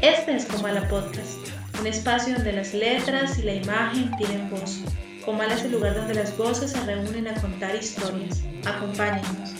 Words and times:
Este 0.00 0.36
es 0.36 0.44
Comala 0.44 0.86
Podcast, 0.88 1.48
un 1.80 1.88
espacio 1.88 2.34
donde 2.34 2.52
las 2.52 2.72
letras 2.72 3.36
y 3.36 3.42
la 3.42 3.54
imagen 3.54 4.16
tienen 4.16 4.48
voz. 4.48 4.84
Comala 5.24 5.54
es 5.54 5.64
el 5.64 5.72
lugar 5.72 5.96
donde 5.96 6.14
las 6.14 6.36
voces 6.38 6.70
se 6.70 6.80
reúnen 6.84 7.26
a 7.26 7.34
contar 7.40 7.74
historias. 7.74 8.40
Acompáñenos. 8.64 9.54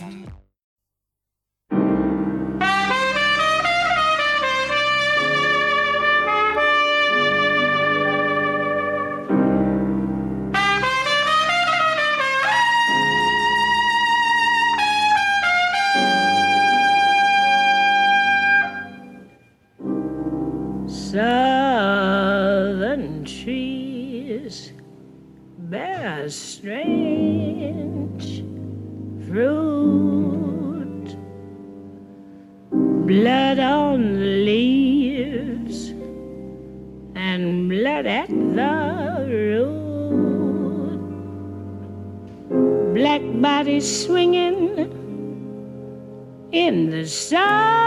Swinging 43.88 44.78
in 46.52 46.90
the 46.90 47.06
southern 47.06 47.77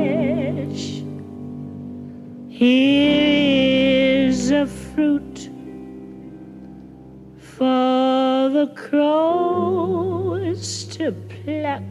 Here 2.49 4.29
is 4.29 4.51
a 4.51 4.67
fruit 4.67 5.49
for 7.39 8.49
the 8.51 8.73
crows 8.77 10.85
to 10.85 11.13
pluck, 11.13 11.83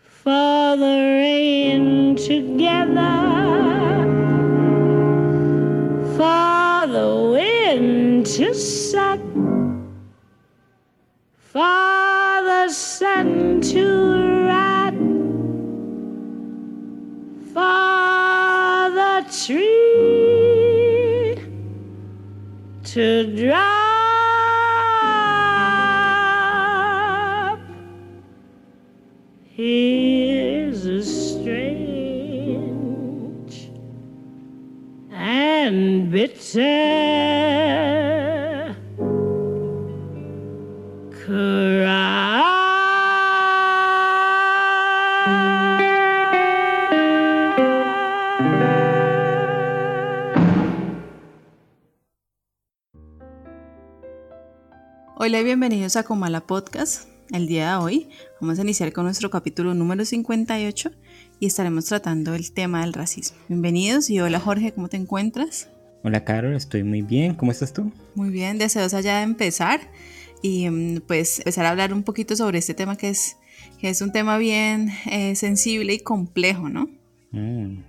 for 0.00 0.76
the 0.76 1.18
rain 1.20 2.16
together 2.16 3.21
for 11.52 11.60
the 11.60 12.68
sun 12.70 13.60
to 13.60 14.46
rot, 14.48 14.94
for 17.52 18.88
the 18.96 19.20
tree 19.44 21.36
to 22.84 23.06
drop. 23.36 23.82
Here's 29.44 30.86
a 30.86 31.02
strange 31.04 32.32
and 35.10 36.10
bitter 36.10 37.31
Hola 55.24 55.38
y 55.38 55.44
bienvenidos 55.44 55.94
a 55.94 56.02
Comala 56.02 56.40
Podcast. 56.40 57.08
El 57.30 57.46
día 57.46 57.70
de 57.70 57.76
hoy 57.76 58.08
vamos 58.40 58.58
a 58.58 58.62
iniciar 58.62 58.92
con 58.92 59.04
nuestro 59.04 59.30
capítulo 59.30 59.72
número 59.72 60.04
58 60.04 60.90
y 61.38 61.46
estaremos 61.46 61.84
tratando 61.84 62.34
el 62.34 62.50
tema 62.50 62.80
del 62.80 62.92
racismo. 62.92 63.38
Bienvenidos 63.46 64.10
y 64.10 64.18
hola 64.18 64.40
Jorge, 64.40 64.72
¿cómo 64.72 64.88
te 64.88 64.96
encuentras? 64.96 65.70
Hola 66.02 66.24
Carol, 66.24 66.56
estoy 66.56 66.82
muy 66.82 67.02
bien. 67.02 67.36
¿Cómo 67.36 67.52
estás 67.52 67.72
tú? 67.72 67.92
Muy 68.16 68.30
bien, 68.30 68.58
deseosa 68.58 69.00
ya 69.00 69.18
de 69.18 69.22
empezar 69.22 69.82
y 70.42 70.68
mm, 70.68 71.02
pues 71.06 71.38
empezar 71.38 71.66
a 71.66 71.70
hablar 71.70 71.92
un 71.92 72.02
poquito 72.02 72.34
sobre 72.34 72.58
este 72.58 72.74
tema 72.74 72.96
que 72.96 73.10
es, 73.10 73.36
que 73.78 73.90
es 73.90 74.02
un 74.02 74.10
tema 74.10 74.38
bien 74.38 74.90
eh, 75.08 75.36
sensible 75.36 75.94
y 75.94 76.00
complejo, 76.00 76.68
¿no? 76.68 76.90
Mm. 77.30 77.84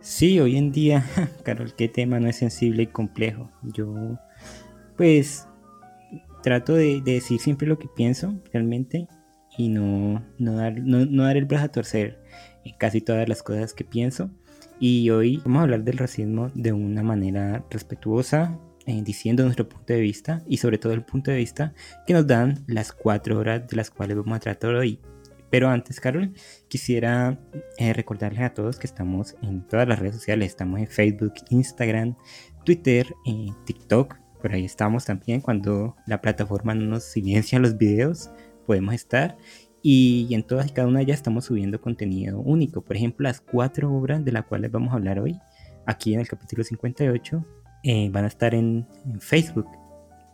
Sí, 0.00 0.38
hoy 0.38 0.56
en 0.56 0.70
día, 0.70 1.10
Carol, 1.42 1.74
¿qué 1.74 1.88
tema 1.88 2.20
no 2.20 2.28
es 2.28 2.36
sensible 2.36 2.84
y 2.84 2.86
complejo? 2.86 3.50
Yo, 3.64 4.16
pues, 4.96 5.48
trato 6.42 6.74
de, 6.74 7.00
de 7.00 7.14
decir 7.14 7.40
siempre 7.40 7.66
lo 7.66 7.78
que 7.78 7.88
pienso 7.88 8.34
realmente 8.52 9.08
y 9.56 9.68
no, 9.68 10.24
no, 10.38 10.56
dar, 10.56 10.80
no, 10.80 11.04
no 11.06 11.24
dar 11.24 11.36
el 11.36 11.44
brazo 11.44 11.64
a 11.66 11.72
torcer 11.72 12.18
en 12.64 12.74
casi 12.76 13.00
todas 13.00 13.28
las 13.28 13.42
cosas 13.42 13.74
que 13.74 13.84
pienso. 13.84 14.30
Y 14.78 15.10
hoy 15.10 15.40
vamos 15.44 15.60
a 15.60 15.62
hablar 15.62 15.84
del 15.84 15.98
racismo 15.98 16.50
de 16.54 16.72
una 16.72 17.02
manera 17.02 17.64
respetuosa, 17.70 18.58
eh, 18.86 19.00
diciendo 19.04 19.44
nuestro 19.44 19.68
punto 19.68 19.92
de 19.92 20.00
vista 20.00 20.42
y 20.48 20.56
sobre 20.56 20.78
todo 20.78 20.92
el 20.92 21.04
punto 21.04 21.30
de 21.30 21.36
vista 21.36 21.72
que 22.06 22.14
nos 22.14 22.26
dan 22.26 22.64
las 22.66 22.92
cuatro 22.92 23.38
horas 23.38 23.68
de 23.68 23.76
las 23.76 23.90
cuales 23.90 24.16
vamos 24.16 24.36
a 24.36 24.40
tratar 24.40 24.74
hoy. 24.74 24.98
Pero 25.50 25.68
antes, 25.68 26.00
Carol, 26.00 26.32
quisiera 26.68 27.38
eh, 27.76 27.92
recordarles 27.92 28.40
a 28.40 28.54
todos 28.54 28.78
que 28.78 28.86
estamos 28.86 29.36
en 29.42 29.66
todas 29.68 29.86
las 29.86 29.98
redes 29.98 30.16
sociales. 30.16 30.48
Estamos 30.48 30.80
en 30.80 30.86
Facebook, 30.86 31.34
Instagram, 31.50 32.16
Twitter, 32.64 33.06
eh, 33.26 33.48
TikTok. 33.66 34.21
Por 34.42 34.52
ahí 34.52 34.64
estamos 34.64 35.04
también. 35.04 35.40
Cuando 35.40 35.96
la 36.06 36.20
plataforma 36.20 36.74
no 36.74 36.84
nos 36.84 37.04
silencia 37.04 37.60
los 37.60 37.78
videos, 37.78 38.28
podemos 38.66 38.92
estar. 38.92 39.36
Y 39.82 40.28
en 40.32 40.42
todas 40.42 40.66
y 40.66 40.70
cada 40.70 40.88
una 40.88 40.98
de 40.98 41.04
ellas 41.04 41.18
estamos 41.18 41.44
subiendo 41.44 41.80
contenido 41.80 42.40
único. 42.40 42.82
Por 42.82 42.96
ejemplo, 42.96 43.24
las 43.24 43.40
cuatro 43.40 43.92
obras 43.94 44.24
de 44.24 44.32
las 44.32 44.44
cuales 44.46 44.72
vamos 44.72 44.92
a 44.92 44.96
hablar 44.96 45.20
hoy, 45.20 45.38
aquí 45.86 46.12
en 46.12 46.20
el 46.20 46.28
capítulo 46.28 46.64
58, 46.64 47.44
eh, 47.84 48.10
van 48.10 48.24
a 48.24 48.28
estar 48.28 48.54
en, 48.54 48.86
Facebook. 49.20 49.66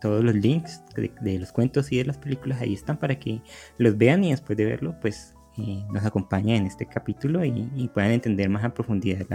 Todos 0.01 0.23
los 0.23 0.33
links 0.33 0.81
de, 0.95 1.39
los 1.39 1.51
cuentos 1.51 1.91
y 1.91 1.97
de 1.97 2.05
las 2.05 2.17
películas 2.17 2.61
ahí 2.61 2.73
están 2.73 2.97
para 2.97 3.19
que 3.19 3.41
los 3.77 3.97
vean 3.97 4.23
y 4.23 4.31
después 4.31 4.57
de 4.57 4.65
verlo, 4.65 4.95
pues 5.01 5.35
eh, 5.57 5.83
nos 5.91 6.05
acompañen 6.05 6.61
en 6.61 6.67
este 6.67 6.85
capítulo 6.85 7.43
y, 7.43 7.89
puedan 7.93 8.11
entender 8.11 8.49
más 8.49 8.63
a 8.63 8.73
profundidad 8.73 9.27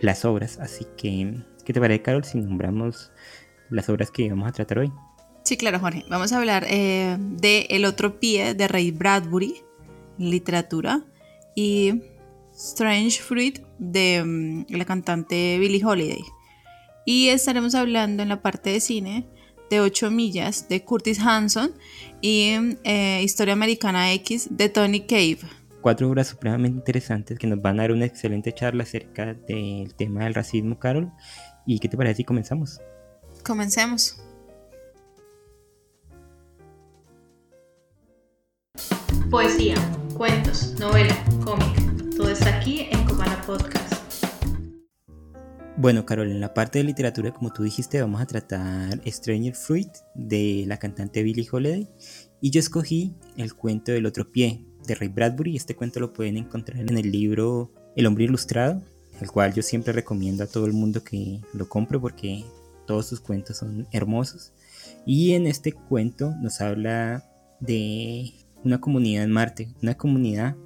las 0.00 0.24
obras. 0.24 0.58
Así 0.60 0.86
que, 0.96 1.34
¿qué 1.64 1.72
te 1.72 1.80
parece, 1.80 2.02
Carol, 2.02 2.24
si 2.24 2.40
nombramos 2.40 3.10
las 3.72 3.88
obras 3.88 4.10
que 4.10 4.28
vamos 4.28 4.48
a 4.48 4.52
tratar 4.52 4.78
hoy? 4.78 4.92
Sí, 5.44 5.56
claro, 5.56 5.80
Jorge. 5.80 6.04
Vamos 6.08 6.32
a 6.32 6.38
hablar 6.38 6.64
eh, 6.68 7.16
de 7.18 7.66
El 7.70 7.84
otro 7.84 8.20
pie 8.20 8.54
de 8.54 8.68
Ray 8.68 8.92
Bradbury, 8.92 9.56
literatura, 10.18 11.04
y 11.54 12.02
Strange 12.54 13.20
Fruit 13.20 13.60
de 13.78 14.22
mm, 14.24 14.66
la 14.68 14.84
cantante 14.84 15.58
Billie 15.58 15.84
Holiday. 15.84 16.22
Y 17.04 17.28
estaremos 17.28 17.74
hablando 17.74 18.22
en 18.22 18.28
la 18.28 18.42
parte 18.42 18.70
de 18.70 18.80
cine 18.80 19.26
de 19.70 19.80
8 19.80 20.10
millas 20.10 20.68
de 20.68 20.84
Curtis 20.84 21.18
Hanson 21.18 21.72
y 22.20 22.54
eh, 22.84 23.22
Historia 23.22 23.54
Americana 23.54 24.12
X 24.12 24.48
de 24.50 24.68
Tony 24.68 25.00
Cave. 25.00 25.38
Cuatro 25.80 26.08
obras 26.08 26.28
supremamente 26.28 26.78
interesantes 26.78 27.38
que 27.38 27.48
nos 27.48 27.60
van 27.60 27.80
a 27.80 27.82
dar 27.82 27.92
una 27.92 28.04
excelente 28.04 28.52
charla 28.52 28.84
acerca 28.84 29.34
del 29.34 29.94
tema 29.96 30.24
del 30.24 30.34
racismo, 30.34 30.78
Carol. 30.78 31.10
¿Y 31.66 31.80
qué 31.80 31.88
te 31.88 31.96
parece 31.96 32.18
si 32.18 32.24
comenzamos? 32.24 32.80
Comencemos. 33.44 34.16
Poesía, 39.30 39.74
cuentos, 40.16 40.74
novela, 40.78 41.16
cómic. 41.44 42.14
Todo 42.16 42.28
está 42.28 42.56
aquí 42.56 42.86
en 42.90 43.04
Comala 43.04 43.42
Podcast. 43.42 43.92
Bueno, 45.76 46.06
Carol, 46.06 46.30
en 46.30 46.40
la 46.40 46.54
parte 46.54 46.78
de 46.78 46.84
literatura, 46.84 47.32
como 47.32 47.52
tú 47.52 47.64
dijiste, 47.64 48.00
vamos 48.00 48.20
a 48.20 48.26
tratar 48.26 49.00
Stranger 49.04 49.54
Fruit 49.56 49.88
de 50.14 50.64
la 50.68 50.76
cantante 50.76 51.24
Billie 51.24 51.48
Holiday. 51.50 51.88
Y 52.40 52.50
yo 52.50 52.60
escogí 52.60 53.16
el 53.36 53.54
cuento 53.54 53.90
del 53.90 54.06
otro 54.06 54.30
pie 54.30 54.64
de 54.86 54.94
Ray 54.94 55.08
Bradbury. 55.08 55.56
Este 55.56 55.74
cuento 55.74 55.98
lo 55.98 56.12
pueden 56.12 56.36
encontrar 56.36 56.78
en 56.78 56.96
el 56.96 57.10
libro 57.10 57.72
El 57.96 58.06
hombre 58.06 58.24
ilustrado, 58.24 58.82
el 59.20 59.30
cual 59.32 59.52
yo 59.52 59.62
siempre 59.62 59.92
recomiendo 59.92 60.44
a 60.44 60.46
todo 60.46 60.66
el 60.66 60.72
mundo 60.72 61.02
que 61.02 61.40
lo 61.54 61.68
compre 61.68 61.98
porque 61.98 62.44
todos 62.86 63.06
sus 63.06 63.20
cuentos 63.20 63.58
son 63.58 63.86
hermosos. 63.92 64.52
Y 65.06 65.32
en 65.32 65.46
este 65.46 65.72
cuento 65.72 66.34
nos 66.40 66.60
habla 66.60 67.24
de 67.60 68.32
una 68.64 68.80
comunidad 68.80 69.24
en 69.24 69.30
Marte, 69.30 69.68
una 69.82 69.96
comunidad 69.96 70.56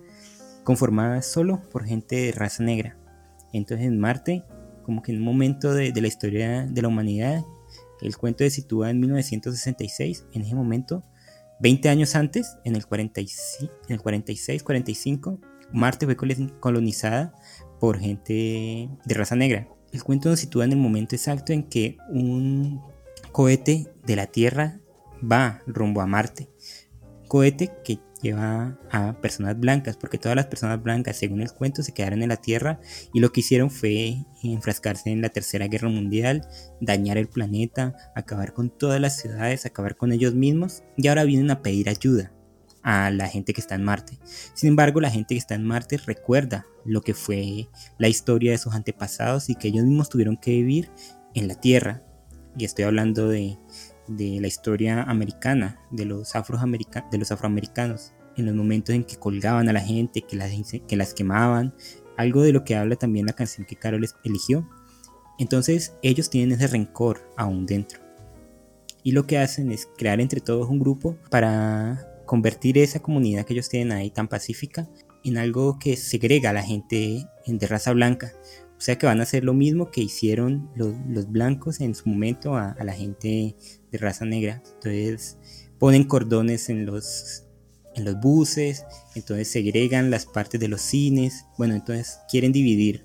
conformada 0.65 1.23
solo 1.23 1.63
por 1.71 1.85
gente 1.85 2.17
de 2.17 2.33
raza 2.33 2.63
negra. 2.63 2.99
Entonces 3.53 3.87
en 3.87 3.99
Marte, 3.99 4.45
como 4.85 5.03
que 5.03 5.13
en 5.13 5.19
un 5.19 5.25
momento 5.25 5.73
de, 5.73 5.93
la 5.93 6.07
historia 6.07 6.67
de 6.67 6.83
la 6.83 6.89
humanidad, 6.89 7.45
el 8.01 8.17
cuento 8.17 8.45
se 8.45 8.51
sitúa 8.51 8.91
en 8.91 9.01
1966, 9.01 10.27
en 10.33 10.43
ese 10.43 10.55
momento, 10.55 11.05
20 11.61 11.89
años 11.89 12.15
antes, 12.15 12.59
en 12.65 12.77
el, 12.77 12.87
46, 12.87 13.71
en 13.89 13.95
el 13.95 14.03
46, 14.03 14.63
45, 14.63 15.41
Marte 15.73 16.07
fue 16.07 16.17
colonizada 16.61 17.35
por 17.81 17.99
gente 17.99 18.91
de 19.05 19.15
raza 19.15 19.37
negra. 19.37 19.69
El 19.93 20.03
cuento 20.03 20.29
nos 20.29 20.41
sitúa 20.41 20.65
en 20.65 20.73
el 20.73 20.79
momento 20.79 21.15
exacto 21.15 21.53
en 21.53 21.63
que 21.63 21.99
un 22.09 22.83
cohete 23.33 23.87
de 24.05 24.17
la 24.17 24.27
Tierra 24.27 24.81
va 25.21 25.63
rumbo 25.67 26.01
a 26.01 26.07
Marte. 26.07 26.49
Cohete 27.29 27.73
que 27.85 27.99
lleva 28.23 28.79
a 28.91 29.21
personas 29.21 29.59
blancas, 29.59 29.97
porque 29.97 30.19
todas 30.19 30.37
las 30.37 30.47
personas 30.47 30.83
blancas, 30.83 31.17
según 31.17 31.43
el 31.43 31.53
cuento, 31.53 31.83
se 31.83 31.93
quedaron 31.93 32.23
en 32.23 32.29
la 32.29 32.37
Tierra 32.37 32.81
y 33.13 33.21
lo 33.21 33.33
que 33.33 33.41
hicieron 33.41 33.71
fue 33.71 34.17
enfrascarse 34.43 35.11
en 35.11 35.23
la 35.23 35.29
Tercera 35.29 35.69
Guerra 35.69 35.89
Mundial, 35.89 36.47
dañar 36.81 37.19
el 37.19 37.29
planeta, 37.29 37.95
acabar 38.15 38.53
con 38.53 38.71
todas 38.71 39.01
las 39.01 39.19
ciudades, 39.19 39.67
acabar 39.67 39.97
con 39.97 40.13
ellos 40.13 40.35
mismos 40.35 40.83
y 40.97 41.09
ahora 41.09 41.25
vienen 41.25 41.51
a 41.51 41.63
pedir 41.63 41.89
ayuda 41.89 42.33
a 42.87 43.11
la 43.11 43.29
gente 43.29 43.53
que 43.53 43.61
está 43.61 43.75
en 43.75 43.85
Marte. 43.85 44.19
Sin 44.55 44.71
embargo, 44.71 45.01
la 45.01 45.11
gente 45.11 45.35
que 45.35 45.39
está 45.39 45.55
en 45.55 45.65
Marte 45.65 45.99
recuerda 45.99 46.65
lo 46.87 47.03
que 47.03 47.13
fue 47.13 47.69
la 47.99 48.09
historia 48.09 48.53
de 48.53 48.59
sus 48.59 48.75
antepasados 48.75 49.51
y 49.51 49.57
que 49.57 49.69
ellos 49.69 49.85
mismos 49.85 50.09
tuvieron 50.09 50.39
que 50.39 50.53
vivir 50.53 50.91
en 51.35 51.49
la 51.49 51.57
Tierra. 51.57 52.03
Y 52.57 52.65
estoy 52.65 52.85
hablando 52.85 53.29
de 53.29 53.59
de 54.09 54.41
la 54.41 54.47
historia 54.47 55.03
americana, 55.03 55.81
de 55.91 56.05
los, 56.05 56.33
de 56.33 57.19
los 57.19 57.33
afroamericanos, 57.33 58.13
en 58.37 58.47
los 58.47 58.55
momentos 58.55 58.95
en 58.95 59.05
que 59.05 59.17
colgaban 59.17 59.69
a 59.69 59.73
la 59.73 59.81
gente, 59.81 60.23
que 60.23 60.37
las, 60.37 60.51
que 60.87 60.97
las 60.97 61.15
quemaban, 61.15 61.75
algo 62.17 62.43
de 62.43 62.53
lo 62.53 62.65
que 62.65 62.77
habla 62.77 62.97
también 62.97 63.27
la 63.27 63.33
canción 63.33 63.67
que 63.67 63.77
Carol 63.77 64.07
eligió. 64.25 64.69
Entonces 65.39 65.95
ellos 66.03 66.31
tienen 66.31 66.53
ese 66.53 66.69
rencor 66.69 67.31
aún 67.37 67.67
dentro. 67.67 68.01
Y 69.03 69.13
lo 69.13 69.27
que 69.27 69.39
hacen 69.39 69.71
es 69.71 69.89
crear 69.97 70.21
entre 70.21 70.41
todos 70.41 70.69
un 70.69 70.81
grupo 70.81 71.17
para 71.31 72.16
convertir 72.27 72.77
esa 72.79 73.01
comunidad 73.01 73.47
que 73.47 73.55
ellos 73.55 73.69
tienen 73.69 73.93
ahí 73.93 74.11
tan 74.11 74.29
pacífica 74.29 74.89
en 75.25 75.39
algo 75.39 75.79
que 75.79 75.97
segrega 75.97 76.51
a 76.51 76.53
la 76.53 76.63
gente 76.63 77.27
de 77.47 77.67
raza 77.67 77.93
blanca. 77.93 78.33
O 78.77 78.81
sea 78.81 78.99
que 78.99 79.07
van 79.07 79.21
a 79.21 79.23
hacer 79.23 79.43
lo 79.43 79.55
mismo 79.55 79.91
que 79.91 80.03
hicieron 80.03 80.71
los, 80.77 81.31
blancos 81.31 81.81
en 81.81 81.95
su 81.95 82.09
momento 82.09 82.57
a, 82.57 82.77
la 82.85 82.93
gente 82.93 83.57
de 83.91 83.99
raza 83.99 84.25
negra. 84.25 84.63
Entonces 84.75 85.39
ponen 85.79 86.05
cordones 86.05 86.69
en 86.69 86.85
los, 86.85 87.45
en 87.95 88.05
los 88.05 88.21
buses, 88.21 88.85
entonces 89.15 89.49
segregan 89.49 90.11
las 90.11 90.27
partes 90.27 90.61
de 90.61 90.69
los 90.69 90.83
cines. 90.83 91.47
Bueno, 91.57 91.75
entonces 91.75 92.19
quieren 92.31 92.53
dividir. 92.53 93.05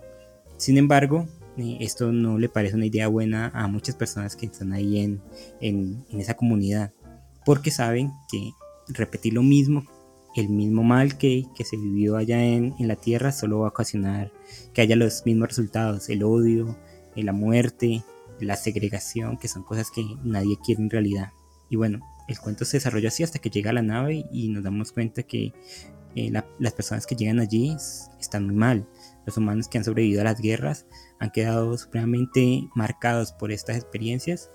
Sin 0.58 0.78
embargo, 0.78 1.28
eh, 1.58 1.78
esto 1.80 2.12
no 2.12 2.38
le 2.38 2.50
parece 2.50 2.76
una 2.76 2.86
idea 2.86 3.08
buena 3.08 3.48
a 3.54 3.68
muchas 3.68 3.96
personas 3.96 4.36
que 4.36 4.48
están 4.48 4.74
ahí 4.74 5.00
en, 5.00 5.22
en 5.62 6.20
esa 6.20 6.36
comunidad. 6.36 6.92
Porque 7.46 7.72
saben 7.72 8.12
que 8.30 8.52
repetir 8.94 9.34
lo 9.34 9.44
mismo 9.44 9.84
el 10.36 10.50
mismo 10.50 10.84
mal 10.84 11.18
que, 11.18 11.46
se 11.64 11.78
vivió 11.78 12.18
allá 12.18 12.44
en, 12.44 12.76
la 12.80 12.96
tierra 12.96 13.32
solo 13.32 13.60
va 13.60 13.68
a 13.68 13.70
ocasionar 13.70 14.32
que 14.74 14.82
haya 14.82 14.96
los 14.96 15.26
mismos 15.26 15.50
resultados, 15.50 16.10
el 16.10 16.24
odio, 16.24 16.78
la 17.16 17.34
muerte, 17.34 18.04
la 18.40 18.56
segregación, 18.56 19.38
que 19.38 19.48
son 19.48 19.64
cosas 19.64 19.92
que 19.92 20.04
nadie 20.24 20.58
quiere 20.64 20.82
en 20.82 20.90
realidad. 20.90 21.32
Y 21.70 21.76
bueno, 21.76 22.00
el 22.28 22.40
cuento 22.40 22.66
se 22.66 22.78
desarrolla 22.78 23.10
así 23.10 23.24
hasta 23.24 23.40
que 23.40 23.50
llega 23.50 23.74
la 23.74 23.82
nave 23.82 24.26
y 24.32 24.48
nos 24.50 24.64
damos 24.64 24.92
cuenta 24.92 25.24
que 25.24 25.54
eh, 26.16 26.32
las 26.32 26.74
personas 26.74 27.06
que 27.06 27.16
llegan 27.16 27.40
allí 27.40 27.76
están 28.20 28.46
muy 28.46 28.56
mal. 28.56 28.88
Los 29.26 29.38
humanos 29.38 29.68
que 29.68 29.78
han 29.78 29.84
sobrevivido 29.84 30.22
a 30.22 30.26
las 30.26 30.40
guerras 30.40 30.86
han 31.20 31.32
quedado 31.32 31.78
supremamente 31.78 32.70
marcados 32.74 33.34
por 33.34 33.52
estas 33.52 33.78
experiencias 33.78 34.50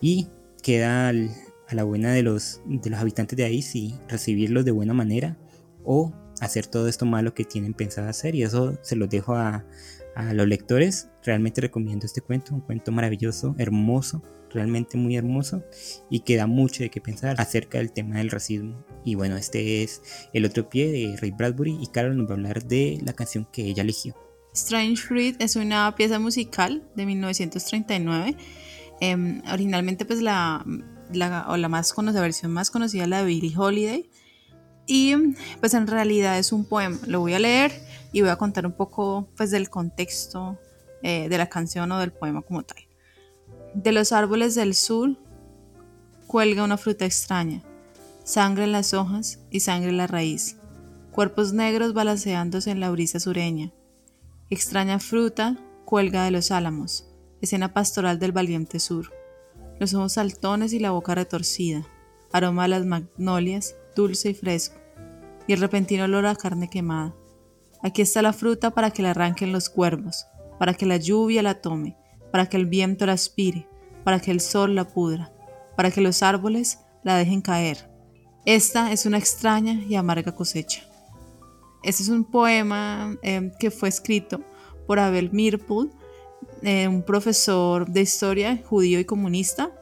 y 0.00 0.28
queda 0.62 1.12
a 1.72 1.74
la 1.74 1.84
buena 1.84 2.12
de 2.12 2.22
los, 2.22 2.60
de 2.64 2.90
los 2.90 3.00
habitantes 3.00 3.36
de 3.36 3.44
ahí, 3.44 3.62
si 3.62 3.94
recibirlos 4.08 4.64
de 4.64 4.70
buena 4.70 4.94
manera 4.94 5.36
o 5.84 6.12
hacer 6.40 6.66
todo 6.66 6.88
esto 6.88 7.06
malo 7.06 7.34
que 7.34 7.44
tienen 7.44 7.74
pensado 7.74 8.08
hacer. 8.08 8.34
Y 8.34 8.42
eso 8.42 8.78
se 8.82 8.96
lo 8.96 9.06
dejo 9.06 9.34
a, 9.34 9.64
a 10.14 10.34
los 10.34 10.46
lectores. 10.46 11.08
Realmente 11.24 11.60
recomiendo 11.60 12.06
este 12.06 12.20
cuento, 12.20 12.54
un 12.54 12.60
cuento 12.60 12.92
maravilloso, 12.92 13.54
hermoso, 13.58 14.22
realmente 14.50 14.96
muy 14.96 15.16
hermoso 15.16 15.64
y 16.10 16.20
que 16.20 16.36
da 16.36 16.46
mucho 16.46 16.82
de 16.82 16.90
qué 16.90 17.00
pensar 17.00 17.40
acerca 17.40 17.78
del 17.78 17.92
tema 17.92 18.18
del 18.18 18.30
racismo. 18.30 18.84
Y 19.04 19.14
bueno, 19.14 19.36
este 19.36 19.82
es 19.82 20.02
El 20.32 20.44
otro 20.44 20.68
pie 20.68 20.90
de 20.90 21.16
Ray 21.16 21.30
Bradbury 21.30 21.78
y 21.80 21.86
Carol 21.88 22.16
nos 22.16 22.26
va 22.26 22.32
a 22.32 22.34
hablar 22.34 22.64
de 22.64 22.98
la 23.04 23.12
canción 23.12 23.46
que 23.50 23.64
ella 23.64 23.82
eligió. 23.82 24.14
Strange 24.54 25.02
Fruit 25.02 25.40
es 25.40 25.56
una 25.56 25.94
pieza 25.96 26.18
musical 26.18 26.82
de 26.94 27.06
1939. 27.06 28.36
Em, 29.00 29.42
originalmente 29.50 30.04
pues 30.04 30.20
la 30.20 30.64
la, 31.16 31.46
o 31.48 31.56
la 31.56 31.68
más 31.68 31.92
conocida, 31.92 32.20
versión 32.20 32.52
más 32.52 32.70
conocida, 32.70 33.06
la 33.06 33.18
de 33.18 33.24
Billie 33.24 33.56
Holiday. 33.56 34.10
Y 34.86 35.14
pues 35.60 35.74
en 35.74 35.86
realidad 35.86 36.38
es 36.38 36.52
un 36.52 36.64
poema. 36.64 36.98
Lo 37.06 37.20
voy 37.20 37.34
a 37.34 37.38
leer 37.38 37.72
y 38.12 38.20
voy 38.20 38.30
a 38.30 38.36
contar 38.36 38.66
un 38.66 38.72
poco 38.72 39.28
pues 39.36 39.50
del 39.50 39.70
contexto 39.70 40.58
eh, 41.02 41.28
de 41.28 41.38
la 41.38 41.48
canción 41.48 41.90
o 41.92 41.98
del 41.98 42.12
poema 42.12 42.42
como 42.42 42.62
tal. 42.62 42.78
De 43.74 43.92
los 43.92 44.12
árboles 44.12 44.54
del 44.54 44.74
sur 44.74 45.16
cuelga 46.26 46.64
una 46.64 46.76
fruta 46.76 47.04
extraña, 47.04 47.62
sangre 48.24 48.64
en 48.64 48.72
las 48.72 48.92
hojas 48.92 49.38
y 49.50 49.60
sangre 49.60 49.90
en 49.90 49.96
la 49.96 50.06
raíz, 50.06 50.56
cuerpos 51.10 51.52
negros 51.52 51.94
balanceándose 51.94 52.70
en 52.70 52.80
la 52.80 52.90
brisa 52.90 53.20
sureña. 53.20 53.72
Extraña 54.50 54.98
fruta 54.98 55.56
cuelga 55.84 56.24
de 56.24 56.32
los 56.32 56.50
álamos, 56.50 57.06
escena 57.40 57.72
pastoral 57.72 58.18
del 58.18 58.32
valiente 58.32 58.78
sur 58.80 59.21
los 59.78 59.94
ojos 59.94 60.14
saltones 60.14 60.72
y 60.72 60.78
la 60.78 60.90
boca 60.90 61.14
retorcida, 61.14 61.86
aroma 62.32 62.64
a 62.64 62.68
las 62.68 62.86
magnolias, 62.86 63.76
dulce 63.94 64.30
y 64.30 64.34
fresco, 64.34 64.76
y 65.46 65.52
el 65.52 65.60
repentino 65.60 66.04
olor 66.04 66.26
a 66.26 66.36
carne 66.36 66.68
quemada. 66.70 67.14
Aquí 67.82 68.02
está 68.02 68.22
la 68.22 68.32
fruta 68.32 68.70
para 68.70 68.90
que 68.90 69.02
la 69.02 69.10
arranquen 69.10 69.52
los 69.52 69.68
cuervos, 69.68 70.26
para 70.58 70.74
que 70.74 70.86
la 70.86 70.96
lluvia 70.96 71.42
la 71.42 71.60
tome, 71.60 71.96
para 72.30 72.48
que 72.48 72.56
el 72.56 72.66
viento 72.66 73.06
la 73.06 73.12
aspire, 73.12 73.68
para 74.04 74.20
que 74.20 74.30
el 74.30 74.40
sol 74.40 74.74
la 74.74 74.86
pudra, 74.86 75.32
para 75.76 75.90
que 75.90 76.00
los 76.00 76.22
árboles 76.22 76.78
la 77.02 77.16
dejen 77.16 77.42
caer. 77.42 77.90
Esta 78.44 78.92
es 78.92 79.06
una 79.06 79.18
extraña 79.18 79.74
y 79.74 79.94
amarga 79.94 80.34
cosecha. 80.34 80.82
Este 81.82 82.02
es 82.02 82.08
un 82.08 82.24
poema 82.24 83.16
eh, 83.22 83.52
que 83.58 83.70
fue 83.70 83.88
escrito 83.88 84.40
por 84.86 84.98
Abel 84.98 85.30
Mirpool 85.32 85.90
eh, 86.64 86.86
un 86.86 87.02
profesor 87.02 87.88
de 87.88 88.02
historia 88.02 88.60
judío 88.64 89.00
y 89.00 89.04
comunista. 89.04 89.72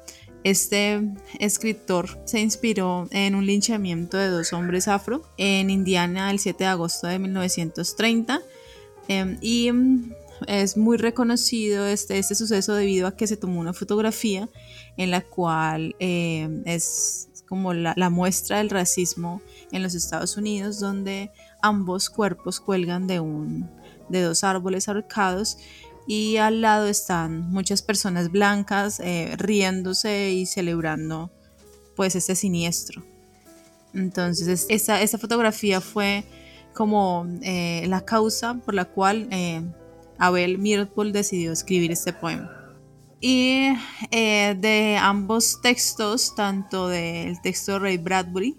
Este 0.45 1.03
escritor 1.39 2.19
se 2.25 2.41
inspiró 2.41 3.07
en 3.11 3.35
un 3.35 3.45
linchamiento 3.45 4.17
de 4.17 4.29
dos 4.29 4.55
hombres 4.55 4.89
afro 4.89 5.23
en 5.37 5.69
Indiana 5.69 6.31
el 6.31 6.39
7 6.39 6.65
de 6.65 6.71
agosto 6.71 7.07
de 7.07 7.19
1930 7.19 8.41
em, 9.09 9.37
y 9.43 9.71
mm, 9.71 10.13
es 10.47 10.79
muy 10.79 10.97
reconocido 10.97 11.87
este, 11.87 12.19
este 12.19 12.35
suceso 12.35 12.73
debido 12.75 13.07
a 13.07 13.15
que 13.15 13.27
se 13.27 13.37
tomó 13.37 13.61
una 13.61 13.75
fotografía 13.75 14.49
en 14.97 15.11
la 15.11 15.21
cual 15.21 15.95
em, 15.99 16.63
es 16.65 17.29
como 17.47 17.75
la, 17.75 17.93
la, 17.97 18.09
muestra 18.09 18.59
del 18.59 18.71
racismo 18.71 19.43
en 19.73 19.83
los 19.83 19.95
Estados 19.95 20.39
Unidos 20.39 20.81
donde 20.81 21.31
ambos 21.61 22.09
cuerpos 22.09 22.61
cuelgan 22.61 23.07
de, 23.07 23.21
un, 23.21 23.69
de 24.09 24.23
dos 24.23 24.43
árboles 24.45 24.89
ahorcados 24.89 25.59
y 26.07 26.37
al 26.38 26.61
lado 26.61 26.87
están 26.87 27.50
muchas 27.50 27.83
personas 27.83 28.30
blancas 28.30 29.00
eh, 29.00 29.35
riéndose 29.37 30.33
y 30.33 30.47
celebrando 30.47 31.30
pues 31.97 32.16
este 32.16 32.35
siniestro. 32.35 33.02
Entonces 33.95 34.66
esa, 34.69 35.02
esa 35.02 35.19
fotografía 35.19 35.80
fue 35.80 36.25
como 36.75 37.26
eh, 37.42 37.85
la 37.88 38.04
causa 38.04 38.54
por 38.54 38.75
la 38.75 38.87
cual 38.87 39.28
eh, 39.30 39.62
Abel 40.19 40.59
Mirpol 40.59 41.12
decidió 41.12 41.52
escribir 41.52 41.92
este 41.92 42.12
poema. 42.12 42.57
Y 43.23 43.69
de 44.11 44.97
ambos 44.99 45.61
textos, 45.61 46.35
tanto 46.35 46.88
del 46.88 47.38
texto 47.42 47.73
de 47.73 47.78
Ray 47.78 47.99
Bradbury 47.99 48.57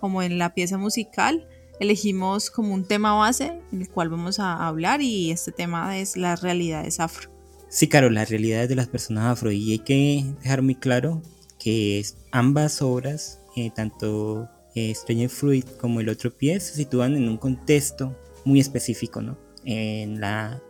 como 0.00 0.22
en 0.22 0.38
la 0.38 0.54
pieza 0.54 0.78
musical, 0.78 1.46
elegimos 1.80 2.50
como 2.50 2.74
un 2.74 2.84
tema 2.84 3.14
base 3.14 3.60
en 3.72 3.82
el 3.82 3.88
cual 3.88 4.08
vamos 4.08 4.38
a 4.38 4.66
hablar 4.66 5.00
y 5.00 5.30
este 5.30 5.52
tema 5.52 5.98
es 5.98 6.16
las 6.16 6.42
realidades 6.42 7.00
afro. 7.00 7.30
Sí, 7.68 7.88
claro, 7.88 8.10
las 8.10 8.30
realidades 8.30 8.68
de 8.68 8.74
las 8.74 8.88
personas 8.88 9.26
afro 9.26 9.52
y 9.52 9.72
hay 9.72 9.78
que 9.80 10.24
dejar 10.42 10.62
muy 10.62 10.74
claro 10.74 11.22
que 11.58 12.04
ambas 12.30 12.80
obras, 12.82 13.40
tanto 13.74 14.48
eh, 14.74 14.94
Stranger 14.94 15.28
Fruit 15.28 15.66
como 15.76 16.00
el 16.00 16.08
otro 16.08 16.30
pie 16.30 16.60
se 16.60 16.74
sitúan 16.74 17.16
en 17.16 17.28
un 17.28 17.36
contexto 17.36 18.16
muy 18.44 18.60
específico, 18.60 19.20
¿no? 19.20 19.36
En 19.64 20.20
la 20.20 20.62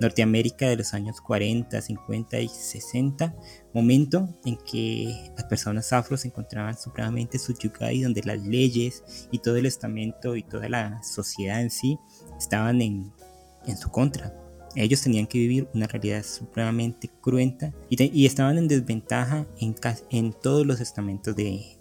Norteamérica 0.00 0.68
de 0.68 0.76
los 0.76 0.94
años 0.94 1.20
40, 1.20 1.80
50 1.80 2.40
y 2.40 2.48
60, 2.48 3.34
momento 3.72 4.28
en 4.44 4.56
que 4.56 5.30
las 5.36 5.44
personas 5.44 5.92
afro 5.92 6.16
se 6.16 6.28
encontraban 6.28 6.78
supremamente 6.78 7.38
subyugadas 7.38 7.94
y 7.94 8.02
donde 8.02 8.22
las 8.22 8.42
leyes 8.42 9.28
y 9.30 9.38
todo 9.38 9.56
el 9.56 9.66
estamento 9.66 10.36
y 10.36 10.42
toda 10.42 10.68
la 10.68 11.02
sociedad 11.02 11.60
en 11.60 11.70
sí 11.70 11.98
estaban 12.38 12.80
en, 12.82 13.12
en 13.66 13.76
su 13.76 13.90
contra. 13.90 14.34
Ellos 14.74 15.00
tenían 15.00 15.26
que 15.26 15.38
vivir 15.38 15.68
una 15.72 15.86
realidad 15.86 16.22
supremamente 16.22 17.10
cruenta 17.22 17.72
y, 17.88 18.02
y 18.02 18.26
estaban 18.26 18.58
en 18.58 18.68
desventaja 18.68 19.46
en, 19.58 19.74
en 20.10 20.32
todos 20.34 20.66
los 20.66 20.80
estamentos 20.80 21.34
de, 21.34 21.78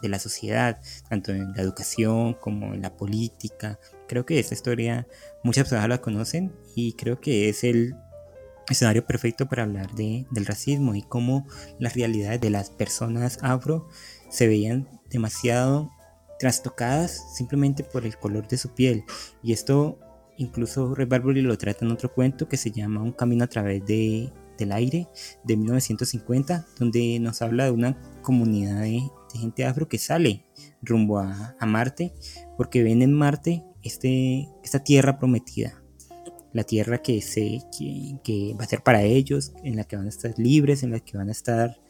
de 0.00 0.08
la 0.08 0.18
sociedad, 0.18 0.80
tanto 1.08 1.32
en 1.32 1.52
la 1.54 1.62
educación 1.62 2.34
como 2.34 2.74
en 2.74 2.82
la 2.82 2.96
política. 2.96 3.78
Creo 4.06 4.24
que 4.24 4.38
esta 4.38 4.54
historia 4.54 5.06
muchas 5.42 5.64
personas 5.64 5.88
la 5.88 6.00
conocen 6.00 6.52
y 6.74 6.92
creo 6.92 7.20
que 7.20 7.48
es 7.48 7.64
el 7.64 7.94
escenario 8.68 9.06
perfecto 9.06 9.48
para 9.48 9.62
hablar 9.62 9.94
de, 9.94 10.26
del 10.30 10.46
racismo 10.46 10.94
y 10.94 11.02
cómo 11.02 11.46
las 11.78 11.94
realidades 11.94 12.40
de 12.40 12.50
las 12.50 12.70
personas 12.70 13.38
afro 13.42 13.88
se 14.28 14.46
veían 14.46 14.88
demasiado 15.10 15.90
trastocadas 16.38 17.34
simplemente 17.34 17.82
por 17.82 18.04
el 18.04 18.16
color 18.16 18.46
de 18.46 18.58
su 18.58 18.74
piel. 18.74 19.04
Y 19.42 19.52
esto 19.52 19.98
incluso 20.36 20.94
Ray 20.94 21.06
Bradbury 21.06 21.42
lo 21.42 21.58
trata 21.58 21.84
en 21.84 21.92
otro 21.92 22.12
cuento 22.12 22.48
que 22.48 22.56
se 22.56 22.70
llama 22.70 23.02
Un 23.02 23.12
camino 23.12 23.44
a 23.44 23.48
través 23.48 23.84
de, 23.86 24.32
del 24.56 24.72
aire 24.72 25.08
de 25.44 25.56
1950, 25.56 26.66
donde 26.78 27.18
nos 27.20 27.42
habla 27.42 27.64
de 27.64 27.70
una 27.72 27.98
comunidad 28.22 28.82
de, 28.82 29.02
de 29.32 29.38
gente 29.38 29.64
afro 29.64 29.88
que 29.88 29.98
sale 29.98 30.44
rumbo 30.82 31.18
a, 31.18 31.56
Marte 31.66 32.14
porque 32.56 32.82
ven 32.82 33.02
en 33.02 33.12
Marte 33.12 33.64
este, 33.88 34.48
esta 34.62 34.84
tierra 34.84 35.18
prometida. 35.18 35.82
La 36.52 36.64
tierra 36.64 36.98
que, 36.98 37.20
se, 37.20 37.60
que, 37.76 38.54
va 38.58 38.64
a 38.64 38.68
ser 38.68 38.82
para 38.82 39.02
ellos, 39.02 39.52
en 39.64 39.76
la 39.76 39.84
que 39.84 39.96
van 39.96 40.06
a 40.06 40.08
estar 40.08 40.34
libres, 40.38 40.82
en 40.82 40.92
la 40.92 41.00
que 41.00 41.18
van 41.18 41.28
a 41.28 41.32
estar 41.32 41.80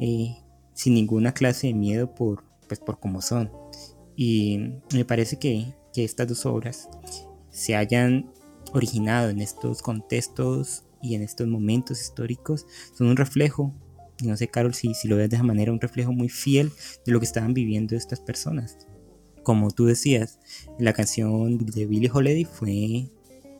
eh, 0.00 0.36
sin 0.74 0.94
ninguna 0.94 1.32
clase 1.32 1.68
de 1.68 1.74
miedo 1.74 2.14
por, 2.14 2.44
pues, 2.66 2.80
por 2.80 2.98
cómo 2.98 3.22
son. 3.22 3.52
Y 4.16 4.72
me 4.92 5.04
parece 5.04 5.38
que, 5.38 5.74
que 5.92 6.04
estas 6.04 6.26
dos 6.26 6.46
obras 6.46 6.88
se 7.50 7.76
hayan 7.76 8.32
originado 8.72 9.30
en 9.30 9.40
estos 9.40 9.82
contextos 9.82 10.84
y 11.00 11.14
en 11.14 11.22
estos 11.22 11.46
momentos 11.46 12.00
históricos 12.00 12.66
son 12.92 13.06
un 13.06 13.16
reflejo 13.16 13.72
no 14.24 14.36
sé, 14.36 14.48
Carol, 14.48 14.74
si, 14.74 14.94
si 14.94 15.08
lo 15.08 15.16
ves 15.16 15.30
de 15.30 15.36
esa 15.36 15.44
manera, 15.44 15.72
un 15.72 15.80
reflejo 15.80 16.12
muy 16.12 16.28
fiel 16.28 16.72
de 17.06 17.12
lo 17.12 17.20
que 17.20 17.26
estaban 17.26 17.54
viviendo 17.54 17.96
estas 17.96 18.20
personas. 18.20 18.78
Como 19.48 19.70
tú 19.70 19.86
decías, 19.86 20.38
la 20.78 20.92
canción 20.92 21.56
de 21.56 21.86
Billie 21.86 22.10
Holiday 22.12 22.44
fue 22.44 23.08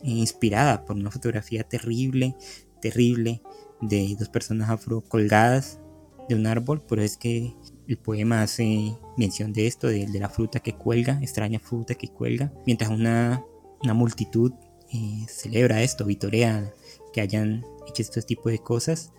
inspirada 0.02 0.84
por 0.84 0.96
una 0.96 1.10
fotografía 1.10 1.64
terrible, 1.64 2.36
terrible, 2.82 3.40
de 3.80 4.14
dos 4.18 4.28
personas 4.28 4.68
afro 4.68 5.00
colgadas 5.00 5.80
de 6.28 6.34
un 6.34 6.46
árbol, 6.46 6.82
pero 6.86 7.00
es 7.00 7.16
que 7.16 7.54
el 7.86 7.96
poema 7.96 8.42
hace 8.42 8.98
mención 9.16 9.54
de 9.54 9.66
esto, 9.66 9.86
de, 9.86 10.06
la 10.08 10.28
fruta 10.28 10.60
que 10.60 10.74
cuelga, 10.74 11.20
extraña 11.22 11.58
fruta 11.58 11.94
que 11.94 12.08
cuelga, 12.08 12.52
mientras 12.66 12.90
una, 12.90 13.42
multitud 13.82 14.52
eh, 14.92 15.24
celebra 15.26 15.82
esto, 15.82 16.04
vitorea 16.04 16.70
que 17.14 17.22
hayan 17.22 17.64
hecho 17.88 18.02
este 18.02 18.20
tipo 18.20 18.50
de 18.50 18.58
cosas 18.58 19.10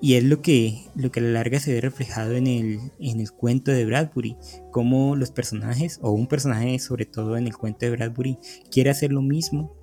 y 0.00 0.14
es 0.14 0.24
lo 0.24 0.42
que, 0.42 0.84
lo 0.94 1.10
que 1.10 1.20
a 1.20 1.22
la 1.22 1.30
larga 1.30 1.58
se 1.58 1.72
ve 1.72 1.80
reflejado 1.80 2.32
en 2.32 2.46
el, 2.46 2.80
en 3.00 3.20
el 3.20 3.32
cuento 3.32 3.70
de 3.70 3.84
Bradbury, 3.84 4.36
como 4.70 5.16
los 5.16 5.30
personajes, 5.30 5.98
o 6.02 6.10
un 6.10 6.26
personaje 6.26 6.78
sobre 6.78 7.06
todo 7.06 7.36
en 7.36 7.46
el 7.46 7.56
cuento 7.56 7.86
de 7.86 7.92
Bradbury, 7.92 8.38
quiere 8.70 8.90
hacer 8.90 9.12
lo 9.12 9.22
mismo 9.22 9.74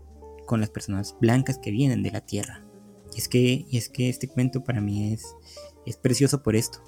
con 0.46 0.60
las 0.60 0.70
personas 0.70 1.16
blancas 1.20 1.58
que 1.58 1.72
vienen 1.72 2.04
de 2.04 2.12
la 2.12 2.22
tierra. 2.22 2.64
Y 3.16 3.20
es 3.20 3.28
que, 3.28 3.66
es 3.72 3.90
que 3.90 4.10
este 4.10 4.28
cuento 4.28 4.64
para 4.64 4.82
mí 4.82 5.14
es, 5.14 5.26
es 5.86 5.98
precioso 5.98 6.44
por 6.44 6.56
esto, 6.56 6.80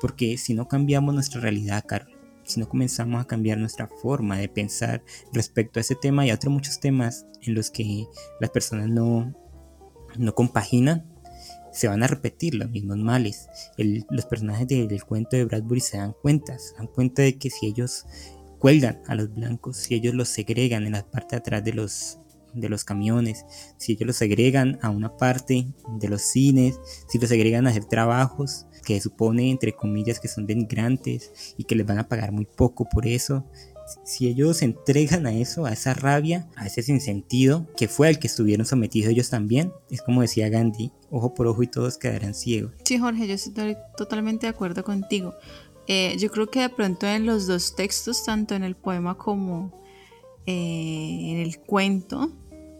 porque 0.00 0.36
si 0.36 0.54
no 0.54 0.66
cambiamos 0.66 1.14
nuestra 1.14 1.40
realidad, 1.40 1.84
Carol, 1.86 2.08
si 2.44 2.58
no 2.58 2.68
comenzamos 2.68 3.20
a 3.20 3.26
cambiar 3.26 3.58
nuestra 3.58 3.86
forma 3.86 4.36
de 4.36 4.48
pensar 4.48 5.04
respecto 5.32 5.78
a 5.78 5.82
ese 5.82 5.94
tema 5.94 6.26
y 6.26 6.30
a 6.30 6.34
otros 6.34 6.52
muchos 6.52 6.80
temas 6.80 7.26
en 7.42 7.54
los 7.54 7.70
que 7.70 8.06
las 8.40 8.50
personas 8.50 8.88
no, 8.88 9.32
no 10.18 10.34
compaginan, 10.34 11.11
se 11.72 11.88
van 11.88 12.02
a 12.02 12.06
repetir 12.06 12.54
los 12.54 12.70
mismos 12.70 12.98
males. 12.98 13.48
los 13.76 14.26
personajes 14.26 14.68
del 14.68 15.04
cuento 15.04 15.36
de 15.36 15.44
Bradbury 15.44 15.80
se 15.80 15.96
dan 15.96 16.14
cuenta, 16.20 16.58
se 16.58 16.74
dan 16.76 16.86
cuenta 16.86 17.22
de 17.22 17.38
que 17.38 17.50
si 17.50 17.66
ellos 17.66 18.06
cuelgan 18.58 19.02
a 19.06 19.14
los 19.14 19.34
blancos, 19.34 19.76
si 19.78 19.94
ellos 19.94 20.14
los 20.14 20.28
segregan 20.28 20.86
en 20.86 20.92
la 20.92 21.02
parte 21.02 21.34
de 21.34 21.40
atrás 21.40 21.64
de 21.64 21.72
los, 21.72 22.18
de 22.54 22.68
los 22.68 22.84
camiones, 22.84 23.44
si 23.76 23.92
ellos 23.92 24.06
los 24.06 24.16
segregan 24.16 24.78
a 24.82 24.90
una 24.90 25.16
parte 25.16 25.66
de 25.98 26.08
los 26.08 26.22
cines, 26.22 26.78
si 27.08 27.18
los 27.18 27.28
segregan 27.28 27.66
a 27.66 27.70
hacer 27.70 27.86
trabajos 27.86 28.66
que 28.84 29.00
supone 29.00 29.50
entre 29.50 29.72
comillas 29.72 30.20
que 30.20 30.28
son 30.28 30.46
denigrantes 30.46 31.54
y 31.56 31.64
que 31.64 31.74
les 31.74 31.86
van 31.86 31.98
a 31.98 32.08
pagar 32.08 32.32
muy 32.32 32.44
poco 32.44 32.88
por 32.88 33.06
eso, 33.06 33.46
si 34.04 34.28
ellos 34.28 34.58
se 34.58 34.66
entregan 34.66 35.26
a 35.26 35.32
eso, 35.32 35.66
a 35.66 35.72
esa 35.72 35.94
rabia, 35.94 36.48
a 36.56 36.66
ese 36.66 36.82
sinsentido, 36.82 37.66
que 37.76 37.88
fue 37.88 38.08
al 38.08 38.18
que 38.18 38.26
estuvieron 38.26 38.66
sometidos 38.66 39.10
ellos 39.10 39.30
también, 39.30 39.72
es 39.90 40.02
como 40.02 40.22
decía 40.22 40.48
Gandhi, 40.48 40.92
ojo 41.10 41.34
por 41.34 41.46
ojo 41.46 41.62
y 41.62 41.66
todos 41.66 41.98
quedarán 41.98 42.34
ciegos. 42.34 42.72
Sí, 42.84 42.98
Jorge, 42.98 43.26
yo 43.26 43.34
estoy 43.34 43.76
totalmente 43.96 44.46
de 44.46 44.50
acuerdo 44.50 44.84
contigo. 44.84 45.34
Eh, 45.86 46.16
yo 46.18 46.30
creo 46.30 46.48
que 46.48 46.60
de 46.60 46.68
pronto 46.68 47.06
en 47.06 47.26
los 47.26 47.46
dos 47.46 47.74
textos, 47.74 48.24
tanto 48.24 48.54
en 48.54 48.62
el 48.62 48.76
poema 48.76 49.16
como 49.18 49.82
eh, 50.46 51.32
en 51.32 51.38
el 51.38 51.58
cuento, 51.58 52.32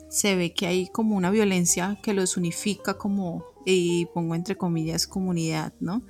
se 0.09 0.37
ve 0.37 0.53
que 0.53 0.67
hay 0.67 0.89
como 0.89 1.17
una 1.17 1.31
violencia 1.31 1.99
que 2.03 2.15
los 2.15 2.37
unifica 2.37 2.95
como, 2.95 3.45
y 3.65 4.07
pongo 4.07 4.35
entre 4.35 4.57
comillas, 4.57 5.07
comunidad, 5.07 5.73
¿no? 5.81 6.03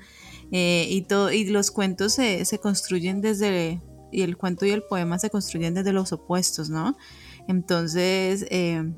Eh, 0.50 0.87
y, 0.90 1.02
todo, 1.02 1.32
y 1.32 1.44
los 1.44 1.70
cuentos 1.70 2.12
se, 2.12 2.44
se 2.44 2.58
construyen 2.58 3.20
desde 3.22 3.80
y 4.12 4.23
el 4.23 4.37
cuento 4.37 4.66
y 4.66 4.71
el 4.71 4.83
poema 4.83 5.19
se 5.19 5.31
construyen 5.31 5.75
desde 5.75 5.92
los 5.92 6.12
opuestos, 6.12 6.71
¿no? 6.71 6.97
Entonces, 7.49 8.47
eh, 8.50 8.92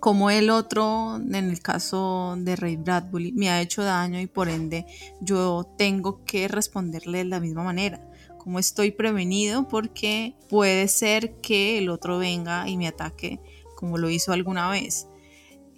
como 0.00 0.30
el 0.30 0.50
otro, 0.50 1.16
en 1.16 1.34
el 1.34 1.60
caso 1.60 2.34
de 2.38 2.56
Ray 2.56 2.76
Bradbury, 2.76 3.32
me 3.32 3.50
ha 3.50 3.60
hecho 3.60 3.82
daño 3.82 4.18
y 4.18 4.26
por 4.26 4.48
ende 4.48 4.86
yo 5.20 5.74
tengo 5.76 6.24
que 6.24 6.48
responderle 6.48 7.18
de 7.18 7.24
la 7.24 7.38
misma 7.38 7.62
manera. 7.62 8.00
Como 8.38 8.58
estoy 8.58 8.90
prevenido 8.92 9.68
porque 9.68 10.34
puede 10.48 10.88
ser 10.88 11.36
que 11.42 11.76
el 11.78 11.90
otro 11.90 12.18
venga 12.18 12.66
y 12.66 12.78
me 12.78 12.88
ataque 12.88 13.40
como 13.76 13.98
lo 13.98 14.08
hizo 14.10 14.32
alguna 14.32 14.70
vez. 14.70 15.06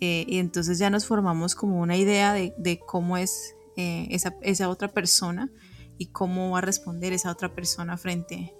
Eh, 0.00 0.24
y 0.28 0.38
entonces 0.38 0.78
ya 0.78 0.90
nos 0.90 1.06
formamos 1.06 1.54
como 1.54 1.80
una 1.80 1.96
idea 1.96 2.32
de, 2.32 2.80
cómo 2.86 3.16
es 3.16 3.54
eh, 3.76 4.08
esa, 4.10 4.36
esa, 4.42 4.68
otra 4.68 4.88
persona 4.88 5.50
y 5.98 6.06
cómo 6.06 6.50
va 6.50 6.58
a 6.58 6.60
responder 6.62 7.12
esa 7.12 7.30
otra 7.30 7.54
persona 7.54 7.96
frente, 7.96 8.54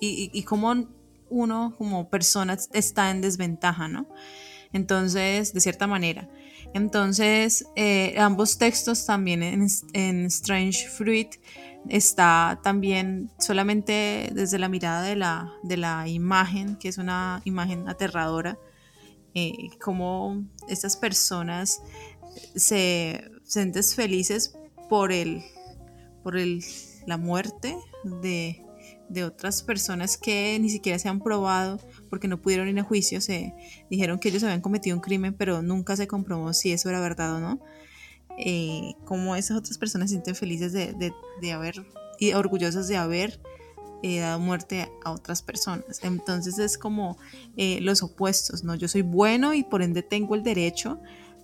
y, 0.00 0.30
y, 0.32 0.42
cómo 0.44 0.88
uno 1.30 1.74
como 1.76 2.08
persona 2.08 2.56
está 2.72 3.10
en 3.10 3.20
desventaja, 3.20 3.88
¿no? 3.88 4.08
Entonces, 4.72 5.52
de 5.52 5.60
cierta 5.60 5.86
manera. 5.86 6.28
Entonces, 6.74 7.66
eh, 7.76 8.14
ambos 8.18 8.58
textos 8.58 9.06
también 9.06 9.42
en, 9.42 10.26
Strange 10.26 10.88
Fruit 10.88 11.36
está 11.88 12.60
también 12.62 13.30
solamente 13.38 14.30
desde 14.34 14.58
la 14.58 14.68
mirada 14.68 15.02
de 15.02 15.16
la, 15.16 15.52
de 15.62 15.76
la 15.78 16.06
imagen, 16.08 16.76
que 16.76 16.88
es 16.88 16.98
una 16.98 17.40
imagen 17.44 17.88
aterradora, 17.88 18.58
eh, 19.34 19.52
como 19.80 20.44
estas 20.68 20.96
personas 20.96 21.80
se 22.54 23.30
sienten 23.44 23.82
felices 23.82 24.54
por, 24.90 25.12
el, 25.12 25.42
por 26.22 26.36
el, 26.36 26.62
la 27.06 27.16
muerte 27.16 27.76
de, 28.04 28.62
de 29.08 29.24
otras 29.24 29.62
personas 29.62 30.16
que 30.16 30.58
ni 30.60 30.70
siquiera 30.70 30.98
se 30.98 31.08
han 31.08 31.20
probado 31.20 31.80
porque 32.10 32.28
no 32.28 32.40
pudieron 32.40 32.68
ir 32.68 32.78
a 32.78 32.82
juicio, 32.82 33.20
se 33.20 33.54
dijeron 33.90 34.18
que 34.18 34.28
ellos 34.28 34.42
habían 34.42 34.60
cometido 34.60 34.96
un 34.96 35.02
crimen, 35.02 35.34
pero 35.34 35.62
nunca 35.62 35.96
se 35.96 36.06
comprobó 36.06 36.52
si 36.52 36.72
eso 36.72 36.88
era 36.88 37.00
verdad 37.00 37.36
o 37.36 37.40
no. 37.40 37.60
Eh, 38.38 38.94
como 39.04 39.34
esas 39.34 39.56
otras 39.56 39.78
personas 39.78 40.10
se 40.10 40.14
sienten 40.14 40.36
felices 40.36 40.72
de, 40.72 40.92
de, 40.92 41.12
de 41.40 41.52
haber 41.52 41.84
y 42.20 42.32
orgullosas 42.32 42.86
de 42.88 42.96
haber 42.96 43.40
eh, 44.02 44.20
dado 44.20 44.38
muerte 44.38 44.88
a 45.04 45.10
otras 45.10 45.42
personas. 45.42 46.00
Entonces 46.02 46.58
es 46.58 46.78
como 46.78 47.18
eh, 47.56 47.80
los 47.80 48.02
opuestos, 48.02 48.62
¿no? 48.62 48.74
Yo 48.74 48.86
soy 48.88 49.02
bueno 49.02 49.54
y 49.54 49.64
por 49.64 49.82
ende 49.82 50.02
tengo 50.02 50.34
el 50.34 50.42
derecho 50.42 51.00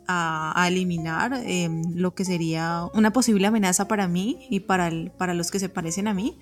a, 0.06 0.52
a 0.60 0.68
eliminar 0.68 1.32
eh, 1.44 1.68
lo 1.94 2.14
que 2.14 2.24
sería 2.24 2.84
una 2.94 3.12
posible 3.12 3.46
amenaza 3.46 3.88
para 3.88 4.06
mí 4.06 4.46
y 4.50 4.60
para, 4.60 4.88
el, 4.88 5.10
para 5.10 5.34
los 5.34 5.50
que 5.50 5.58
se 5.58 5.68
parecen 5.68 6.06
a 6.06 6.14
mí. 6.14 6.38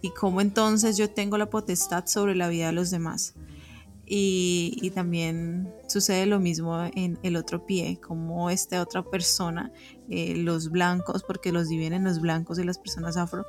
Y 0.00 0.10
cómo 0.10 0.40
entonces 0.40 0.96
yo 0.96 1.10
tengo 1.10 1.38
la 1.38 1.50
potestad 1.50 2.06
sobre 2.06 2.34
la 2.34 2.48
vida 2.48 2.66
de 2.66 2.72
los 2.72 2.90
demás. 2.90 3.34
Y, 4.10 4.90
también 4.94 5.70
sucede 5.86 6.24
lo 6.24 6.40
mismo 6.40 6.82
en 6.94 7.18
el 7.22 7.36
otro 7.36 7.66
pie, 7.66 8.00
como 8.00 8.48
esta 8.48 8.80
otra 8.80 9.02
persona, 9.02 9.70
eh, 10.08 10.34
los 10.34 10.70
blancos, 10.70 11.22
porque 11.22 11.52
los 11.52 11.68
dividen 11.68 12.04
los 12.04 12.18
blancos 12.18 12.58
y 12.58 12.64
las 12.64 12.78
personas 12.78 13.18
afro, 13.18 13.44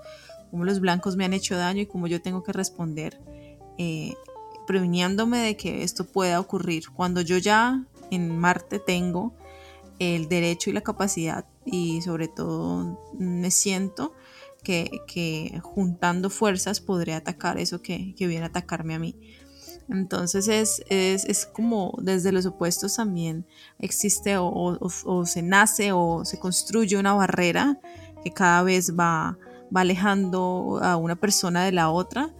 cómo 0.52 0.66
los 0.66 0.82
blancos 0.82 1.16
me 1.16 1.24
han 1.24 1.34
hecho 1.34 1.56
daño 1.56 1.84
y 1.84 1.86
cómo 1.86 2.08
yo 2.08 2.22
tengo 2.22 2.44
que 2.44 2.52
responder, 2.52 3.22
eh, 3.78 4.16
previniéndome 4.68 5.38
de 5.38 5.56
que 5.56 5.84
esto 5.84 6.06
pueda 6.06 6.42
ocurrir. 6.42 6.90
Cuando 6.94 7.22
yo 7.22 7.38
ya 7.38 7.86
en 8.12 8.38
Marte 8.38 8.80
tengo 8.80 9.34
el 9.98 10.28
derecho 10.28 10.70
y 10.70 10.74
la 10.74 10.82
capacidad 10.82 11.46
y 11.66 12.02
sobre 12.02 12.28
todo 12.28 13.00
me 13.18 13.50
siento 13.52 14.14
que, 14.64 15.60
juntando 15.64 16.30
fuerzas 16.30 16.82
podré 16.82 17.14
atacar 17.14 17.58
eso 17.58 17.82
que, 17.82 18.14
que, 18.16 18.28
viene 18.28 18.46
a 18.46 18.48
atacarme 18.48 18.96
a 18.96 19.00
mí. 19.00 19.16
Entonces 19.90 20.48
es, 20.48 20.84
es, 20.90 21.26
es 21.26 21.46
como 21.48 21.98
desde 22.02 22.32
los 22.32 22.46
opuestos 22.46 22.96
también 22.96 23.46
existe 23.80 24.38
o, 24.38 24.46
o, 24.46 24.90
o, 25.06 25.26
se 25.26 25.42
nace 25.42 25.92
o 25.92 26.24
se 26.26 26.38
construye 26.38 26.96
una 26.98 27.16
barrera 27.16 27.80
que 28.24 28.32
cada 28.32 28.62
vez 28.62 28.94
va, 28.96 29.40
va 29.76 29.82
alejando 29.82 30.80
a 30.82 30.96
una 30.96 31.16
persona 31.16 31.66
de 31.66 31.72
la 31.72 31.90
otra, 31.90 32.34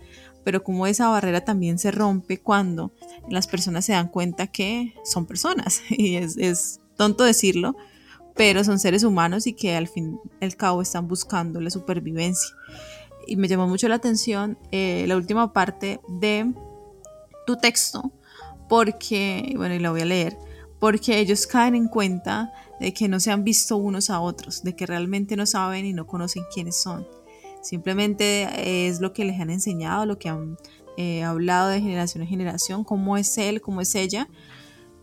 pero 0.44 0.64
como 0.64 0.86
esa 0.86 1.10
barrera 1.10 1.44
también 1.44 1.80
se 1.80 1.90
rompe 1.90 2.40
cuando 2.40 2.94
las 3.30 3.48
personas 3.48 3.86
se 3.86 3.94
dan 3.94 4.10
cuenta 4.10 4.48
que 4.48 4.94
son 5.04 5.26
personas, 5.26 5.82
y 5.90 6.18
es, 6.18 6.38
es 6.38 6.82
tonto 6.98 7.24
decirlo, 7.24 7.76
pero 8.40 8.64
son 8.64 8.80
seres 8.80 9.04
humanos 9.04 9.48
y 9.48 9.54
que 9.54 9.76
al 9.76 9.90
fin 9.90 10.18
y 10.40 10.46
al 10.46 10.56
cabo 10.56 10.82
están 10.82 11.10
buscando 11.10 11.60
la 11.60 11.70
supervivencia. 11.70 12.56
Y 13.28 13.36
me 13.36 13.50
llamó 13.50 13.68
mucho 13.68 13.90
la 13.90 13.96
atención 13.96 14.58
eh, 14.72 15.04
la 15.10 15.18
última 15.18 15.52
parte 15.52 16.00
de 16.08 16.54
tu 17.46 17.58
texto, 17.58 18.14
porque, 18.70 19.54
bueno, 19.58 19.76
y 19.76 19.80
la 19.80 19.92
voy 19.92 20.00
a 20.00 20.06
leer, 20.06 20.38
porque 20.80 21.20
ellos 21.20 21.48
caen 21.48 21.76
en 21.76 21.90
cuenta 21.90 22.54
de 22.80 22.94
que 22.94 23.10
no 23.10 23.20
se 23.20 23.30
han 23.30 23.44
visto 23.44 23.76
unos 23.76 24.10
a 24.10 24.22
otros, 24.22 24.64
de 24.64 24.74
que 24.74 24.86
realmente 24.86 25.36
no 25.36 25.46
saben 25.46 25.86
y 25.86 25.92
no 25.92 26.08
conocen 26.08 26.44
quiénes 26.54 26.78
son. 26.78 27.06
Simplemente 27.62 28.88
es 28.88 29.02
lo 29.02 29.12
que 29.12 29.26
les 29.26 29.38
han 29.42 29.50
enseñado, 29.50 30.06
lo 30.06 30.18
que 30.18 30.30
han 30.30 30.56
eh, 30.96 31.24
hablado 31.24 31.68
de 31.68 31.82
generación 31.82 32.24
en 32.24 32.30
generación, 32.30 32.86
cómo 32.86 33.18
es 33.18 33.38
él, 33.38 33.60
cómo 33.60 33.82
es 33.82 33.96
ella, 33.96 34.30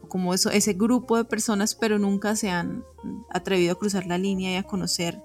como 0.08 0.34
eso, 0.34 0.50
ese 0.50 0.72
grupo 0.74 1.16
de 1.16 1.24
personas, 1.24 1.74
pero 1.74 1.98
nunca 1.98 2.36
se 2.36 2.50
han 2.50 2.84
atrevido 3.30 3.72
a 3.72 3.78
cruzar 3.78 4.06
la 4.06 4.18
línea 4.18 4.52
y 4.52 4.56
a 4.56 4.62
conocer, 4.62 5.20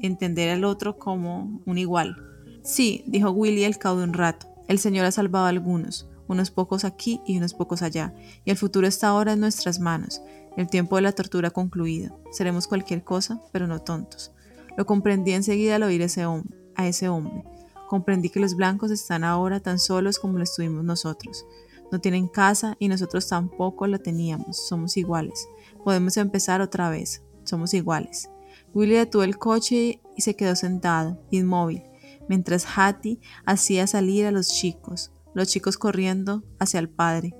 entender 0.00 0.50
al 0.50 0.64
otro 0.64 0.98
como 0.98 1.60
un 1.64 1.78
igual. 1.78 2.16
Sí, 2.62 3.04
dijo 3.06 3.30
Willy 3.30 3.64
al 3.64 3.78
cabo 3.78 3.98
de 3.98 4.04
un 4.04 4.12
rato, 4.12 4.46
el 4.68 4.78
Señor 4.78 5.06
ha 5.06 5.12
salvado 5.12 5.46
a 5.46 5.50
algunos, 5.50 6.08
unos 6.28 6.50
pocos 6.50 6.84
aquí 6.84 7.20
y 7.26 7.38
unos 7.38 7.54
pocos 7.54 7.82
allá, 7.82 8.14
y 8.44 8.50
el 8.50 8.56
futuro 8.56 8.86
está 8.86 9.08
ahora 9.08 9.34
en 9.34 9.40
nuestras 9.40 9.78
manos. 9.78 10.20
El 10.56 10.68
tiempo 10.68 10.96
de 10.96 11.02
la 11.02 11.12
tortura 11.12 11.48
ha 11.48 11.52
concluido. 11.52 12.18
Seremos 12.32 12.66
cualquier 12.66 13.04
cosa, 13.04 13.42
pero 13.52 13.66
no 13.66 13.80
tontos. 13.80 14.32
Lo 14.76 14.86
comprendí 14.86 15.32
enseguida 15.32 15.76
al 15.76 15.82
oír 15.82 16.00
ese 16.00 16.22
a 16.22 16.86
ese 16.86 17.08
hombre. 17.08 17.44
Comprendí 17.88 18.30
que 18.30 18.40
los 18.40 18.56
blancos 18.56 18.90
están 18.90 19.22
ahora 19.22 19.60
tan 19.60 19.78
solos 19.78 20.18
como 20.18 20.38
lo 20.38 20.44
estuvimos 20.44 20.82
nosotros. 20.82 21.44
No 21.92 22.00
tienen 22.00 22.28
casa 22.28 22.76
y 22.78 22.88
nosotros 22.88 23.28
tampoco 23.28 23.86
la 23.86 23.98
teníamos. 23.98 24.66
Somos 24.68 24.96
iguales. 24.96 25.48
Podemos 25.84 26.16
empezar 26.16 26.60
otra 26.60 26.90
vez. 26.90 27.22
Somos 27.44 27.74
iguales. 27.74 28.30
Willy 28.74 28.94
detuvo 28.94 29.22
el 29.22 29.38
coche 29.38 30.00
y 30.16 30.22
se 30.22 30.34
quedó 30.34 30.56
sentado, 30.56 31.20
inmóvil, 31.30 31.82
mientras 32.28 32.66
Hattie 32.76 33.20
hacía 33.44 33.86
salir 33.86 34.26
a 34.26 34.30
los 34.32 34.48
chicos, 34.48 35.12
los 35.34 35.48
chicos 35.48 35.78
corriendo 35.78 36.42
hacia 36.58 36.80
el 36.80 36.88
padre. 36.88 37.34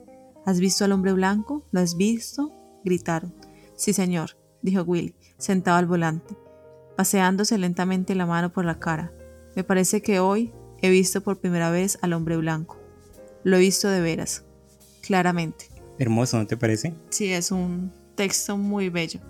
¿Has 0.47 0.61
visto 0.61 0.85
al 0.85 0.93
hombre 0.93 1.13
blanco? 1.13 1.67
¿Lo 1.73 1.81
has 1.81 1.97
visto? 1.97 2.53
gritaron. 2.85 3.35
Sí, 3.75 3.93
señor, 3.93 4.39
dijo 4.63 4.83
Willy, 4.83 5.15
sentado 5.37 5.77
al 5.79 5.87
volante 5.87 6.37
paseándose 6.97 7.59
lentamente 7.59 8.15
la 8.15 8.27
mano 8.27 8.53
por 8.53 8.65
la 8.65 8.81
cara. 8.81 9.13
Me 9.55 9.63
parece 9.63 10.03
que 10.03 10.19
hoy 10.19 10.53
he 10.81 10.91
visto 10.91 11.21
por 11.21 11.39
primera 11.39 11.71
vez 11.71 11.99
al 12.03 12.15
hombre 12.15 12.37
blanco. 12.37 12.79
Lo 13.47 13.59
he 13.59 13.61
visto 13.61 13.89
de 13.89 14.01
veras, 14.01 14.43
claramente. 15.03 15.67
Hermoso, 16.01 16.37
¿no 16.37 16.49
te 16.49 16.57
parece? 16.57 16.95
Sí, 17.11 17.33
es 17.33 17.53
un 17.53 17.93
texto 18.17 18.57
muy 18.57 18.89
bello. 18.89 19.21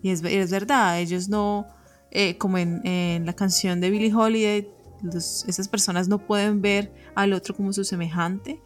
Y 0.00 0.10
es, 0.10 0.22
es 0.22 0.52
verdad, 0.52 1.00
ellos 1.00 1.28
no, 1.28 1.66
eh, 2.12 2.38
como 2.38 2.58
en, 2.58 2.86
en, 2.86 3.26
la 3.26 3.32
canción 3.32 3.80
de 3.80 3.90
Billie 3.90 4.14
Holiday, 4.14 4.68
los, 5.02 5.44
esas 5.48 5.66
personas 5.66 6.06
no 6.06 6.24
pueden 6.24 6.62
ver 6.62 6.94
al 7.16 7.32
otro 7.32 7.56
como 7.56 7.72
su 7.72 7.82
semejante, 7.82 8.62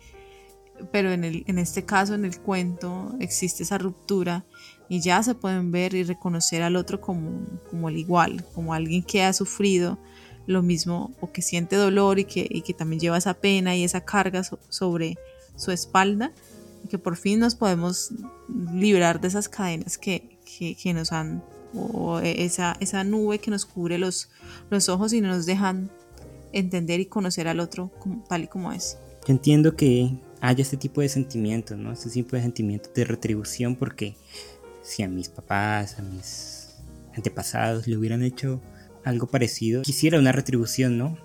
pero 0.93 1.11
en, 1.11 1.25
el, 1.25 1.43
en 1.47 1.59
este 1.59 1.87
caso, 1.87 2.13
en 2.13 2.27
el 2.27 2.39
cuento, 2.39 3.17
existe 3.19 3.63
esa 3.63 3.79
ruptura 3.79 4.45
y 4.91 5.01
ya 5.01 5.23
se 5.23 5.35
pueden 5.35 5.73
ver 5.73 5.95
y 5.95 6.03
reconocer 6.03 6.63
al 6.63 6.77
otro 6.77 7.01
como, 7.01 7.47
como 7.71 7.89
el 7.89 7.97
igual, 7.97 8.45
como 8.55 8.75
alguien 8.75 9.03
que 9.03 9.23
ha 9.23 9.33
sufrido 9.33 9.99
lo 10.49 10.63
mismo 10.63 11.13
o 11.21 11.31
que 11.31 11.43
siente 11.43 11.77
dolor 11.77 12.19
y 12.19 12.25
que, 12.25 12.63
que 12.65 12.75
también 12.75 12.99
lleva 12.99 13.19
esa 13.19 13.35
pena 13.35 13.77
y 13.77 13.85
esa 13.85 14.01
carga 14.01 14.43
so, 14.43 14.59
sobre 14.71 15.19
su 15.57 15.71
espalda 15.73 16.33
y 16.85 16.89
que 16.89 16.99
por 16.99 17.17
fin 17.17 17.39
nos 17.39 17.55
podemos 17.55 18.13
librar 18.73 19.21
de 19.21 19.29
esas 19.29 19.49
cadenas 19.49 19.99
que, 19.99 20.39
que, 20.45 20.75
que 20.75 20.95
nos 20.95 21.13
han 21.13 21.43
o 21.75 22.19
esa, 22.21 22.79
esa 22.81 23.05
nube 23.05 23.41
que 23.41 23.51
nos 23.51 23.67
cubre 23.67 23.99
los, 23.99 24.31
los 24.71 24.89
ojos 24.89 25.13
y 25.13 25.21
no 25.21 25.29
nos 25.29 25.45
dejan 25.45 25.91
entender 26.55 26.99
y 26.99 27.07
conocer 27.07 27.47
al 27.47 27.61
otro 27.61 27.91
tal 28.27 28.45
y 28.45 28.47
como 28.47 28.73
es. 28.73 28.97
Yo 29.27 29.35
entiendo 29.35 29.77
que 29.77 30.19
haya 30.41 30.63
este 30.63 30.79
tipo 30.79 31.03
de 31.03 31.11
sentimientos, 31.11 31.77
¿no? 31.77 31.93
Este 31.93 32.09
tipo 32.09 32.37
de 32.37 32.43
sentimientos 32.43 32.95
de 32.95 33.05
retribución 33.05 33.77
porque 33.77 34.17
si 34.83 35.03
a 35.03 35.09
mis 35.09 35.29
papás, 35.29 35.99
a 35.99 36.03
mis 36.03 36.71
antepasados 37.15 37.87
le 37.87 37.99
hubieran 37.99 38.23
hecho 38.23 38.63
algo 39.05 39.27
parecido, 39.27 39.83
quisiera 39.83 40.19
una 40.19 40.33
retribución, 40.33 40.99
¿no? 40.99 41.19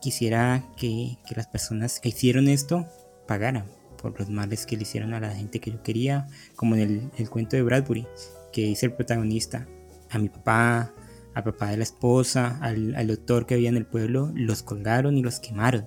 Quisiera 0.00 0.64
que, 0.76 1.18
que 1.26 1.34
las 1.34 1.46
personas 1.46 2.00
que 2.00 2.10
hicieron 2.10 2.48
esto 2.48 2.86
pagaran 3.26 3.64
por 4.00 4.18
los 4.18 4.30
males 4.30 4.64
que 4.64 4.76
le 4.76 4.82
hicieron 4.82 5.12
a 5.12 5.20
la 5.20 5.34
gente 5.34 5.60
que 5.60 5.72
yo 5.72 5.82
quería, 5.82 6.28
como 6.56 6.76
en 6.76 6.80
el, 6.80 7.10
el 7.18 7.28
cuento 7.28 7.56
de 7.56 7.62
Bradbury, 7.62 8.06
que 8.52 8.66
dice 8.66 8.86
el 8.86 8.92
protagonista, 8.92 9.66
a 10.10 10.18
mi 10.18 10.28
papá, 10.28 10.94
al 11.34 11.44
papá 11.44 11.70
de 11.70 11.76
la 11.76 11.82
esposa, 11.82 12.58
al, 12.60 12.94
al 12.94 13.06
doctor 13.06 13.46
que 13.46 13.54
había 13.54 13.68
en 13.68 13.76
el 13.76 13.86
pueblo, 13.86 14.32
los 14.34 14.62
colgaron 14.62 15.16
y 15.16 15.22
los 15.22 15.40
quemaron. 15.40 15.86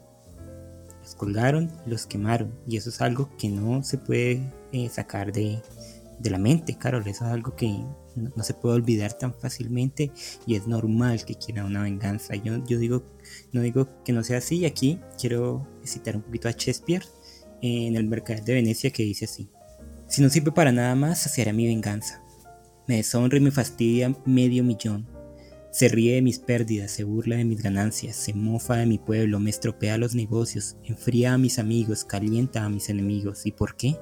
Los 1.01 1.15
colgaron 1.15 1.71
y 1.85 1.89
los 1.89 2.05
quemaron. 2.05 2.53
Y 2.67 2.77
eso 2.77 2.89
es 2.89 3.01
algo 3.01 3.35
que 3.37 3.49
no 3.49 3.83
se 3.83 3.97
puede 3.97 4.41
eh, 4.71 4.89
sacar 4.89 5.31
de, 5.31 5.61
de 6.19 6.29
la 6.29 6.37
mente, 6.37 6.77
Carol. 6.77 7.07
Eso 7.07 7.25
es 7.25 7.31
algo 7.31 7.55
que 7.55 7.75
no, 8.15 8.43
se 8.43 8.53
puede 8.53 8.75
olvidar 8.75 9.13
tan 9.13 9.33
fácilmente 9.33 10.11
y 10.45 10.55
es 10.55 10.67
normal 10.67 11.25
que 11.25 11.35
quiera 11.35 11.65
una 11.65 11.83
venganza. 11.83 12.35
Yo, 12.35 12.63
yo 12.65 12.77
digo, 12.77 13.03
no 13.51 13.61
digo 13.61 13.87
que 14.03 14.13
no 14.13 14.23
sea 14.23 14.37
así. 14.37 14.57
Y 14.57 14.65
aquí 14.65 14.99
quiero 15.19 15.67
citar 15.83 16.15
un 16.15 16.21
poquito 16.21 16.47
a 16.47 16.51
Shakespeare 16.51 17.05
en 17.61 17.95
el 17.95 18.07
Mercader 18.07 18.43
de 18.43 18.53
Venecia 18.55 18.91
que 18.91 19.03
dice 19.03 19.25
así. 19.25 19.49
Si 20.07 20.21
no 20.21 20.29
sirve 20.29 20.51
para 20.51 20.71
nada 20.71 20.93
más, 20.95 21.21
saciará 21.21 21.53
mi 21.53 21.67
venganza. 21.67 22.23
Me 22.87 22.97
deshonra 22.97 23.37
y 23.37 23.41
me 23.41 23.51
fastidia 23.51 24.15
medio 24.25 24.63
millón. 24.63 25.07
Se 25.71 25.87
ríe 25.87 26.15
de 26.15 26.21
mis 26.21 26.37
pérdidas, 26.37 26.91
se 26.91 27.05
burla 27.05 27.37
de 27.37 27.45
mis 27.45 27.61
ganancias, 27.61 28.17
se 28.17 28.33
mofa 28.33 28.75
de 28.75 28.85
mi 28.85 28.97
pueblo, 28.97 29.39
me 29.39 29.49
estropea 29.49 29.97
los 29.97 30.15
negocios, 30.15 30.75
enfría 30.83 31.33
a 31.33 31.37
mis 31.37 31.59
amigos, 31.59 32.03
calienta 32.03 32.65
a 32.65 32.69
mis 32.69 32.89
enemigos. 32.89 33.45
¿Y 33.45 33.53
por 33.53 33.77
qué? 33.77 33.95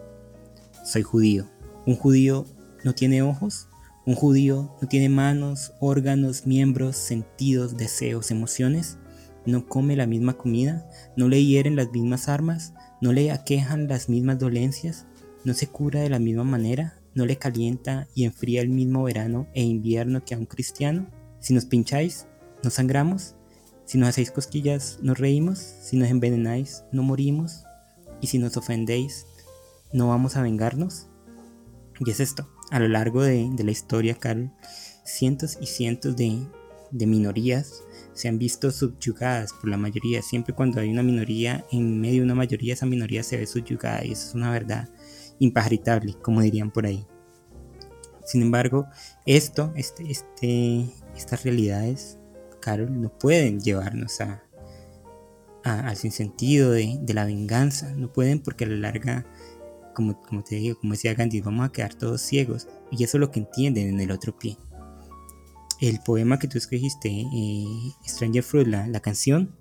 Soy 0.83 1.03
judío. 1.03 1.47
¿Un 1.85 1.95
judío 1.95 2.47
no 2.83 2.95
tiene 2.95 3.21
ojos? 3.21 3.68
¿Un 4.09 4.15
judío 4.15 4.75
no 4.81 4.87
tiene 4.87 5.07
manos, 5.07 5.73
órganos, 5.79 6.47
miembros, 6.47 6.95
sentidos, 6.95 7.77
deseos, 7.77 8.31
emociones? 8.31 8.97
¿No 9.45 9.67
come 9.67 9.95
la 9.95 10.07
misma 10.07 10.35
comida? 10.35 10.89
¿No 11.15 11.27
le 11.27 11.45
hieren 11.45 11.75
las 11.75 11.91
mismas 11.91 12.27
armas? 12.27 12.73
¿No 13.01 13.13
le 13.13 13.29
aquejan 13.29 13.87
las 13.87 14.09
mismas 14.09 14.39
dolencias? 14.39 15.05
¿No 15.43 15.53
se 15.53 15.67
cura 15.67 16.01
de 16.01 16.09
la 16.09 16.17
misma 16.17 16.43
manera? 16.43 16.99
¿No 17.13 17.27
le 17.27 17.37
calienta 17.37 18.07
y 18.15 18.23
enfría 18.23 18.63
el 18.63 18.69
mismo 18.69 19.03
verano 19.03 19.47
e 19.53 19.61
invierno 19.61 20.25
que 20.25 20.33
a 20.33 20.39
un 20.39 20.47
cristiano? 20.47 21.11
Si 21.39 21.53
nos 21.53 21.65
pincháis, 21.65 22.25
¿no 22.63 22.71
sangramos? 22.71 23.35
Si 23.85 23.99
nos 23.99 24.09
hacéis 24.09 24.31
cosquillas, 24.31 24.97
nos 25.03 25.19
reímos. 25.19 25.59
Si 25.59 25.97
nos 25.97 26.09
envenenáis, 26.09 26.83
no 26.91 27.03
morimos. 27.03 27.63
Y 28.21 28.25
si 28.25 28.39
nos 28.39 28.57
ofendéis, 28.57 29.27
no 29.93 30.07
vamos 30.07 30.35
a 30.35 30.41
vengarnos. 30.41 31.05
Y 31.99 32.09
es 32.09 32.19
esto. 32.19 32.49
A 32.71 32.79
lo 32.79 32.87
largo 32.87 33.23
de, 33.23 33.49
la 33.63 33.71
historia, 33.71 34.15
Carol, 34.15 34.51
cientos 35.03 35.57
y 35.59 35.65
cientos 35.65 36.15
de, 36.15 36.47
minorías 36.91 37.83
se 38.13 38.27
han 38.27 38.37
visto 38.37 38.71
subyugadas 38.71 39.53
por 39.53 39.69
la 39.69 39.77
mayoría. 39.77 40.21
Siempre 40.21 40.53
cuando 40.53 40.81
hay 40.81 40.89
una 40.89 41.03
minoría 41.03 41.65
en 41.71 41.99
medio 42.01 42.17
de 42.17 42.25
una 42.25 42.35
mayoría, 42.35 42.73
esa 42.73 42.85
minoría 42.85 43.23
se 43.23 43.37
ve 43.37 43.47
subyugada 43.47 44.05
y 44.05 44.11
eso 44.11 44.29
es 44.29 44.35
una 44.35 44.51
verdad 44.51 44.89
impajaritable, 45.39 46.15
como 46.21 46.41
dirían 46.41 46.71
por 46.71 46.85
ahí. 46.85 47.05
Sin 48.25 48.41
embargo, 48.41 48.87
esto, 49.25 49.73
este, 49.75 50.11
este, 50.11 50.85
estas 51.15 51.43
realidades 51.43 52.19
Carol, 52.59 53.01
no 53.01 53.09
pueden 53.09 53.59
llevarnos 53.59 54.21
a, 54.21 54.43
al 55.63 55.95
sinsentido 55.95 56.71
de, 56.71 56.97
de, 57.01 57.13
la 57.13 57.25
venganza. 57.25 57.93
No 57.95 58.11
pueden 58.11 58.39
porque 58.39 58.65
a 58.65 58.67
la 58.67 58.75
larga, 58.75 59.25
como, 59.99 60.21
como 60.21 60.45
te 60.45 60.55
digo, 60.55 60.79
como 60.79 60.93
decía 60.93 61.13
Gandhi, 61.13 61.41
vamos 61.41 61.67
a 61.67 61.71
quedar 61.73 61.93
todos 61.93 62.21
ciegos. 62.21 62.69
Y 62.89 63.03
eso 63.03 63.17
es 63.17 63.19
lo 63.19 63.31
que 63.31 63.41
entienden 63.41 63.89
en 63.89 63.99
el 63.99 64.11
otro 64.11 64.37
pie. 64.39 64.57
El 65.81 65.99
poema 65.99 66.39
que 66.39 66.47
tú 66.47 66.57
escogiste, 66.57 67.09
eh, 67.09 67.65
Stranger 68.07 68.43
Fruit, 68.43 68.65
la, 68.65 68.99
canción, 69.01 69.53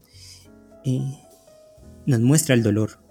eh, 0.84 1.00
nos 2.06 2.20
muestra 2.20 2.54
el 2.54 2.62
dolor. 2.62 3.02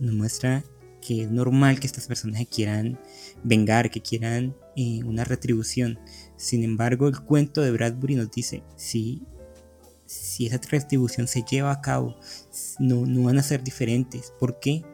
Nos 0.00 0.14
muestra 0.14 0.64
que 1.00 1.22
es 1.22 1.30
normal 1.30 1.78
que 1.78 1.86
estas 1.86 2.08
personas 2.08 2.44
quieran 2.48 2.98
vengar, 3.44 3.88
que 3.92 4.02
quieran 4.02 4.56
eh, 4.74 5.04
una 5.04 5.22
retribución. 5.22 6.00
Sin 6.36 6.64
embargo, 6.64 7.06
el 7.06 7.20
cuento 7.20 7.60
de 7.60 7.70
Bradbury 7.70 8.16
nos 8.16 8.32
dice, 8.32 8.64
si, 8.74 9.22
si 10.06 10.46
esa 10.46 10.58
retribución 10.68 11.28
se 11.28 11.44
lleva 11.44 11.70
a 11.70 11.80
cabo, 11.80 12.16
no, 12.80 13.06
no 13.06 13.22
van 13.22 13.38
a 13.38 13.44
ser 13.44 13.62
diferentes. 13.62 14.32
¿Por 14.40 14.58
qué? 14.58 14.84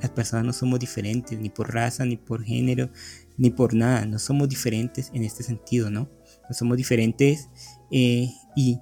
Las 0.00 0.10
personas 0.10 0.44
no 0.44 0.52
somos 0.52 0.80
diferentes, 0.80 1.38
ni 1.38 1.48
por 1.48 1.72
raza, 1.72 2.04
ni 2.04 2.16
por 2.16 2.44
género, 2.44 2.90
ni 3.36 3.50
por 3.50 3.74
nada. 3.74 4.06
No 4.06 4.18
somos 4.18 4.48
diferentes 4.48 5.10
en 5.14 5.24
este 5.24 5.42
sentido, 5.42 5.90
¿no? 5.90 6.08
No 6.48 6.54
somos 6.54 6.76
diferentes 6.76 7.48
eh, 7.90 8.30
y, 8.54 8.78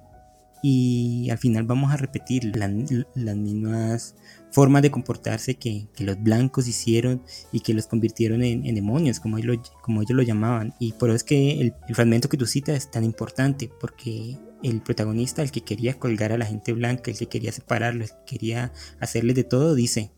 y, 0.61 1.29
al 1.29 1.37
final 1.37 1.63
vamos 1.63 1.91
a 1.91 1.97
repetir 1.97 2.55
las 2.55 3.35
mismas 3.35 4.15
formas 4.55 4.81
de 4.81 4.89
comportarse 4.89 5.55
que, 5.55 5.87
los 5.99 6.21
blancos 6.23 6.67
hicieron 6.69 7.21
y 7.51 7.59
que 7.59 7.73
los 7.73 7.87
convirtieron 7.87 8.41
en, 8.41 8.73
demonios, 8.73 9.19
como 9.19 9.37
ellos, 9.37 9.57
lo, 9.57 9.81
como 9.81 10.01
ellos 10.01 10.15
lo 10.15 10.23
llamaban. 10.23 10.73
Y 10.79 10.93
por 10.93 11.09
eso 11.09 11.17
es 11.17 11.23
que 11.25 11.59
el, 11.59 11.73
fragmento 11.93 12.29
que 12.29 12.37
tú 12.37 12.45
citas 12.45 12.77
es 12.77 12.89
tan 12.89 13.03
importante, 13.03 13.69
porque 13.81 14.37
el 14.63 14.81
protagonista, 14.81 15.41
el 15.41 15.51
que 15.51 15.61
quería 15.61 15.99
colgar 15.99 16.31
a 16.31 16.37
la 16.37 16.45
gente 16.45 16.71
blanca, 16.71 17.11
el 17.11 17.17
que 17.17 17.27
quería 17.27 17.51
separarlos, 17.51 18.11
el 18.11 18.17
que 18.19 18.37
quería 18.37 18.71
hacerles 19.01 19.35
de 19.35 19.43
todo, 19.43 19.75
dice, 19.75 20.11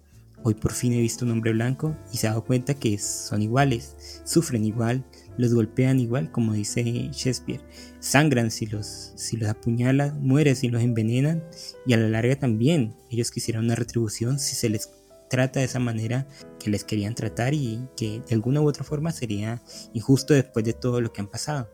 hoy 0.44 0.54
por 0.54 0.72
fin 0.72 0.94
he 0.94 1.02
visto 1.02 1.26
un 1.26 1.32
hombre 1.32 1.52
blanco 1.52 1.96
y 2.12 2.18
se 2.18 2.28
ha 2.28 2.32
dado 2.32 2.44
cuenta 2.44 2.74
que 2.74 2.98
son 2.98 3.42
iguales, 3.42 4.22
sufren 4.24 4.66
igual, 4.66 5.06
los 5.38 5.54
golpean 5.54 6.00
igual, 6.00 6.32
como 6.32 6.54
dice 6.54 6.84
Shakespeare. 6.84 7.62
Sangran 8.00 8.52
si 8.52 8.66
los, 8.66 9.14
si 9.16 9.38
los 9.38 9.50
apuñalan, 9.50 10.22
mueren 10.22 10.56
si 10.56 10.70
los 10.70 10.82
envenenan 10.82 11.44
y 11.86 11.94
a 11.94 11.98
la 11.98 12.10
larga 12.10 12.36
también 12.36 12.96
ellos 13.10 13.32
quisieran 13.32 13.66
una 13.66 13.76
retribución 13.76 14.40
si 14.40 14.56
se 14.56 14.70
les 14.70 14.90
trata 15.30 15.60
de 15.60 15.66
esa 15.66 15.80
manera 15.80 16.28
que 16.60 16.70
les 16.70 16.84
querían 16.84 17.16
tratar 17.16 17.54
y 17.54 17.88
que 17.96 18.22
de 18.28 18.36
alguna 18.36 18.62
u 18.62 18.68
otra 18.68 18.84
forma 18.84 19.12
sería 19.12 19.62
injusto 19.94 20.34
después 20.34 20.66
de 20.66 20.74
todo 20.74 21.02
lo 21.02 21.12
que 21.12 21.22
han 21.22 21.28
pasado. 21.28 21.70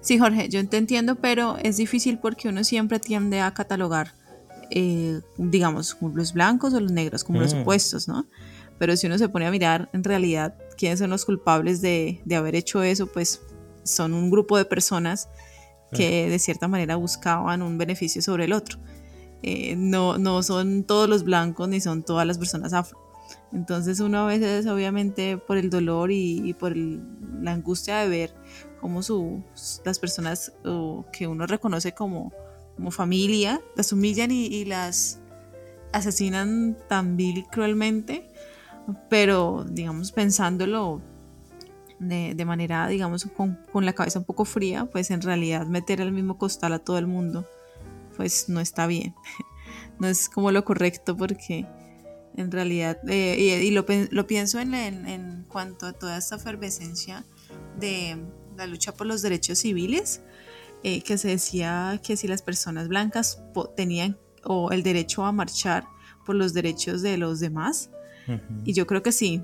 Sí, 0.00 0.18
Jorge, 0.18 0.48
yo 0.48 0.60
entiendo, 0.60 1.16
pero 1.16 1.56
es 1.58 1.78
difícil 1.78 2.18
porque 2.18 2.48
uno 2.48 2.62
siempre 2.62 3.00
tiende 3.00 3.40
a 3.40 3.52
catalogar, 3.54 4.14
eh, 4.70 5.20
digamos, 5.36 5.96
los 6.14 6.32
blancos 6.32 6.74
o 6.74 6.80
los 6.80 6.92
negros 6.92 7.24
como 7.24 7.40
los 7.40 7.54
mm. 7.54 7.60
opuestos, 7.60 8.08
¿no? 8.08 8.26
Pero 8.78 8.96
si 8.96 9.06
uno 9.06 9.18
se 9.18 9.28
pone 9.28 9.46
a 9.46 9.50
mirar 9.50 9.88
en 9.92 10.04
realidad 10.04 10.54
quiénes 10.76 10.98
son 10.98 11.10
los 11.10 11.24
culpables 11.24 11.80
de, 11.80 12.20
haber 12.36 12.54
hecho 12.54 12.82
eso, 12.82 13.06
pues 13.06 13.40
son 13.84 14.12
un 14.12 14.30
grupo 14.30 14.58
de 14.58 14.64
personas 14.64 15.28
que 15.92 16.28
de 16.28 16.38
cierta 16.38 16.68
manera 16.68 16.96
buscaban 16.96 17.62
un 17.62 17.78
beneficio 17.78 18.20
sobre 18.20 18.44
el 18.44 18.52
otro. 18.52 18.78
Eh, 19.42 19.76
no, 19.76 20.18
no 20.18 20.42
son 20.42 20.84
todos 20.84 21.08
los 21.08 21.24
blancos 21.24 21.68
ni 21.68 21.80
son 21.80 22.02
todas 22.02 22.26
las 22.26 22.36
personas 22.36 22.72
afro. 22.72 23.06
Entonces 23.52 24.00
uno 24.00 24.18
a 24.18 24.26
veces 24.26 24.66
obviamente 24.66 25.38
por 25.38 25.56
el 25.56 25.70
dolor 25.70 26.10
y, 26.12 26.52
por 26.54 26.76
la 26.76 27.52
angustia 27.52 27.98
de 27.98 28.08
ver 28.08 28.34
cómo 28.80 29.02
su, 29.02 29.42
las 29.84 29.98
personas 29.98 30.52
que 31.12 31.26
uno 31.26 31.46
reconoce 31.46 31.92
como, 31.92 32.32
como 32.76 32.90
familia 32.90 33.60
las 33.74 33.92
humillan 33.92 34.30
y, 34.30 34.46
y 34.46 34.64
las 34.64 35.18
asesinan 35.92 36.76
tan 36.88 37.16
vil 37.16 37.38
y 37.38 37.42
cruelmente, 37.44 38.28
pero 39.08 39.64
digamos 39.68 40.12
pensándolo 40.12 41.02
de, 41.98 42.44
manera, 42.44 42.88
digamos, 42.88 43.26
con, 43.36 43.58
la 43.84 43.92
cabeza 43.92 44.18
un 44.18 44.24
poco 44.24 44.44
fría, 44.44 44.86
pues 44.86 45.10
en 45.10 45.22
realidad 45.22 45.66
meter 45.66 46.02
al 46.02 46.12
mismo 46.12 46.38
costal 46.38 46.72
a 46.74 46.78
todo 46.78 46.98
el 46.98 47.06
mundo, 47.06 47.46
pues 48.16 48.48
no 48.48 48.60
está 48.60 48.86
bien. 48.86 49.14
no 49.98 50.08
es 50.08 50.28
como 50.28 50.50
lo 50.50 50.64
correcto 50.64 51.16
porque 51.16 51.66
en 52.36 52.50
realidad, 52.50 52.98
eh, 53.08 53.62
y, 53.62 53.70
lo, 53.70 53.86
pienso 54.26 54.60
en, 54.60 54.74
en, 54.74 55.44
cuanto 55.48 55.86
a 55.86 55.92
toda 55.94 56.18
esta 56.18 56.36
efervescencia 56.36 57.24
de 57.78 58.18
la 58.56 58.66
lucha 58.66 58.92
por 58.92 59.06
los 59.06 59.22
derechos 59.22 59.58
civiles, 59.60 60.20
eh, 60.88 61.02
que 61.02 61.18
se 61.18 61.26
decía 61.26 62.00
que 62.00 62.16
si 62.16 62.28
las 62.28 62.42
personas 62.42 62.86
blancas 62.86 63.42
tenían 63.76 64.16
o 64.44 64.70
el 64.70 64.84
derecho 64.84 65.24
a 65.24 65.32
marchar 65.32 65.84
por 66.24 66.36
los 66.36 66.54
derechos 66.54 67.02
de 67.02 67.18
los 67.18 67.40
demás, 67.40 67.90
y 68.64 68.72
yo 68.72 68.86
creo 68.86 69.02
que 69.02 69.10
sí, 69.10 69.42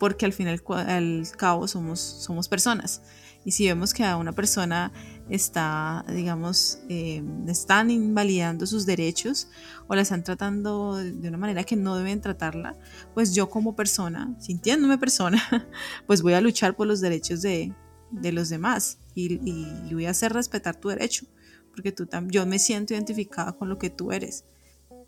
porque 0.00 0.24
al 0.24 0.32
fin 0.32 0.48
y 0.48 0.72
al 0.72 1.26
cabo 1.36 1.68
somos, 1.68 2.00
somos 2.00 2.48
personas. 2.48 3.02
Y 3.44 3.50
si 3.50 3.66
vemos 3.66 3.92
que 3.92 4.02
a 4.02 4.16
una 4.16 4.32
persona 4.32 4.90
está, 5.28 6.06
digamos, 6.08 6.78
eh, 6.88 7.22
están 7.46 7.90
invalidando 7.90 8.66
sus 8.66 8.86
derechos 8.86 9.50
o 9.88 9.94
la 9.94 10.00
están 10.00 10.24
tratando 10.24 10.96
de 10.96 11.28
una 11.28 11.36
manera 11.36 11.64
que 11.64 11.76
no 11.76 11.96
deben 11.96 12.22
tratarla, 12.22 12.78
pues 13.12 13.34
yo 13.34 13.50
como 13.50 13.76
persona, 13.76 14.34
sintiéndome 14.38 14.96
persona, 14.96 15.42
pues 16.06 16.22
voy 16.22 16.32
a 16.32 16.40
luchar 16.40 16.76
por 16.76 16.86
los 16.86 17.02
derechos 17.02 17.42
de, 17.42 17.74
de 18.10 18.32
los 18.32 18.48
demás 18.48 19.00
y, 19.26 19.40
y, 19.88 19.94
voy 19.94 20.06
a 20.06 20.10
hacer 20.10 20.32
respetar 20.32 20.76
tu 20.76 20.88
derecho, 20.88 21.26
porque 21.72 21.92
tú 21.92 22.08
yo 22.28 22.46
me 22.46 22.58
siento 22.58 22.94
identificada 22.94 23.52
con 23.52 23.68
lo 23.68 23.78
que 23.78 23.90
tú 23.90 24.12
eres. 24.12 24.44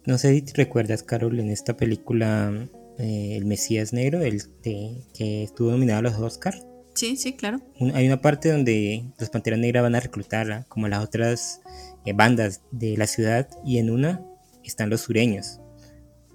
No 0.06 0.18
sé 0.18 0.34
si 0.34 0.42
te 0.42 0.52
recuerdas, 0.54 1.02
Carol, 1.02 1.38
en 1.38 1.50
esta 1.50 1.76
película 1.76 2.68
eh, 2.98 3.36
el 3.36 3.44
Mesías 3.44 3.92
Negro, 3.92 4.22
el 4.22 4.42
que 4.62 5.42
estuvo 5.42 5.70
nominado 5.70 6.00
a 6.00 6.02
los 6.02 6.14
Oscars. 6.14 6.64
Sí, 6.94 7.16
sí, 7.16 7.34
claro. 7.34 7.60
hay 7.94 8.06
una 8.06 8.20
parte 8.20 8.50
donde 8.50 9.04
los 9.18 9.30
Panteras 9.30 9.58
Negras 9.60 9.82
van 9.82 9.94
a 9.94 10.00
reclutarla, 10.00 10.64
como 10.68 10.88
las 10.88 11.04
otras 11.04 11.60
eh, 12.04 12.12
bandas 12.12 12.62
de 12.72 12.96
la 12.96 13.06
ciudad, 13.06 13.48
y 13.64 13.78
en 13.78 13.90
una 13.90 14.24
están 14.64 14.90
los 14.90 15.02
sureños, 15.02 15.60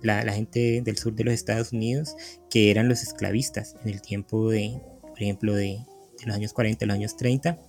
la, 0.01 0.31
gente 0.33 0.81
del 0.83 0.97
sur 0.97 1.13
de 1.13 1.23
los 1.23 1.33
Estados 1.33 1.73
Unidos, 1.73 2.15
que 2.49 2.71
eran 2.71 2.87
los 2.87 3.03
esclavistas 3.03 3.75
en 3.83 3.91
el 3.91 4.01
tiempo 4.01 4.49
de, 4.49 4.81
por 5.01 5.21
ejemplo, 5.21 5.55
de, 5.55 5.79
los 6.25 6.35
años 6.35 6.53
40, 6.53 6.85
los 6.85 6.95
años 6.95 7.17
30, 7.17 7.59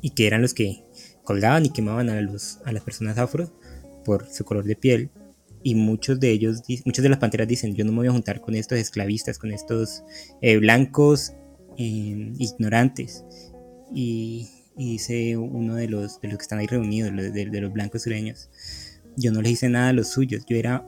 y 0.00 0.10
que 0.10 0.26
eran 0.26 0.42
los 0.42 0.54
que 0.54 0.84
colgaban 1.24 1.66
y 1.66 1.70
quemaban 1.70 2.08
a, 2.10 2.20
los, 2.20 2.58
las 2.64 2.82
personas 2.82 3.18
afro 3.18 3.52
por 4.04 4.28
su 4.30 4.44
color 4.44 4.64
de 4.64 4.76
piel 4.76 5.10
y 5.66 5.74
muchos 5.74 6.20
de 6.20 6.30
ellos, 6.30 6.62
muchas 6.84 7.02
de 7.02 7.08
las 7.08 7.18
panteras 7.18 7.48
dicen, 7.48 7.74
yo 7.74 7.84
no 7.84 7.90
me 7.90 7.98
voy 7.98 8.06
a 8.06 8.12
juntar 8.12 8.40
con 8.40 8.54
estos 8.54 8.78
esclavistas, 8.78 9.36
con 9.36 9.50
estos 9.50 10.04
eh, 10.40 10.58
blancos 10.58 11.32
em, 11.76 12.34
ignorantes. 12.38 13.24
Y, 13.92 14.48
dice 14.76 15.36
uno 15.36 15.74
de 15.74 15.88
los, 15.88 16.20
de 16.20 16.28
que 16.28 16.34
están 16.36 16.60
ahí 16.60 16.68
reunidos, 16.68 17.10
de, 17.10 17.60
los 17.60 17.72
blancos 17.72 18.02
sureños, 18.02 18.48
yo 19.16 19.32
no 19.32 19.42
les 19.42 19.52
hice 19.52 19.68
nada 19.68 19.88
a 19.88 19.92
los 19.92 20.08
suyos, 20.08 20.44
yo 20.46 20.56
era, 20.56 20.86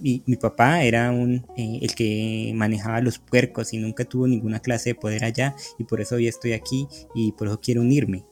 mi, 0.00 0.22
mi 0.26 0.36
papá 0.36 0.82
era 0.82 1.10
un, 1.10 1.46
eh, 1.56 1.78
el 1.82 1.94
que 1.94 2.52
manejaba 2.54 3.00
los 3.00 3.18
puercos 3.18 3.72
y 3.72 3.78
nunca 3.78 4.04
tuvo 4.04 4.26
ninguna 4.26 4.60
clase 4.60 4.90
de 4.90 4.94
poder 4.94 5.24
allá 5.24 5.54
y 5.78 5.84
por 5.84 6.00
eso 6.00 6.16
hoy 6.16 6.28
estoy 6.28 6.52
aquí 6.52 6.86
y 7.14 7.32
por 7.32 7.48
eso 7.48 7.60
quiero 7.60 7.80
unirme. 7.80 8.24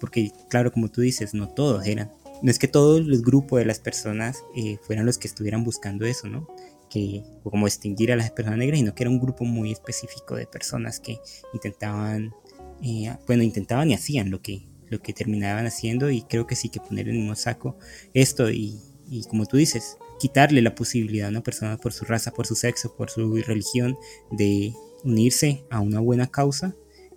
Porque 0.00 0.32
claro, 0.48 0.72
como 0.72 0.88
tú 0.90 1.00
dices, 1.00 1.34
no 1.34 1.48
todos 1.48 1.86
eran 1.86 2.10
no 2.44 2.50
es 2.50 2.58
que 2.58 2.68
todo 2.68 2.98
el 2.98 3.22
grupo 3.22 3.56
de 3.56 3.64
las 3.64 3.78
personas 3.78 4.44
eh, 4.54 4.78
fueran 4.82 5.06
los 5.06 5.16
que 5.16 5.28
estuvieran 5.28 5.64
buscando 5.64 6.04
eso, 6.04 6.28
¿no? 6.28 6.46
Que, 6.90 7.24
como 7.42 7.66
extinguir 7.66 8.12
a 8.12 8.16
las 8.16 8.30
personas 8.30 8.58
negras, 8.58 8.78
sino 8.78 8.94
que 8.94 9.02
era 9.02 9.10
un 9.10 9.18
grupo 9.18 9.44
muy 9.44 9.72
específico 9.72 10.36
de 10.36 10.46
personas 10.46 11.00
que 11.00 11.18
intentaban, 11.54 12.34
eh, 12.82 13.16
bueno, 13.26 13.42
intentaban 13.42 13.90
y 13.90 13.94
hacían 13.94 14.30
lo 14.30 14.42
que, 14.42 14.68
lo 14.88 15.00
que 15.00 15.12
terminaban 15.12 15.66
haciendo 15.66 16.10
y 16.10 16.22
creo 16.22 16.46
que 16.46 16.54
sí 16.54 16.68
que 16.68 16.80
poner 16.80 17.08
en 17.08 17.14
el 17.14 17.20
mismo 17.20 17.34
saco 17.34 17.78
esto 18.12 18.50
y, 18.50 18.78
y 19.08 19.24
como 19.24 19.46
tú 19.46 19.56
dices, 19.56 19.96
quitarle 20.18 20.62
la 20.62 20.74
posibilidad 20.74 21.28
a 21.28 21.30
una 21.30 21.42
persona 21.42 21.76
por 21.76 21.92
su 21.92 22.04
raza, 22.04 22.32
por 22.32 22.46
su 22.46 22.54
sexo, 22.54 22.94
por 22.96 23.10
su 23.10 23.34
religión 23.36 23.96
de 24.30 24.72
unirse 25.04 25.64
a 25.70 25.80
una 25.80 26.00
buena 26.00 26.26
causa 26.26 26.74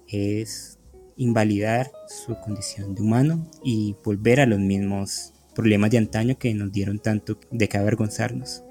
es 0.07 0.79
invalidar 1.15 1.91
su 2.07 2.35
condición 2.39 2.95
de 2.95 3.01
humano 3.01 3.49
y 3.63 3.95
volver 4.03 4.39
a 4.39 4.45
los 4.45 4.59
mismos 4.59 5.33
problemas 5.55 5.89
de 5.89 5.97
antaño 5.97 6.37
que 6.37 6.53
nos 6.53 6.71
dieron 6.71 6.99
tanto 6.99 7.39
de 7.51 7.67
que 7.67 7.77
avergonzarnos. 7.77 8.63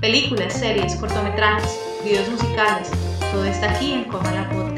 Películas, 0.00 0.54
series, 0.54 0.96
cortometrajes, 0.96 1.78
videos 2.04 2.28
musicales, 2.28 2.90
todo 3.30 3.44
está 3.44 3.70
aquí 3.70 3.92
en 3.92 4.04
Coma 4.04 4.48
Podcast. 4.50 4.71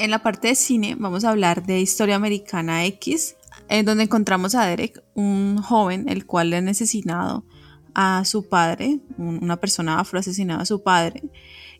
En 0.00 0.10
la 0.10 0.22
parte 0.22 0.48
de 0.48 0.54
cine 0.54 0.96
vamos 0.98 1.26
a 1.26 1.30
hablar 1.30 1.66
de 1.66 1.78
Historia 1.78 2.16
Americana 2.16 2.86
X, 2.86 3.36
en 3.68 3.84
donde 3.84 4.04
encontramos 4.04 4.54
a 4.54 4.64
Derek, 4.64 5.04
un 5.12 5.60
joven 5.60 6.08
el 6.08 6.24
cual 6.24 6.48
le 6.48 6.56
ha 6.56 6.70
asesinado 6.70 7.44
a 7.94 8.24
su 8.24 8.48
padre, 8.48 9.00
una 9.18 9.58
persona 9.58 10.00
afro 10.00 10.18
asesinado 10.18 10.62
a 10.62 10.64
su 10.64 10.82
padre, 10.82 11.24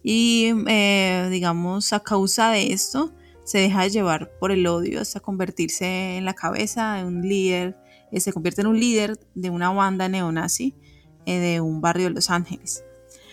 y 0.02 0.52
eh, 0.66 1.28
digamos 1.30 1.94
a 1.94 2.00
causa 2.00 2.50
de 2.50 2.74
esto 2.74 3.10
se 3.44 3.56
deja 3.56 3.86
llevar 3.86 4.30
por 4.38 4.52
el 4.52 4.66
odio 4.66 5.00
hasta 5.00 5.20
convertirse 5.20 6.18
en 6.18 6.26
la 6.26 6.34
cabeza 6.34 6.96
de 6.96 7.06
un 7.06 7.22
líder 7.22 7.74
eh, 8.12 8.20
se 8.20 8.34
convierte 8.34 8.60
en 8.60 8.66
un 8.66 8.78
líder 8.78 9.18
de 9.34 9.48
una 9.48 9.70
banda 9.70 10.10
neonazi 10.10 10.76
eh, 11.24 11.38
de 11.38 11.62
un 11.62 11.80
barrio 11.80 12.08
de 12.08 12.10
Los 12.10 12.28
Ángeles. 12.28 12.84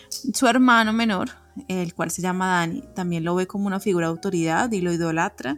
Su 0.10 0.48
hermano 0.48 0.94
menor, 0.94 1.32
el 1.68 1.94
cual 1.94 2.12
se 2.12 2.22
llama 2.22 2.60
Danny, 2.60 2.84
también 2.96 3.24
lo 3.24 3.36
ve 3.36 3.48
como 3.48 3.68
una 3.68 3.80
figura 3.80 4.08
de 4.08 4.12
autoridad 4.12 4.72
y 4.72 4.82
lo 4.82 4.92
idolatra 4.92 5.58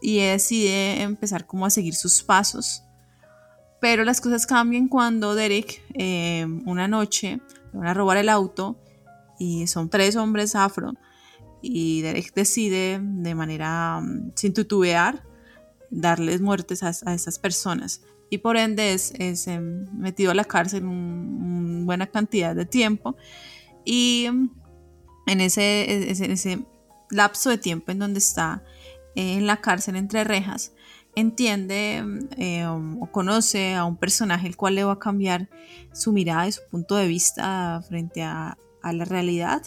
y 0.00 0.18
decide 0.18 1.02
empezar 1.02 1.46
como 1.46 1.66
a 1.66 1.70
seguir 1.70 1.94
sus 1.94 2.22
pasos. 2.22 2.82
Pero 3.80 4.04
las 4.04 4.20
cosas 4.20 4.46
cambian 4.46 4.88
cuando 4.88 5.34
Derek 5.34 5.82
eh, 5.94 6.46
una 6.64 6.88
noche 6.88 7.40
le 7.72 7.78
van 7.78 7.88
a 7.88 7.94
robar 7.94 8.16
el 8.16 8.28
auto 8.28 8.78
y 9.38 9.66
son 9.66 9.90
tres 9.90 10.16
hombres 10.16 10.54
afro 10.54 10.94
y 11.62 12.02
Derek 12.02 12.32
decide 12.34 13.00
de 13.02 13.34
manera 13.34 14.00
mm, 14.00 14.32
sin 14.34 14.54
tutubear 14.54 15.24
darles 15.90 16.40
muertes 16.40 16.82
a, 16.82 16.92
a 17.04 17.14
esas 17.14 17.38
personas 17.38 18.00
y 18.30 18.38
por 18.38 18.56
ende 18.56 18.92
es, 18.92 19.46
em, 19.46 19.86
metido 19.96 20.30
a 20.30 20.34
la 20.34 20.44
cárcel 20.44 20.84
una 20.84 21.84
buena 21.84 22.06
cantidad 22.06 22.54
de 22.54 22.66
tiempo 22.66 23.16
y 23.84 24.24
em, 24.26 24.50
en 25.26 25.40
ese, 25.40 26.10
ese, 26.10 26.66
lapso 27.10 27.50
de 27.50 27.58
tiempo 27.58 27.92
en 27.92 28.00
donde 28.00 28.18
está 28.18 28.64
en 29.14 29.46
la 29.46 29.60
cárcel 29.60 29.96
entre 29.96 30.24
rejas, 30.24 30.72
entiende 31.14 31.96
em, 32.36 33.00
o 33.00 33.10
conoce 33.10 33.74
a 33.74 33.84
un 33.84 33.96
personaje 33.96 34.46
el 34.48 34.56
cual 34.56 34.74
le 34.74 34.84
va 34.84 34.94
a 34.94 34.98
cambiar 34.98 35.48
su 35.92 36.12
mirada 36.12 36.48
y 36.48 36.52
su 36.52 36.62
punto 36.70 36.96
de 36.96 37.06
vista 37.06 37.80
frente 37.88 38.22
a, 38.22 38.58
a 38.82 38.92
la 38.92 39.04
realidad 39.04 39.62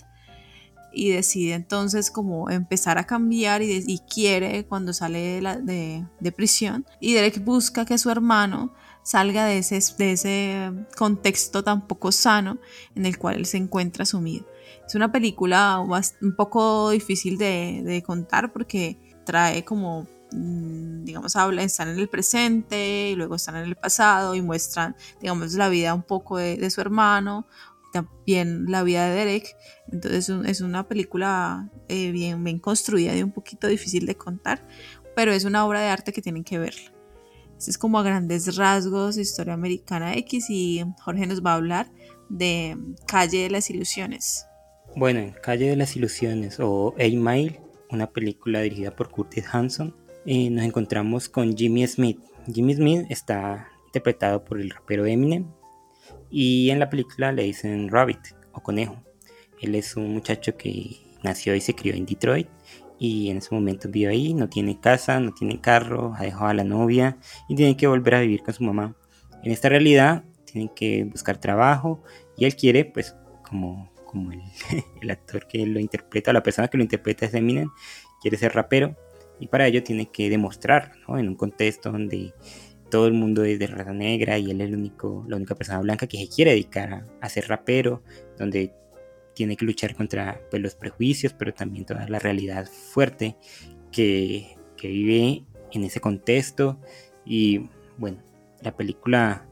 y 0.91 1.09
decide 1.09 1.53
entonces 1.53 2.11
como 2.11 2.49
empezar 2.49 2.97
a 2.97 3.05
cambiar 3.05 3.61
y, 3.61 3.99
quiere 4.11 4.65
cuando 4.65 4.93
sale 4.93 5.41
de, 5.41 6.05
de, 6.19 6.31
prisión 6.31 6.85
y 6.99 7.13
Derek 7.13 7.43
busca 7.43 7.85
que 7.85 7.97
su 7.97 8.09
hermano 8.09 8.73
salga 9.09 9.45
de 9.45 9.57
ese, 9.57 9.79
de 9.97 10.11
ese 10.11 10.71
contexto 10.95 11.63
tan 11.63 11.87
poco 11.87 12.11
sano 12.11 12.59
en 12.93 13.07
el 13.07 13.17
cual 13.17 13.37
él 13.37 13.47
se 13.47 13.57
encuentra 13.57 14.05
sumido. 14.05 14.45
Es 14.85 14.93
una 14.93 15.11
película 15.11 15.79
un 15.79 16.35
poco 16.35 16.91
difícil 16.91 17.39
de, 17.39 18.03
contar 18.05 18.53
porque 18.53 18.99
trae 19.25 19.65
como 19.65 20.07
mm, 20.31 21.05
digamos, 21.05 21.35
habla, 21.35 21.63
están 21.63 21.87
en 21.89 21.97
el 21.97 22.07
presente 22.07 23.09
y 23.09 23.15
luego 23.15 23.33
están 23.33 23.55
en 23.55 23.63
el 23.63 23.75
pasado 23.75 24.35
y 24.35 24.43
muestran, 24.43 24.95
digamos, 25.19 25.55
la 25.55 25.69
vida 25.69 25.95
un 25.95 26.03
poco 26.03 26.37
de, 26.37 26.57
de 26.57 26.69
su 26.69 26.79
hermano, 26.79 27.47
también 27.91 28.65
la 28.67 28.83
vida 28.83 29.09
de 29.09 29.15
Derek. 29.15 29.55
Entonces 29.91 30.29
es 30.29 30.61
una 30.61 30.87
película 30.87 31.67
eh, 31.87 32.11
bien, 32.11 32.43
bien 32.43 32.59
construida 32.59 33.15
y 33.15 33.23
un 33.23 33.31
poquito 33.31 33.65
difícil 33.65 34.05
de 34.05 34.15
contar, 34.15 34.67
pero 35.15 35.31
es 35.31 35.45
una 35.45 35.65
obra 35.65 35.81
de 35.81 35.87
arte 35.87 36.13
que 36.13 36.21
tienen 36.21 36.43
que 36.43 36.59
verla. 36.59 36.98
Este 37.59 37.71
es 37.71 37.77
como 37.77 37.99
a 37.99 38.03
grandes 38.03 38.55
rasgos 38.55 39.17
historia 39.17 39.53
americana 39.53 40.15
X 40.15 40.49
y 40.49 40.81
Jorge 41.01 41.27
nos 41.27 41.43
va 41.45 41.51
a 41.51 41.55
hablar 41.55 41.91
de 42.29 42.77
Calle 43.05 43.43
de 43.43 43.49
las 43.49 43.69
Ilusiones. 43.69 44.45
Bueno, 44.95 45.19
en 45.19 45.33
Calle 45.33 45.69
de 45.69 45.75
las 45.75 45.93
Ilusiones 45.97 46.57
o 46.61 46.95
A 46.97 47.03
Mile, 47.03 47.59
una 47.91 48.09
película 48.09 48.61
dirigida 48.61 48.95
por 48.95 49.09
Curtis 49.09 49.43
Hanson, 49.51 49.93
eh, 50.25 50.49
nos 50.49 50.63
encontramos 50.63 51.27
con 51.27 51.53
Jimmy 51.57 51.85
Smith. 51.85 52.21
Jimmy 52.49 52.75
Smith 52.75 53.05
está 53.09 53.67
interpretado 53.87 54.45
por 54.45 54.61
el 54.61 54.69
rapero 54.69 55.05
Eminem 55.05 55.45
y 56.31 56.69
en 56.69 56.79
la 56.79 56.89
película 56.89 57.33
le 57.33 57.43
dicen 57.43 57.89
Rabbit 57.89 58.37
o 58.53 58.63
conejo. 58.63 59.03
Él 59.59 59.75
es 59.75 59.97
un 59.97 60.13
muchacho 60.13 60.55
que 60.55 60.95
nació 61.23 61.53
y 61.55 61.59
se 61.59 61.75
crió 61.75 61.93
en 61.93 62.05
Detroit 62.05 62.47
y 62.99 63.29
en 63.29 63.37
ese 63.37 63.55
momento 63.55 63.89
vive 63.89 64.11
ahí, 64.11 64.33
no 64.33 64.49
tiene 64.49 64.79
casa, 64.79 65.19
no 65.19 65.33
tiene 65.33 65.61
carro, 65.61 66.13
ha 66.17 66.23
dejado 66.23 66.47
a 66.47 66.53
la 66.53 66.63
novia 66.63 67.17
y 67.47 67.55
tiene 67.55 67.77
que 67.77 67.87
volver 67.87 68.15
a 68.15 68.21
vivir 68.21 68.43
con 68.43 68.53
su 68.53 68.63
mamá. 68.63 68.95
En 69.43 69.51
esta 69.51 69.69
realidad 69.69 70.25
tiene 70.45 70.71
que 70.75 71.05
buscar 71.05 71.37
trabajo 71.37 72.03
y 72.37 72.45
él 72.45 72.55
quiere, 72.55 72.85
pues 72.85 73.15
como, 73.47 73.91
como 74.05 74.31
el, 74.31 74.41
el 75.01 75.11
actor 75.11 75.47
que 75.47 75.65
lo 75.65 75.79
interpreta, 75.79 76.33
la 76.33 76.43
persona 76.43 76.67
que 76.67 76.77
lo 76.77 76.83
interpreta 76.83 77.25
es 77.25 77.33
Eminem, 77.33 77.69
quiere 78.21 78.37
ser 78.37 78.53
rapero 78.53 78.95
y 79.39 79.47
para 79.47 79.67
ello 79.67 79.81
tiene 79.81 80.11
que 80.11 80.29
demostrar 80.29 80.91
¿no? 81.07 81.17
en 81.17 81.29
un 81.29 81.35
contexto 81.35 81.91
donde 81.91 82.33
todo 82.89 83.07
el 83.07 83.13
mundo 83.13 83.43
es 83.43 83.59
de 83.59 83.67
raza 83.67 83.93
negra 83.93 84.37
y 84.37 84.51
él 84.51 84.61
es 84.61 84.67
el 84.67 84.75
único, 84.75 85.23
la 85.27 85.37
única 85.37 85.55
persona 85.55 85.79
blanca 85.79 86.07
que 86.07 86.17
se 86.17 86.27
quiere 86.27 86.51
dedicar 86.51 87.05
a, 87.21 87.29
ser 87.29 87.47
rapero, 87.47 88.03
donde 88.37 88.73
tiene 89.39 89.55
que 89.55 89.63
luchar 89.63 89.95
contra 89.95 90.41
pues, 90.51 90.61
los 90.61 90.75
prejuicios, 90.75 91.31
pero 91.31 91.53
también 91.53 91.85
toda 91.85 92.05
la 92.09 92.19
realidad 92.19 92.65
fuerte 92.67 93.37
que, 93.89 94.57
que 94.75 94.89
vive 94.89 95.45
en 95.71 95.85
ese 95.85 96.01
contexto. 96.01 96.77
Y 97.23 97.69
bueno, 97.97 98.21
la 98.61 98.75
película 98.75 99.47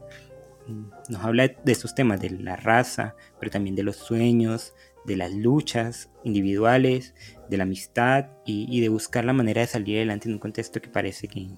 mm, 0.66 0.90
nos 1.08 1.24
habla 1.24 1.48
de 1.48 1.72
estos 1.72 1.94
temas, 1.94 2.20
de 2.20 2.28
la 2.28 2.56
raza, 2.56 3.16
pero 3.40 3.50
también 3.50 3.76
de 3.76 3.82
los 3.82 3.96
sueños, 3.96 4.74
de 5.06 5.16
las 5.16 5.32
luchas 5.32 6.10
individuales, 6.22 7.14
de 7.48 7.56
la 7.56 7.62
amistad 7.62 8.26
y, 8.44 8.66
y 8.68 8.82
de 8.82 8.90
buscar 8.90 9.24
la 9.24 9.32
manera 9.32 9.62
de 9.62 9.68
salir 9.68 9.96
adelante 9.96 10.28
en 10.28 10.34
un 10.34 10.38
contexto 10.38 10.82
que 10.82 10.90
parece 10.90 11.28
que, 11.28 11.48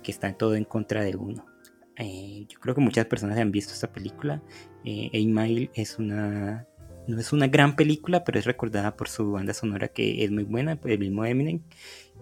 que 0.00 0.12
está 0.12 0.32
todo 0.34 0.54
en 0.54 0.64
contra 0.64 1.02
de 1.02 1.16
uno. 1.16 1.44
Eh, 1.96 2.46
yo 2.48 2.60
creo 2.60 2.76
que 2.76 2.80
muchas 2.80 3.06
personas 3.06 3.36
han 3.36 3.50
visto 3.50 3.72
esta 3.72 3.92
película. 3.92 4.40
Eh, 4.84 5.10
es 5.74 5.98
una 5.98 6.68
no 7.06 7.20
es 7.20 7.32
una 7.32 7.48
gran 7.48 7.76
película, 7.76 8.24
pero 8.24 8.38
es 8.38 8.44
recordada 8.44 8.96
por 8.96 9.08
su 9.08 9.32
banda 9.32 9.54
sonora 9.54 9.88
que 9.88 10.24
es 10.24 10.30
muy 10.30 10.44
buena, 10.44 10.78
el 10.84 10.98
mismo 10.98 11.24
Eminem, 11.24 11.60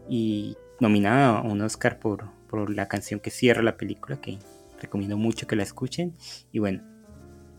y 0.08 0.56
nominada 0.80 1.38
a 1.38 1.42
un 1.42 1.60
Oscar 1.60 1.98
por, 1.98 2.30
por 2.48 2.70
la 2.70 2.88
canción 2.88 3.20
que 3.20 3.30
cierra 3.30 3.62
la 3.62 3.76
película, 3.76 4.20
que 4.20 4.38
recomiendo 4.80 5.16
mucho 5.16 5.46
que 5.46 5.56
la 5.56 5.62
escuchen. 5.62 6.14
Y 6.50 6.58
bueno, 6.58 6.82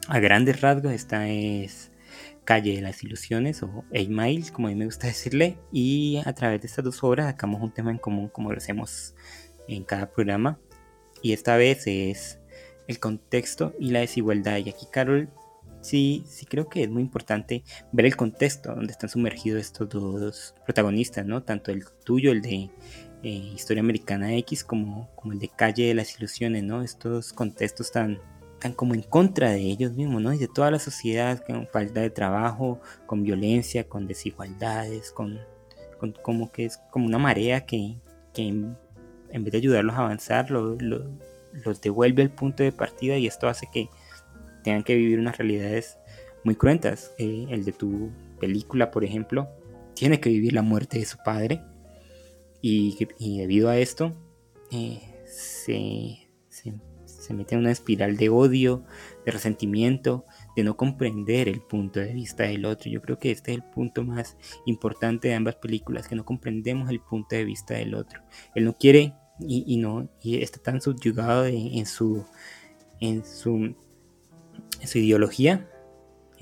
a 0.07 0.19
grandes 0.19 0.61
rasgos 0.61 0.91
esta 0.91 1.29
es 1.29 1.91
Calle 2.43 2.75
de 2.75 2.81
las 2.81 3.03
Ilusiones 3.03 3.63
o 3.63 3.85
Eight 3.91 4.09
Miles, 4.09 4.51
como 4.51 4.67
a 4.67 4.71
mí 4.71 4.75
me 4.75 4.85
gusta 4.85 5.07
decirle, 5.07 5.57
y 5.71 6.21
a 6.25 6.33
través 6.33 6.61
de 6.61 6.67
estas 6.67 6.83
dos 6.83 7.03
obras 7.03 7.27
sacamos 7.27 7.61
un 7.61 7.73
tema 7.73 7.91
en 7.91 7.97
común 7.97 8.27
como 8.27 8.51
lo 8.51 8.57
hacemos 8.57 9.15
en 9.67 9.83
cada 9.83 10.11
programa. 10.11 10.59
Y 11.21 11.31
esta 11.31 11.55
vez 11.55 11.87
es 11.87 12.39
el 12.87 12.99
contexto 12.99 13.73
y 13.79 13.91
la 13.91 13.99
desigualdad. 13.99 14.57
Y 14.57 14.69
aquí, 14.69 14.87
Carol, 14.91 15.29
sí, 15.83 16.23
sí 16.27 16.45
creo 16.45 16.67
que 16.69 16.83
es 16.83 16.89
muy 16.89 17.01
importante 17.03 17.63
ver 17.91 18.05
el 18.05 18.15
contexto 18.15 18.73
donde 18.73 18.91
están 18.91 19.09
sumergidos 19.09 19.61
estos 19.61 19.89
dos 19.89 20.55
protagonistas, 20.65 21.25
¿no? 21.25 21.43
Tanto 21.43 21.71
el 21.71 21.85
tuyo, 22.03 22.31
el 22.31 22.41
de 22.41 22.69
eh, 23.21 23.29
Historia 23.29 23.81
Americana 23.81 24.33
X, 24.37 24.63
como, 24.63 25.09
como 25.15 25.33
el 25.33 25.39
de 25.39 25.49
Calle 25.49 25.87
de 25.87 25.93
las 25.93 26.17
Ilusiones, 26.17 26.63
¿no? 26.63 26.81
Estos 26.81 27.33
contextos 27.33 27.91
tan, 27.91 28.19
tan 28.59 28.73
como 28.73 28.93
en 28.95 29.01
contra 29.01 29.51
de 29.51 29.61
ellos 29.61 29.93
mismos, 29.93 30.21
¿no? 30.21 30.33
Y 30.33 30.37
de 30.37 30.47
toda 30.47 30.71
la 30.71 30.79
sociedad, 30.79 31.43
con 31.45 31.67
falta 31.67 32.01
de 32.01 32.09
trabajo, 32.09 32.79
con 33.05 33.23
violencia, 33.23 33.87
con 33.87 34.07
desigualdades, 34.07 35.11
con, 35.11 35.39
con 35.99 36.13
como 36.13 36.51
que 36.51 36.65
es 36.65 36.77
como 36.91 37.05
una 37.05 37.19
marea 37.19 37.65
que, 37.65 37.97
que 38.33 38.47
en 39.33 39.43
vez 39.43 39.51
de 39.51 39.57
ayudarlos 39.57 39.95
a 39.95 39.99
avanzar, 39.99 40.49
los 40.49 41.81
devuelve 41.81 42.21
al 42.23 42.31
punto 42.31 42.63
de 42.63 42.71
partida 42.71 43.17
y 43.17 43.27
esto 43.27 43.47
hace 43.47 43.67
que 43.71 43.89
tengan 44.63 44.83
que 44.83 44.95
vivir 44.95 45.19
unas 45.19 45.37
realidades 45.37 45.97
muy 46.43 46.55
cruentas. 46.55 47.13
Eh, 47.17 47.47
el 47.49 47.65
de 47.65 47.71
tu 47.71 48.09
película, 48.39 48.91
por 48.91 49.03
ejemplo, 49.03 49.49
tiene 49.93 50.19
que 50.19 50.29
vivir 50.29 50.53
la 50.53 50.61
muerte 50.61 50.99
de 50.99 51.05
su 51.05 51.17
padre 51.23 51.61
y, 52.61 52.97
debido 53.37 53.69
a 53.69 53.77
esto 53.77 54.13
eh, 54.71 55.01
se, 55.25 56.29
se, 56.49 57.33
mete 57.33 57.55
en 57.55 57.61
una 57.61 57.71
espiral 57.71 58.15
de 58.15 58.29
odio, 58.29 58.83
de 59.25 59.31
resentimiento, 59.31 60.25
de 60.55 60.63
no 60.63 60.77
comprender 60.77 61.49
el 61.49 61.61
punto 61.61 61.99
de 61.99 62.13
vista 62.13 62.43
del 62.43 62.65
otro. 62.65 62.89
Yo 62.89 63.01
creo 63.01 63.19
que 63.19 63.31
este 63.31 63.51
es 63.51 63.57
el 63.57 63.63
punto 63.63 64.03
más 64.03 64.37
importante 64.65 65.27
de 65.27 65.33
ambas 65.35 65.55
películas, 65.55 66.07
que 66.07 66.15
no 66.15 66.25
comprendemos 66.25 66.89
el 66.89 67.01
punto 67.01 67.35
de 67.35 67.45
vista 67.45 67.73
del 67.73 67.95
otro. 67.95 68.21
Él 68.55 68.65
no 68.65 68.77
quiere 68.77 69.13
y, 69.39 69.77
no 69.77 70.09
y 70.21 70.41
está 70.41 70.59
tan 70.61 70.81
subyugado 70.81 71.45
en, 71.45 71.85
su 71.85 72.25
en 72.99 73.25
su 73.25 73.75
su 74.87 74.99
ideología 74.99 75.69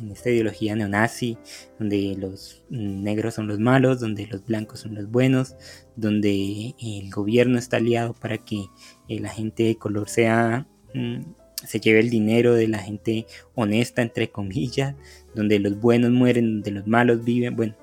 en 0.01 0.12
esta 0.12 0.30
ideología 0.30 0.75
neonazi, 0.75 1.38
donde 1.80 2.15
los 2.17 2.63
negros 2.69 3.36
son 3.36 3.47
los 3.47 3.60
malos, 3.60 3.99
donde 3.99 4.27
los 4.27 4.45
blancos 4.45 4.80
son 4.80 4.95
los 4.95 5.10
buenos, 5.10 5.56
donde 5.95 6.75
el 6.82 7.10
gobierno 7.12 7.58
está 7.60 7.77
aliado 7.77 8.13
para 8.13 8.39
que 8.39 8.65
eh, 9.08 9.19
la 9.19 9.30
gente 9.30 9.63
de 9.63 9.75
color 9.75 10.10
sea 10.10 10.67
mm, 10.93 11.21
se 11.65 11.80
lleve 11.80 11.99
el 11.99 12.10
dinero 12.10 12.54
de 12.54 12.67
la 12.67 12.80
gente 12.80 13.25
honesta 13.56 14.01
entre 14.01 14.30
comillas, 14.32 14.95
donde 15.36 15.60
los 15.60 15.80
buenos 15.80 16.12
mueren, 16.12 16.56
donde 16.56 16.71
los 16.71 16.88
malos 16.88 17.23
viven, 17.23 17.56
bueno. 17.56 17.75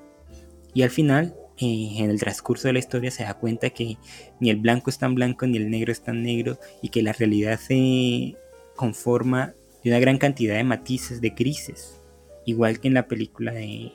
Y 0.73 0.83
al 0.83 0.89
final, 0.89 1.35
eh, 1.57 1.93
en 1.97 2.09
el 2.09 2.19
transcurso 2.19 2.67
de 2.67 2.73
la 2.73 2.79
historia 2.79 3.11
se 3.11 3.23
da 3.23 3.33
cuenta 3.33 3.69
que 3.69 3.97
ni 4.39 4.49
el 4.49 4.57
blanco 4.57 4.89
es 4.89 4.97
tan 4.97 5.15
blanco 5.15 5.47
ni 5.47 5.57
el 5.57 5.69
negro 5.69 5.91
es 5.91 6.01
tan 6.01 6.23
negro 6.23 6.59
y 6.81 6.89
que 6.89 7.01
la 7.01 7.13
realidad 7.13 7.59
se 7.59 8.35
conforma 8.75 9.53
de 9.83 9.89
una 9.89 9.99
gran 9.99 10.17
cantidad 10.17 10.55
de 10.55 10.63
matices, 10.63 11.21
de 11.21 11.29
grises 11.29 11.99
igual 12.49 12.79
que 12.79 12.87
en 12.87 12.93
la 12.93 13.07
película 13.07 13.51
de, 13.53 13.93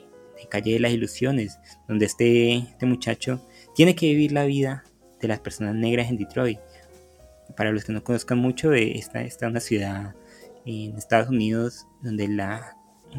Calle 0.49 0.73
de 0.73 0.79
las 0.79 0.91
Ilusiones, 0.91 1.59
donde 1.87 2.05
este, 2.05 2.57
este 2.57 2.85
muchacho 2.85 3.41
tiene 3.73 3.95
que 3.95 4.07
vivir 4.07 4.31
la 4.31 4.45
vida 4.45 4.83
de 5.19 5.27
las 5.27 5.39
personas 5.39 5.73
negras 5.73 6.09
en 6.09 6.17
Detroit. 6.17 6.59
Para 7.57 7.71
los 7.71 7.83
que 7.83 7.93
no 7.93 8.03
conozcan 8.03 8.37
mucho, 8.37 8.71
eh, 8.73 8.95
esta 8.95 9.23
es 9.23 9.39
una 9.41 9.59
ciudad 9.59 10.13
en 10.65 10.95
Estados 10.97 11.29
Unidos 11.29 11.87
donde 12.03 12.27
la, 12.27 12.77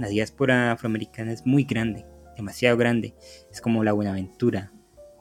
diáspora 0.08 0.70
afroamericana 0.70 1.32
es 1.32 1.44
muy 1.44 1.64
grande, 1.64 2.04
demasiado 2.36 2.76
grande. 2.76 3.14
Es 3.50 3.60
como 3.60 3.82
la 3.82 3.92
Buenaventura, 3.92 4.72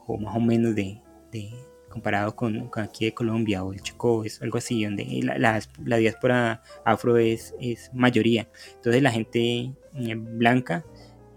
o 0.06 0.16
más 0.16 0.36
o 0.36 0.40
menos 0.40 0.76
de, 0.76 1.00
comparado 1.96 2.36
con, 2.36 2.70
aquí 2.74 3.06
de 3.06 3.14
Colombia 3.14 3.64
o 3.64 3.72
el 3.72 3.80
Chocó, 3.80 4.22
es 4.24 4.42
algo 4.42 4.58
así, 4.58 4.84
donde 4.84 5.06
la, 5.22 5.98
diáspora 5.98 6.62
afro 6.84 7.16
es, 7.16 7.54
es, 7.58 7.90
mayoría. 7.94 8.48
Entonces 8.74 9.02
la 9.02 9.10
gente 9.10 9.72
eh, 9.94 10.14
blanca 10.14 10.84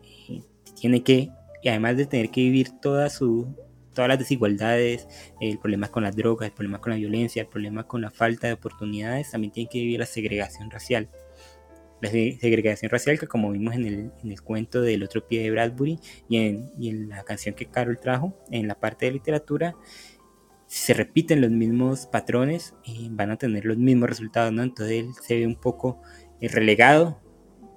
eh, 0.04 0.42
tiene 0.78 1.02
que, 1.02 1.30
y 1.64 1.70
además 1.70 1.96
de 1.96 2.08
tener 2.08 2.30
que 2.30 2.42
vivir 2.42 2.72
toda 2.82 3.10
su, 3.10 3.56
todas 3.94 4.10
las 4.10 4.20
desigualdades, 4.20 5.08
el 5.40 5.60
problema 5.60 5.88
con 5.88 6.04
las 6.04 6.14
drogas, 6.14 6.50
el 6.50 6.54
problema 6.54 6.82
con 6.82 6.92
la 6.92 6.98
violencia, 6.98 7.42
el 7.42 7.48
problema 7.48 7.88
con 7.88 8.02
la 8.02 8.12
falta 8.12 8.48
de 8.48 8.54
oportunidades, 8.54 9.32
también 9.32 9.54
tiene 9.54 9.70
que 9.70 9.80
vivir 9.80 10.00
la 10.00 10.06
segregación 10.06 10.70
racial. 10.70 11.08
La 12.02 12.10
segregación 12.10 12.92
racial 12.92 13.18
que 13.18 13.28
como 13.28 13.52
vimos 13.52 13.76
en 13.76 13.86
el, 13.86 14.12
en 14.24 14.32
el 14.32 14.42
cuento 14.42 14.82
del 14.82 15.04
otro 15.04 15.26
pie 15.26 15.44
de 15.44 15.52
Bradbury 15.52 16.00
y 16.28 16.38
en, 16.38 16.72
y 16.78 16.90
en 16.90 17.10
la 17.10 17.24
canción 17.24 17.56
que 17.56 17.66
Carol 17.66 17.98
trajo, 17.98 18.38
en 18.52 18.68
la 18.68 18.76
parte 18.76 19.06
de 19.06 19.14
literatura, 19.14 19.76
se 20.70 20.94
repiten 20.94 21.42
los 21.42 21.50
mismos 21.50 22.06
patrones, 22.06 22.76
y 22.86 23.10
van 23.10 23.32
a 23.32 23.38
tener 23.38 23.66
los 23.66 23.78
mismos 23.78 24.08
resultados, 24.08 24.54
¿no? 24.54 24.62
Entonces 24.62 25.00
él 25.00 25.10
se 25.20 25.40
ve 25.40 25.48
un 25.48 25.56
poco 25.56 26.00
eh, 26.40 26.48
relegado 26.48 27.20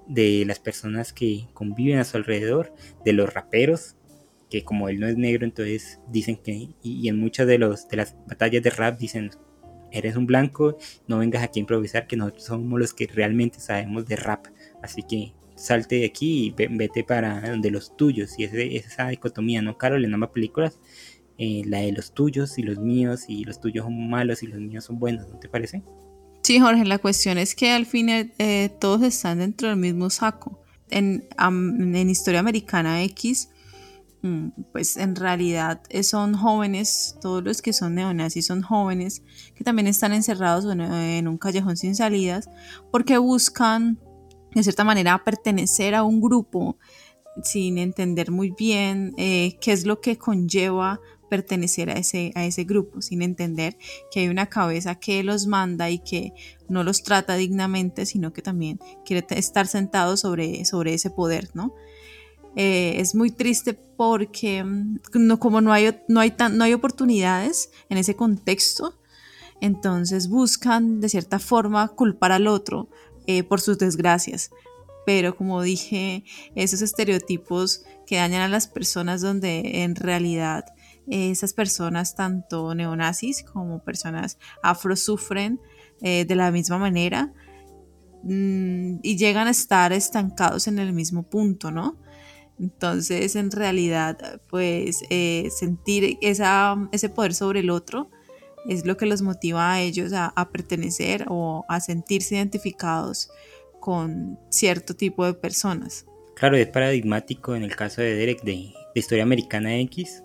de 0.07 0.43
las 0.45 0.59
personas 0.59 1.11
que 1.11 1.47
conviven 1.55 1.97
a 1.97 2.03
su 2.03 2.17
alrededor, 2.17 2.71
de 3.03 3.13
los 3.13 3.33
raperos, 3.33 3.95
que 4.47 4.63
como 4.63 4.89
él 4.89 4.99
no 4.99 5.07
es 5.07 5.17
negro, 5.17 5.43
entonces 5.43 6.01
dicen 6.09 6.37
que, 6.37 6.75
y, 6.83 7.07
en 7.07 7.17
muchas 7.17 7.47
de, 7.47 7.57
los, 7.57 7.87
de 7.87 7.97
las 7.97 8.15
batallas 8.27 8.61
de 8.61 8.69
rap 8.69 8.99
dicen, 8.99 9.31
eres 9.91 10.15
un 10.15 10.27
blanco, 10.27 10.77
no 11.07 11.17
vengas 11.17 11.41
aquí 11.41 11.59
a 11.59 11.61
improvisar, 11.61 12.05
que 12.05 12.15
nosotros 12.15 12.43
somos 12.43 12.79
los 12.79 12.93
que 12.93 13.07
realmente 13.07 13.59
sabemos 13.59 14.05
de 14.05 14.17
rap, 14.17 14.45
así 14.83 15.01
que 15.01 15.33
salte 15.55 15.95
de 15.95 16.05
aquí 16.05 16.53
y 16.59 16.67
vete 16.69 17.03
para 17.03 17.41
donde 17.49 17.71
los 17.71 17.97
tuyos, 17.97 18.37
y 18.37 18.43
esa 18.43 19.07
dicotomía, 19.07 19.63
¿no? 19.63 19.79
Carol 19.79 20.05
en 20.05 20.13
ambas 20.13 20.29
películas 20.29 20.79
eh, 21.39 21.63
la 21.65 21.79
de 21.79 21.91
los 21.91 22.13
tuyos 22.13 22.59
y 22.59 22.61
los 22.61 22.77
míos, 22.77 23.25
y 23.27 23.43
los 23.43 23.59
tuyos 23.59 23.85
son 23.85 24.09
malos 24.09 24.43
y 24.43 24.47
los 24.47 24.59
míos 24.59 24.85
son 24.85 24.99
buenos, 24.99 25.27
¿no 25.29 25.39
te 25.39 25.49
parece? 25.49 25.81
Sí, 26.43 26.59
Jorge, 26.59 26.85
la 26.85 26.99
cuestión 26.99 27.39
es 27.39 27.55
que 27.55 27.71
al 27.71 27.87
fin 27.87 28.09
eh, 28.09 28.69
todos 28.79 29.01
están 29.01 29.39
dentro 29.39 29.69
del 29.69 29.77
mismo 29.77 30.09
saco. 30.09 30.59
En, 30.91 31.27
en 31.39 32.09
Historia 32.09 32.39
Americana 32.39 33.01
X, 33.03 33.49
mm, 34.21 34.49
pues 34.71 34.95
en 34.97 35.15
realidad 35.15 35.81
eh, 35.89 36.03
son 36.03 36.35
jóvenes, 36.35 37.17
todos 37.19 37.43
los 37.43 37.63
que 37.63 37.73
son 37.73 37.95
neonazis 37.95 38.45
son 38.45 38.61
jóvenes, 38.61 39.23
que 39.55 39.63
también 39.63 39.87
están 39.87 40.13
encerrados 40.13 40.65
en 40.71 41.27
un 41.27 41.37
callejón 41.39 41.77
sin 41.77 41.95
salidas, 41.95 42.47
porque 42.91 43.17
buscan 43.17 43.97
de 44.53 44.61
cierta 44.61 44.83
manera 44.83 45.23
pertenecer 45.23 45.95
a 45.95 46.03
un 46.03 46.21
grupo 46.21 46.77
sin 47.41 47.79
entender 47.79 48.29
muy 48.29 48.51
bien 48.51 49.15
qué 49.15 49.59
es 49.65 49.87
lo 49.87 49.99
que 49.99 50.19
conlleva 50.19 50.99
pertenecer 51.33 51.89
a 51.89 51.93
ese, 51.93 52.31
a 52.35 52.45
ese 52.45 52.63
grupo, 52.63 53.01
sin 53.01 53.23
entender 53.23 53.75
que 54.11 54.19
hay 54.19 54.27
una 54.27 54.45
cabeza 54.45 54.99
que 54.99 55.23
los 55.23 55.47
manda 55.47 55.89
y 55.89 55.97
que 55.97 56.31
no 56.69 56.83
los 56.83 57.01
trata 57.01 57.33
dignamente, 57.35 58.05
sino 58.05 58.31
que 58.33 58.43
también 58.43 58.79
quiere 59.03 59.25
estar 59.31 59.65
sentado 59.65 60.15
sobre, 60.15 60.63
sobre 60.65 60.93
ese 60.93 61.09
poder, 61.09 61.49
¿no? 61.55 61.73
Eh, 62.55 62.97
es 62.99 63.15
muy 63.15 63.31
triste 63.31 63.73
porque 63.73 64.63
mm, 64.63 64.99
no, 65.15 65.39
como 65.39 65.59
no 65.59 65.73
hay, 65.73 65.97
no, 66.07 66.19
hay 66.19 66.29
tan, 66.29 66.55
no 66.55 66.65
hay 66.65 66.73
oportunidades 66.73 67.71
en 67.89 67.97
ese 67.97 68.15
contexto, 68.15 68.93
entonces 69.59 70.29
buscan 70.29 71.01
de 71.01 71.09
cierta 71.09 71.39
forma 71.39 71.87
culpar 71.87 72.31
al 72.31 72.45
otro 72.45 72.89
eh, 73.25 73.41
por 73.41 73.59
sus 73.59 73.79
desgracias. 73.79 74.51
Pero 75.03 75.35
como 75.35 75.63
dije, 75.63 76.25
esos 76.53 76.83
estereotipos 76.83 77.85
que 78.05 78.17
dañan 78.17 78.41
a 78.43 78.47
las 78.47 78.67
personas 78.67 79.21
donde 79.21 79.81
en 79.81 79.95
realidad 79.95 80.65
esas 81.07 81.53
personas, 81.53 82.15
tanto 82.15 82.73
neonazis 82.75 83.43
como 83.43 83.83
personas 83.83 84.37
afro, 84.61 84.95
sufren 84.95 85.59
eh, 86.01 86.25
de 86.25 86.35
la 86.35 86.51
misma 86.51 86.77
manera 86.77 87.33
mm, 88.23 88.99
y 89.01 89.17
llegan 89.17 89.47
a 89.47 89.51
estar 89.51 89.93
estancados 89.93 90.67
en 90.67 90.79
el 90.79 90.93
mismo 90.93 91.23
punto, 91.23 91.71
¿no? 91.71 91.97
Entonces, 92.59 93.35
en 93.35 93.51
realidad, 93.51 94.41
pues 94.47 95.03
eh, 95.09 95.49
sentir 95.51 96.17
ese 96.21 97.09
poder 97.09 97.33
sobre 97.33 97.61
el 97.61 97.69
otro 97.69 98.09
es 98.67 98.85
lo 98.85 98.95
que 98.95 99.05
los 99.05 99.21
motiva 99.21 99.73
a 99.73 99.81
ellos 99.81 100.13
a, 100.13 100.49
pertenecer 100.51 101.25
o 101.27 101.65
a 101.67 101.79
sentirse 101.79 102.35
identificados 102.35 103.29
con 103.79 104.39
cierto 104.49 104.95
tipo 104.95 105.25
de 105.25 105.33
personas. 105.33 106.05
Claro, 106.35 106.55
es 106.55 106.67
paradigmático 106.67 107.55
en 107.55 107.63
el 107.63 107.75
caso 107.75 108.01
de 108.01 108.15
Derek 108.15 108.43
de, 108.43 108.71
de 108.93 108.99
Historia 108.99 109.23
Americana 109.23 109.77
X, 109.79 110.23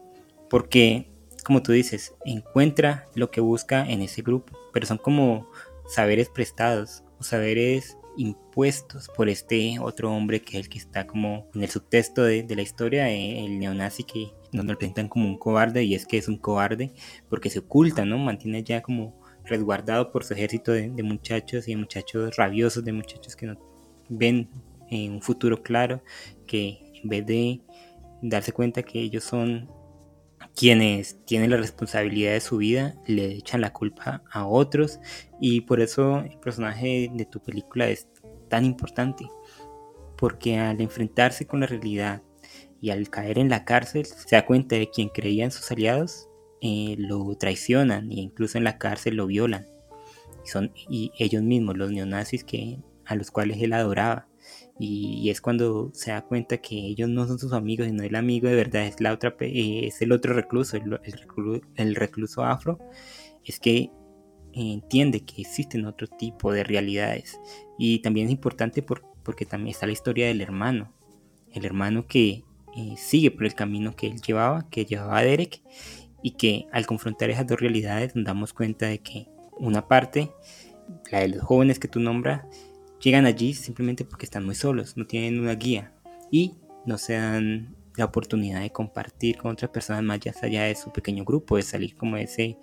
porque, 0.50 1.10
como 1.44 1.62
tú 1.62 1.72
dices, 1.72 2.14
encuentra 2.24 3.06
lo 3.14 3.30
que 3.30 3.40
busca 3.40 3.88
en 3.88 4.02
ese 4.02 4.22
grupo, 4.22 4.58
pero 4.72 4.86
son 4.86 4.98
como 4.98 5.48
saberes 5.88 6.28
prestados 6.28 7.02
o 7.18 7.22
saberes 7.22 7.96
impuestos 8.18 9.08
por 9.16 9.28
este 9.28 9.78
otro 9.78 10.12
hombre 10.12 10.42
que 10.42 10.58
es 10.58 10.64
el 10.64 10.68
que 10.68 10.78
está 10.78 11.06
como 11.06 11.48
en 11.54 11.62
el 11.62 11.70
subtexto 11.70 12.24
de, 12.24 12.44
la 12.54 12.62
historia, 12.62 13.08
eh, 13.10 13.44
el 13.44 13.58
neonazi 13.58 14.02
que 14.02 14.32
nos 14.52 14.66
lo 14.66 14.76
presentan 14.76 15.08
como 15.08 15.26
un 15.26 15.38
cobarde 15.38 15.84
y 15.84 15.94
es 15.94 16.04
que 16.04 16.18
es 16.18 16.28
un 16.28 16.36
cobarde 16.36 16.92
porque 17.28 17.48
se 17.48 17.60
oculta, 17.60 18.04
¿no? 18.04 18.18
Mantiene 18.18 18.62
ya 18.64 18.82
como 18.82 19.20
resguardado 19.44 20.10
por 20.12 20.24
su 20.24 20.34
ejército 20.34 20.72
de, 20.72 21.02
muchachos 21.02 21.68
y 21.68 21.72
de 21.72 21.76
muchachos 21.78 22.36
rabiosos, 22.36 22.84
de 22.84 22.92
muchachos 22.92 23.36
que 23.36 23.46
no 23.46 23.58
ven 24.08 24.50
en 24.90 25.12
un 25.12 25.22
futuro 25.22 25.62
claro, 25.62 26.02
que 26.46 26.78
en 27.02 27.08
vez 27.08 27.24
de 27.24 27.60
darse 28.22 28.52
cuenta 28.52 28.82
que 28.82 29.00
ellos 29.00 29.24
son 29.24 29.70
quienes 30.58 31.24
tienen 31.24 31.50
la 31.50 31.56
responsabilidad 31.56 32.32
de 32.32 32.40
su 32.40 32.56
vida 32.56 32.96
le 33.06 33.26
echan 33.26 33.60
la 33.60 33.72
culpa 33.72 34.24
a 34.28 34.44
otros 34.44 34.98
y 35.40 35.60
por 35.60 35.80
eso 35.80 36.18
el 36.18 36.36
personaje 36.40 37.08
de 37.14 37.24
tu 37.26 37.40
película 37.40 37.88
es 37.88 38.08
tan 38.48 38.64
importante 38.64 39.24
porque 40.16 40.58
al 40.58 40.80
enfrentarse 40.80 41.46
con 41.46 41.60
la 41.60 41.66
realidad 41.66 42.22
y 42.80 42.90
al 42.90 43.08
caer 43.08 43.38
en 43.38 43.48
la 43.48 43.64
cárcel 43.64 44.04
se 44.06 44.34
da 44.34 44.46
cuenta 44.46 44.74
de 44.74 44.90
quien 44.90 45.10
creía 45.10 45.44
en 45.44 45.52
sus 45.52 45.70
aliados 45.70 46.28
eh, 46.60 46.96
lo 46.98 47.36
traicionan 47.36 48.10
e 48.10 48.16
incluso 48.16 48.58
en 48.58 48.64
la 48.64 48.78
cárcel 48.78 49.14
lo 49.14 49.28
violan. 49.28 49.68
Son 50.44 50.72
y 50.88 51.12
ellos 51.20 51.44
mismos 51.44 51.76
los 51.76 51.92
neonazis 51.92 52.42
que 52.42 52.80
a 53.04 53.14
los 53.14 53.30
cuales 53.30 53.62
él 53.62 53.74
adoraba 53.74 54.26
y, 54.78 55.28
es 55.30 55.40
cuando 55.40 55.90
se 55.92 56.12
da 56.12 56.22
cuenta 56.22 56.58
que 56.58 56.76
ellos 56.76 57.08
no 57.08 57.26
son 57.26 57.38
sus 57.38 57.52
amigos, 57.52 57.86
sino 57.86 58.02
el 58.02 58.14
amigo 58.14 58.48
de 58.48 58.54
verdad 58.54 58.86
es 58.86 59.00
la 59.00 59.12
otra 59.12 59.34
eh, 59.40 59.86
es 59.86 60.00
el 60.02 60.12
otro 60.12 60.34
recluso, 60.34 60.76
el, 60.76 61.94
recluso, 61.94 62.44
afro, 62.44 62.78
es 63.44 63.58
que 63.58 63.90
entiende 64.52 65.24
que 65.24 65.42
existen 65.42 65.84
otro 65.84 66.06
tipo 66.06 66.52
de 66.52 66.64
realidades. 66.64 67.40
Y 67.78 68.00
también 68.00 68.26
es 68.26 68.32
importante 68.32 68.82
porque 68.82 69.46
también 69.46 69.70
está 69.70 69.86
la 69.86 69.92
historia 69.92 70.28
del 70.28 70.40
hermano, 70.40 70.92
el 71.52 71.64
hermano 71.64 72.06
que 72.06 72.44
eh, 72.76 72.94
sigue 72.96 73.30
por 73.30 73.44
el 73.44 73.54
camino 73.54 73.96
que 73.96 74.06
él 74.06 74.20
llevaba, 74.20 74.68
que 74.70 74.84
llevaba 74.84 75.18
a 75.18 75.24
Derek, 75.24 75.60
y 76.22 76.32
que 76.32 76.66
al 76.72 76.86
confrontar 76.86 77.30
esas 77.30 77.46
dos 77.46 77.60
realidades 77.60 78.14
nos 78.14 78.24
damos 78.24 78.52
cuenta 78.52 78.86
de 78.86 78.98
que 78.98 79.28
una 79.58 79.86
parte, 79.86 80.30
la 81.10 81.20
de 81.20 81.28
los 81.28 81.42
jóvenes 81.42 81.78
que 81.78 81.88
tú 81.88 82.00
nombras, 82.00 82.44
llegan 83.00 83.26
allí 83.26 83.54
simplemente 83.54 84.04
porque 84.04 84.26
están 84.26 84.44
muy 84.44 84.54
solos, 84.54 84.96
no 84.96 85.06
tienen 85.06 85.40
una 85.40 85.54
guía 85.54 85.92
y 86.30 86.54
no 86.86 86.98
se 86.98 87.14
dan 87.14 87.74
la 87.96 88.04
oportunidad 88.04 88.60
de 88.60 88.70
compartir 88.70 89.38
con 89.38 89.52
otras 89.52 89.70
personas 89.70 90.02
más 90.04 90.20
allá 90.42 90.64
de 90.64 90.74
su 90.76 90.92
pequeño 90.92 91.24
grupo, 91.24 91.56
de 91.56 91.62
salir 91.62 91.96
como 91.96 92.16
ese 92.16 92.58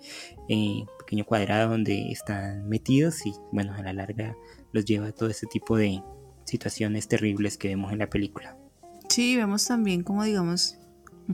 eh, 0.48 0.84
pequeño 0.98 1.26
cuadrado 1.26 1.70
donde 1.70 2.10
están 2.10 2.68
metidos 2.68 3.26
y 3.26 3.34
bueno, 3.52 3.74
a 3.74 3.82
la 3.82 3.92
larga 3.92 4.34
los 4.72 4.84
lleva 4.84 5.08
a 5.08 5.12
todo 5.12 5.28
ese 5.28 5.46
tipo 5.46 5.76
de, 5.76 6.02
situaciones 6.46 7.08
terribles 7.08 7.58
que 7.58 7.68
vemos 7.68 7.92
en 7.92 7.98
la 7.98 8.08
película. 8.08 8.56
Sí, 9.08 9.36
vemos 9.36 9.66
también 9.66 10.02
como 10.02 10.24
digamos 10.24 10.78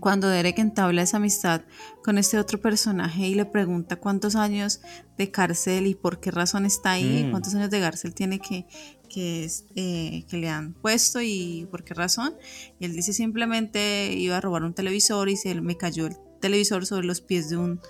cuando 0.00 0.28
Derek 0.28 0.58
entabla 0.58 1.02
esa 1.02 1.18
amistad 1.18 1.62
con 2.04 2.18
este 2.18 2.38
otro 2.38 2.60
personaje 2.60 3.26
y 3.28 3.34
le 3.34 3.44
pregunta 3.44 3.96
cuántos 3.96 4.36
años 4.36 4.80
de 5.18 5.30
cárcel 5.30 5.86
y 5.86 5.94
por 5.94 6.20
qué 6.20 6.30
razón 6.30 6.64
está 6.66 6.92
ahí, 6.92 7.24
Mm. 7.24 7.30
cuántos 7.30 7.54
años 7.54 7.70
de 7.70 7.80
cárcel 7.80 8.14
tiene 8.14 8.38
que, 8.38 8.66
que, 9.08 9.44
es- 9.44 9.64
eh, 9.76 10.24
que 10.28 10.38
le 10.38 10.48
han 10.48 10.72
puesto 10.74 11.20
y 11.20 11.66
por 11.70 11.84
qué 11.84 11.94
razón. 11.94 12.34
Y 12.80 12.86
él 12.86 12.94
dice 12.94 13.12
simplemente 13.12 14.12
iba 14.14 14.36
a 14.36 14.40
robar 14.40 14.62
un 14.64 14.74
televisor 14.74 15.28
y 15.28 15.36
se 15.36 15.54
me 15.60 15.76
cayó 15.76 16.06
el 16.06 16.16
televisor 16.40 16.86
sobre 16.86 17.06
los 17.06 17.20
pies 17.20 17.48
de 17.50 17.56
un, 17.56 17.80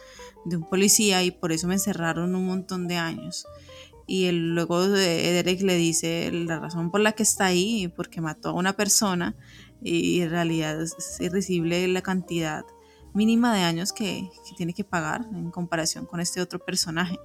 de 0.45 0.57
un 0.57 0.69
policía 0.69 1.23
y 1.23 1.31
por 1.31 1.53
eso 1.53 1.69
me 1.69 1.75
encerraron 1.75 2.35
un 2.35 2.47
montón 2.47 2.89
de 2.89 2.97
años. 2.97 3.47
Y 4.09 4.25
él, 4.25 4.55
luego 4.57 4.89
de- 4.89 5.33
Derek 5.33 5.63
le 5.63 5.77
dice 5.77 6.29
la 6.33 6.59
razón 6.59 6.91
por 6.91 7.01
la 7.01 7.13
que 7.13 7.23
está 7.23 7.47
ahí, 7.47 7.87
porque 7.95 8.21
mató 8.21 8.49
a 8.49 8.53
una 8.53 8.73
persona 8.75 9.37
y 9.85 10.21
en 10.21 10.31
realidad 10.31 10.81
es, 10.83 10.95
irrisible 11.21 11.87
la 11.89 12.03
cantidad 12.03 12.65
mínima 13.15 13.55
de 13.55 13.63
años 13.63 13.93
que, 13.93 14.29
que 14.49 14.55
tiene 14.57 14.73
que 14.75 14.85
pagar 14.85 15.27
en 15.35 15.51
comparación 15.51 16.07
con 16.07 16.21
este 16.21 16.41
otro 16.41 16.59
personaje. 16.59 17.19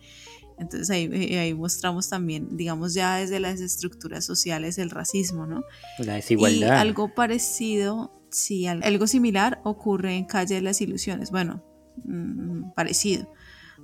Entonces 0.60 0.90
ahí, 0.90 1.08
eh, 1.14 1.40
ahí 1.40 1.54
mostramos 1.54 2.10
también, 2.10 2.58
digamos 2.58 2.94
ya 2.96 3.18
desde 3.18 3.40
las 3.40 3.60
estructuras 3.62 4.26
sociales, 4.26 4.78
el 4.80 4.90
racismo, 4.90 5.46
¿no? 5.46 5.64
La 6.00 6.14
Y 6.14 6.16
desigualdad. 6.18 6.78
algo 6.80 7.14
parecido, 7.14 8.12
sí, 8.32 8.66
al- 8.68 8.84
algo 8.84 9.06
similar 9.08 9.62
ocurre 9.64 10.16
en 10.16 10.26
Calle 10.26 10.56
de 10.56 10.62
las 10.62 10.82
Ilusiones. 10.82 11.30
Bueno, 11.32 11.64
mm, 12.04 12.72
parecido. 12.76 13.32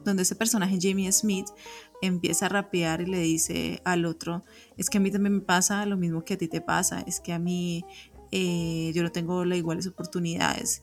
Donde 0.04 0.24
ese 0.24 0.36
personaje, 0.36 0.80
Jamie 0.82 1.12
Smith, 1.12 1.46
empieza 2.02 2.48
a 2.48 2.50
rapear 2.50 3.02
y 3.02 3.06
le 3.06 3.20
dice 3.20 3.80
al 3.86 4.06
otro, 4.06 4.44
es 4.76 4.90
que 4.90 4.98
a 4.98 5.02
mí 5.02 5.12
también 5.12 5.36
me 5.36 5.42
pasa 5.42 5.86
lo 5.86 5.96
mismo 5.96 6.26
que 6.26 6.34
a 6.34 6.38
ti 6.38 6.48
te 6.48 6.60
pasa, 6.60 7.02
es 7.06 7.20
que 7.22 7.32
a 7.32 7.40
mí 7.40 7.86
eh, 8.36 8.92
yo 8.96 9.04
no 9.04 9.12
tengo 9.12 9.46
las 9.46 9.60
iguales 9.60 9.86
oportunidades, 9.86 10.82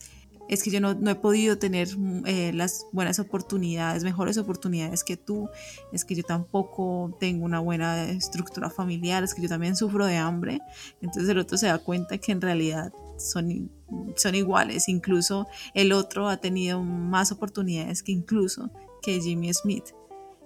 es 0.48 0.62
que 0.62 0.70
yo 0.70 0.80
no, 0.80 0.94
no 0.94 1.10
he 1.10 1.14
podido 1.16 1.58
tener 1.58 1.96
mm, 1.96 2.26
eh, 2.26 2.52
las 2.52 2.86
buenas 2.92 3.18
oportunidades, 3.18 4.04
mejores 4.04 4.38
oportunidades 4.38 5.02
que 5.02 5.16
tú, 5.16 5.48
es 5.92 6.04
que 6.04 6.14
yo 6.14 6.22
tampoco 6.22 7.16
tengo 7.18 7.44
una 7.44 7.58
buena 7.58 8.08
estructura 8.10 8.70
familiar, 8.70 9.24
es 9.24 9.34
que 9.34 9.42
yo 9.42 9.48
también 9.48 9.74
sufro 9.74 10.06
de 10.06 10.16
hambre. 10.16 10.60
Entonces 11.00 11.28
el 11.28 11.38
otro 11.38 11.58
se 11.58 11.66
da 11.66 11.78
cuenta 11.78 12.18
que 12.18 12.30
en 12.30 12.40
realidad 12.40 12.92
son, 13.16 13.68
son 14.16 14.34
iguales, 14.36 14.88
incluso 14.88 15.48
el 15.74 15.92
otro 15.92 16.28
ha 16.28 16.36
tenido 16.36 16.82
más 16.82 17.32
oportunidades 17.32 18.04
que 18.04 18.12
incluso 18.12 18.70
que 19.02 19.20
Jimmy 19.20 19.52
Smith. 19.54 19.86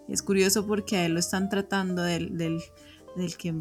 Es 0.09 0.23
curioso 0.23 0.67
porque 0.67 0.97
a 0.97 1.05
él 1.05 1.13
lo 1.13 1.21
están 1.21 1.51
tratando 1.51 2.03
del, 2.03 2.39
del, 2.39 2.61
del 3.17 3.37
que 3.37 3.55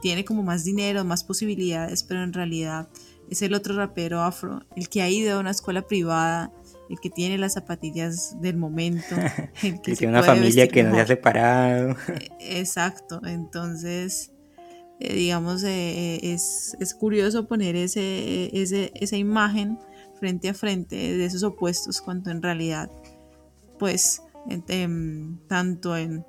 tiene 0.00 0.24
como 0.24 0.42
más 0.42 0.64
dinero, 0.64 1.04
más 1.04 1.24
posibilidades, 1.24 2.02
pero 2.02 2.22
en 2.22 2.32
realidad 2.32 2.88
es 3.30 3.42
el 3.42 3.54
otro 3.54 3.76
rapero 3.76 4.20
afro, 4.22 4.60
el 4.76 4.88
que 4.88 5.02
ha 5.02 5.08
ido 5.10 5.36
a 5.36 5.40
una 5.40 5.50
escuela 5.50 5.82
privada, 5.82 6.52
el 6.88 6.98
que 7.00 7.10
tiene 7.10 7.36
las 7.36 7.54
zapatillas 7.54 8.40
del 8.40 8.56
momento, 8.56 9.14
el 9.62 9.80
que 9.82 9.94
tiene 9.96 10.12
una 10.12 10.22
familia 10.36 10.68
que 10.68 10.82
no 10.82 10.94
se 10.94 11.00
ha 11.00 11.06
separado. 11.06 11.96
Exacto, 12.40 13.20
entonces, 13.26 14.32
eh, 15.00 15.14
digamos, 15.14 15.62
eh, 15.64 16.18
es, 16.22 16.76
es 16.80 16.94
curioso 16.94 17.46
poner 17.46 17.76
ese, 17.76 18.50
ese, 18.58 18.90
esa 18.94 19.16
imagen 19.16 19.78
frente 20.18 20.48
a 20.48 20.54
frente 20.54 20.96
de 20.96 21.24
esos 21.24 21.42
opuestos, 21.42 22.00
cuando 22.00 22.30
en 22.30 22.42
realidad, 22.42 22.90
pues, 23.78 24.22
en- 24.48 25.38
tanto 25.48 25.96
en, 25.96 26.24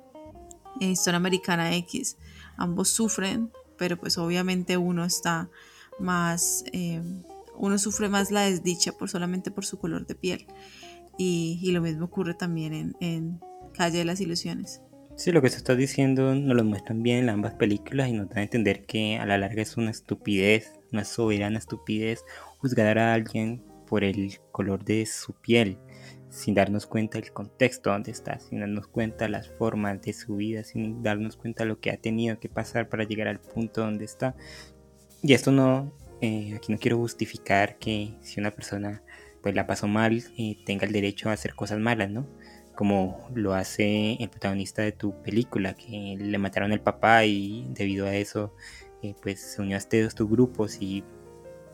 en 0.80 0.90
Historia 0.90 1.16
Americana 1.16 1.74
X, 1.76 2.16
ambos 2.58 2.90
sufren, 2.90 3.50
pero 3.80 3.96
pues 3.96 4.18
obviamente 4.18 4.76
uno 4.76 5.06
está 5.06 5.48
más, 5.98 6.64
em, 6.74 7.22
uno 7.56 7.78
sufre 7.78 8.10
más 8.10 8.30
la 8.30 8.42
desdicha 8.42 8.92
por 8.92 9.08
solamente 9.08 9.50
por 9.50 9.64
su 9.64 9.78
color 9.78 10.06
de 10.06 10.14
piel. 10.14 10.46
Y, 11.16 11.58
y 11.62 11.72
lo 11.72 11.80
mismo 11.80 12.04
ocurre 12.04 12.34
también 12.34 12.74
en, 12.74 12.94
en 13.00 13.40
Calle 13.72 13.96
de 13.96 14.04
las 14.04 14.20
Ilusiones. 14.20 14.82
Sí, 15.16 15.32
lo 15.32 15.40
que 15.40 15.48
se 15.48 15.56
está 15.56 15.74
diciendo 15.74 16.34
nos 16.34 16.54
lo 16.54 16.62
muestran 16.62 17.02
bien 17.02 17.20
en 17.20 17.30
ambas 17.30 17.54
películas 17.54 18.10
y 18.10 18.12
nos 18.12 18.28
dan 18.28 18.40
a 18.40 18.42
entender 18.42 18.84
que 18.84 19.16
a 19.16 19.24
la 19.24 19.38
larga 19.38 19.62
es 19.62 19.78
una 19.78 19.90
estupidez, 19.90 20.74
una 20.92 21.04
soberana 21.04 21.58
estupidez, 21.58 22.22
juzgar 22.58 22.98
a 22.98 23.14
alguien 23.14 23.64
por 23.86 24.04
el 24.04 24.38
color 24.52 24.84
de 24.84 25.06
su 25.06 25.32
piel, 25.32 25.78
sin 26.30 26.54
darnos 26.54 26.86
cuenta 26.86 27.18
del 27.20 27.32
contexto 27.32 27.90
donde 27.90 28.12
está, 28.12 28.38
sin 28.38 28.60
darnos 28.60 28.86
cuenta 28.86 29.28
las 29.28 29.48
formas 29.48 30.00
de 30.02 30.12
su 30.12 30.36
vida, 30.36 30.64
sin 30.64 31.02
darnos 31.02 31.36
cuenta 31.36 31.64
lo 31.64 31.80
que 31.80 31.90
ha 31.90 31.96
tenido 31.96 32.38
que 32.38 32.48
pasar 32.48 32.88
para 32.88 33.04
llegar 33.04 33.28
al 33.28 33.40
punto 33.40 33.82
donde 33.82 34.04
está. 34.04 34.34
Y 35.22 35.34
esto 35.34 35.52
no, 35.52 35.92
eh, 36.20 36.54
aquí 36.56 36.72
no 36.72 36.78
quiero 36.78 36.96
justificar 36.98 37.78
que 37.78 38.14
si 38.22 38.40
una 38.40 38.52
persona 38.52 39.02
pues 39.42 39.54
la 39.54 39.66
pasó 39.66 39.88
mal, 39.88 40.22
eh, 40.38 40.56
tenga 40.64 40.86
el 40.86 40.92
derecho 40.92 41.30
a 41.30 41.32
hacer 41.32 41.54
cosas 41.54 41.78
malas, 41.78 42.10
¿no? 42.10 42.26
como 42.80 43.28
lo 43.34 43.52
hace 43.52 44.14
el 44.20 44.30
protagonista 44.30 44.80
de 44.80 44.92
tu 44.92 45.12
película, 45.22 45.74
que 45.74 46.16
le 46.18 46.38
mataron 46.38 46.72
al 46.72 46.80
papá 46.80 47.26
y 47.26 47.66
debido 47.74 48.06
a 48.06 48.14
eso 48.14 48.54
eh, 49.02 49.14
pues 49.20 49.38
se 49.38 49.60
unió 49.60 49.76
a 49.76 49.78
estos, 49.78 50.00
estos 50.00 50.26
grupos 50.30 50.78
y 50.80 51.04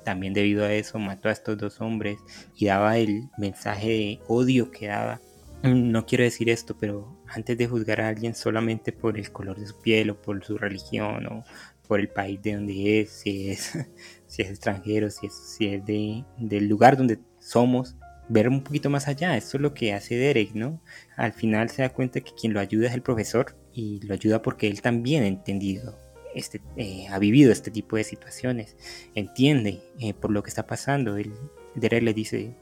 también 0.06 0.34
debido 0.34 0.64
a 0.64 0.72
eso 0.72 1.00
mató 1.00 1.28
a 1.28 1.32
estos 1.32 1.58
dos 1.58 1.80
hombres 1.80 2.18
y 2.54 2.66
daba 2.66 2.96
el 2.96 3.28
mensaje 3.36 3.88
de 3.88 4.20
odio 4.28 4.70
que 4.70 4.86
daba. 4.86 5.20
No 5.64 6.06
quiero 6.06 6.22
decir 6.22 6.48
esto, 6.48 6.76
pero 6.78 7.20
antes 7.26 7.58
de 7.58 7.66
juzgar 7.66 8.00
a 8.00 8.06
alguien 8.06 8.36
solamente 8.36 8.92
por 8.92 9.18
el 9.18 9.32
color 9.32 9.58
de 9.58 9.66
su 9.66 9.80
piel 9.80 10.10
o 10.10 10.22
por 10.22 10.44
su 10.44 10.58
religión 10.58 11.26
o 11.26 11.44
por 11.88 11.98
el 11.98 12.08
país 12.08 12.40
de 12.40 12.54
donde 12.54 13.00
es, 13.00 13.10
si 13.10 13.50
es, 13.50 13.76
si 14.28 14.42
es 14.42 14.48
extranjero, 14.48 15.10
si 15.10 15.26
es, 15.26 15.34
si 15.34 15.66
es 15.66 15.84
de, 15.84 16.24
del 16.38 16.68
lugar 16.68 16.96
donde 16.96 17.18
somos, 17.40 17.96
ver 18.28 18.48
un 18.48 18.62
poquito 18.62 18.88
más 18.88 19.08
allá. 19.08 19.36
Eso 19.36 19.56
es 19.56 19.60
lo 19.60 19.74
que 19.74 19.92
hace 19.92 20.14
Derek, 20.14 20.54
¿no? 20.54 20.80
Al 21.16 21.32
final 21.32 21.68
se 21.68 21.82
da 21.82 21.88
cuenta 21.88 22.20
que 22.20 22.30
quien 22.40 22.52
lo 22.52 22.60
ayuda 22.60 22.86
es 22.86 22.94
el 22.94 23.02
profesor 23.02 23.56
y 23.72 24.00
lo 24.06 24.14
ayuda 24.14 24.40
porque 24.40 24.68
él 24.68 24.80
también 24.82 25.24
ha 25.24 25.26
entendido, 25.26 25.98
este, 26.36 26.60
eh, 26.76 27.08
ha 27.08 27.18
vivido 27.18 27.50
este 27.50 27.70
tipo 27.70 27.96
de 27.96 28.04
situaciones, 28.04 28.76
entiende 29.14 29.80
eh, 29.98 30.14
por 30.14 30.30
lo 30.30 30.42
que 30.42 30.50
está 30.50 30.66
pasando. 30.66 31.16
Él, 31.16 31.32
Derek 31.74 32.02
le 32.02 32.14
dice, 32.14 32.54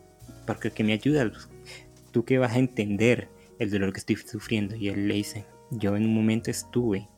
¿por 0.47 0.59
qué 0.59 0.85
me 0.85 0.93
ayudas? 0.93 1.51
Tú 2.13 2.25
que 2.25 2.39
vas 2.39 2.53
a 2.53 2.59
entender 2.59 3.29
el 3.59 3.71
dolor 3.71 3.93
que 3.93 3.99
estoy 3.99 4.17
sufriendo. 4.17 4.77
Y 4.77 4.89
él 4.89 5.09
le 5.09 5.15
dice, 5.15 5.47
yo 5.71 5.97
en 5.97 6.05
un 6.05 6.15
momento 6.15 6.51
estuve 6.51 7.09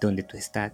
donde 0.00 0.22
tú 0.22 0.36
estás. 0.36 0.72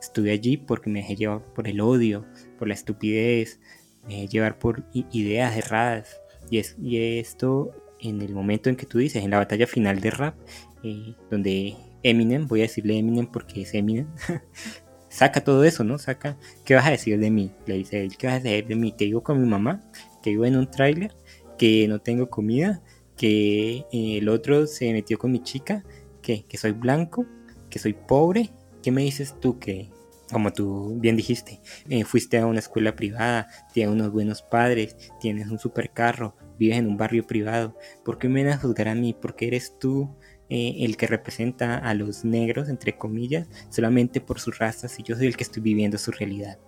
Estuve 0.00 0.30
allí 0.30 0.56
porque 0.56 0.90
me 0.90 1.00
dejé 1.00 1.16
llevar 1.16 1.42
por 1.52 1.66
el 1.68 1.80
odio, 1.80 2.24
por 2.58 2.68
la 2.68 2.74
estupidez, 2.74 3.58
me 4.06 4.14
dejé 4.14 4.28
llevar 4.28 4.58
por 4.58 4.84
ideas 4.92 5.56
erradas. 5.56 6.20
Y, 6.50 6.58
es, 6.58 6.76
y 6.80 6.98
esto 7.18 7.72
en 8.00 8.22
el 8.22 8.34
momento 8.34 8.68
en 8.68 8.76
que 8.76 8.86
tú 8.86 8.98
dices, 8.98 9.24
en 9.24 9.30
la 9.30 9.38
batalla 9.38 9.66
final 9.66 10.00
de 10.00 10.10
rap, 10.10 10.36
eh, 10.82 11.14
donde 11.30 11.74
Eminem, 12.02 12.46
voy 12.46 12.60
a 12.60 12.64
decirle 12.64 12.98
Eminem 12.98 13.26
porque 13.26 13.62
es 13.62 13.72
Eminem, 13.72 14.06
saca 15.14 15.44
todo 15.44 15.62
eso, 15.64 15.84
¿no? 15.84 15.98
Saca, 15.98 16.36
¿qué 16.64 16.74
vas 16.74 16.86
a 16.86 16.90
decir 16.90 17.18
de 17.20 17.30
mí? 17.30 17.52
Le 17.66 17.74
dice 17.76 18.02
él, 18.02 18.16
¿qué 18.16 18.26
vas 18.26 18.36
a 18.36 18.40
decir 18.40 18.66
de 18.66 18.74
mí? 18.74 18.92
Que 18.92 19.04
vivo 19.04 19.22
con 19.22 19.40
mi 19.40 19.48
mamá, 19.48 19.80
que 20.22 20.30
vivo 20.30 20.44
en 20.44 20.56
un 20.56 20.68
tráiler, 20.68 21.14
que 21.56 21.86
no 21.86 22.00
tengo 22.00 22.28
comida, 22.28 22.82
que 23.16 23.86
eh, 23.92 24.18
el 24.18 24.28
otro 24.28 24.66
se 24.66 24.92
metió 24.92 25.16
con 25.16 25.30
mi 25.30 25.40
chica, 25.40 25.84
que, 26.20 26.44
que 26.44 26.58
soy 26.58 26.72
blanco, 26.72 27.26
que 27.70 27.78
soy 27.78 27.92
pobre. 27.92 28.50
¿Qué 28.82 28.90
me 28.90 29.02
dices 29.02 29.36
tú 29.40 29.60
que, 29.60 29.88
como 30.32 30.52
tú 30.52 30.98
bien 30.98 31.16
dijiste, 31.16 31.60
eh, 31.88 32.04
fuiste 32.04 32.38
a 32.38 32.46
una 32.46 32.58
escuela 32.58 32.96
privada, 32.96 33.46
tienes 33.72 33.94
unos 33.94 34.10
buenos 34.10 34.42
padres, 34.42 34.96
tienes 35.20 35.48
un 35.48 35.60
super 35.60 35.92
carro, 35.92 36.36
vives 36.58 36.78
en 36.78 36.88
un 36.88 36.96
barrio 36.96 37.24
privado? 37.24 37.78
¿Por 38.04 38.18
qué 38.18 38.28
me 38.28 38.42
van 38.42 38.54
a 38.54 38.58
juzgar 38.58 38.88
a 38.88 38.96
mí? 38.96 39.14
Porque 39.14 39.46
eres 39.46 39.78
tú 39.78 40.10
eh, 40.50 40.76
el 40.80 40.96
que 40.96 41.06
representa 41.06 41.78
a 41.78 41.94
los 41.94 42.24
negros, 42.24 42.68
entre 42.68 42.96
comillas, 42.96 43.48
solamente 43.70 44.20
por 44.20 44.40
sus 44.40 44.58
razas 44.58 44.98
y 44.98 45.02
yo 45.02 45.16
soy 45.16 45.26
el 45.26 45.36
que 45.36 45.44
estoy 45.44 45.62
viviendo 45.62 45.98
su 45.98 46.10
realidad. 46.10 46.58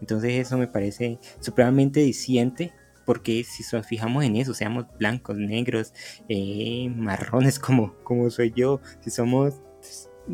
Entonces 0.00 0.32
eso 0.34 0.56
me 0.56 0.66
parece 0.66 1.18
supremamente 1.40 2.00
diciente 2.00 2.72
porque 3.04 3.44
si 3.44 3.64
nos 3.74 3.86
fijamos 3.86 4.24
en 4.24 4.36
eso, 4.36 4.54
seamos 4.54 4.86
blancos, 4.98 5.36
negros, 5.36 5.92
eh, 6.28 6.88
marrones 6.94 7.58
como, 7.58 7.94
como 8.04 8.30
soy 8.30 8.52
yo, 8.54 8.80
si 9.00 9.10
somos, 9.10 9.60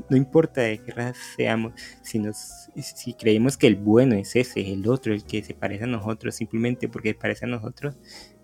no 0.09 0.16
importa 0.16 0.61
de 0.61 0.78
qué 0.78 0.92
raza 0.92 1.20
seamos, 1.36 1.72
si, 2.03 2.18
nos, 2.18 2.68
si 2.76 3.14
creemos 3.14 3.57
que 3.57 3.66
el 3.66 3.76
bueno 3.76 4.14
es 4.14 4.36
ese, 4.36 4.72
el 4.72 4.88
otro, 4.88 5.14
el 5.14 5.24
que 5.24 5.42
se 5.42 5.55
parece 5.55 5.84
a 5.84 5.88
nosotros, 5.88 6.34
simplemente 6.34 6.88
porque 6.88 7.14
parece 7.14 7.44
a 7.44 7.49
nosotros, 7.49 7.97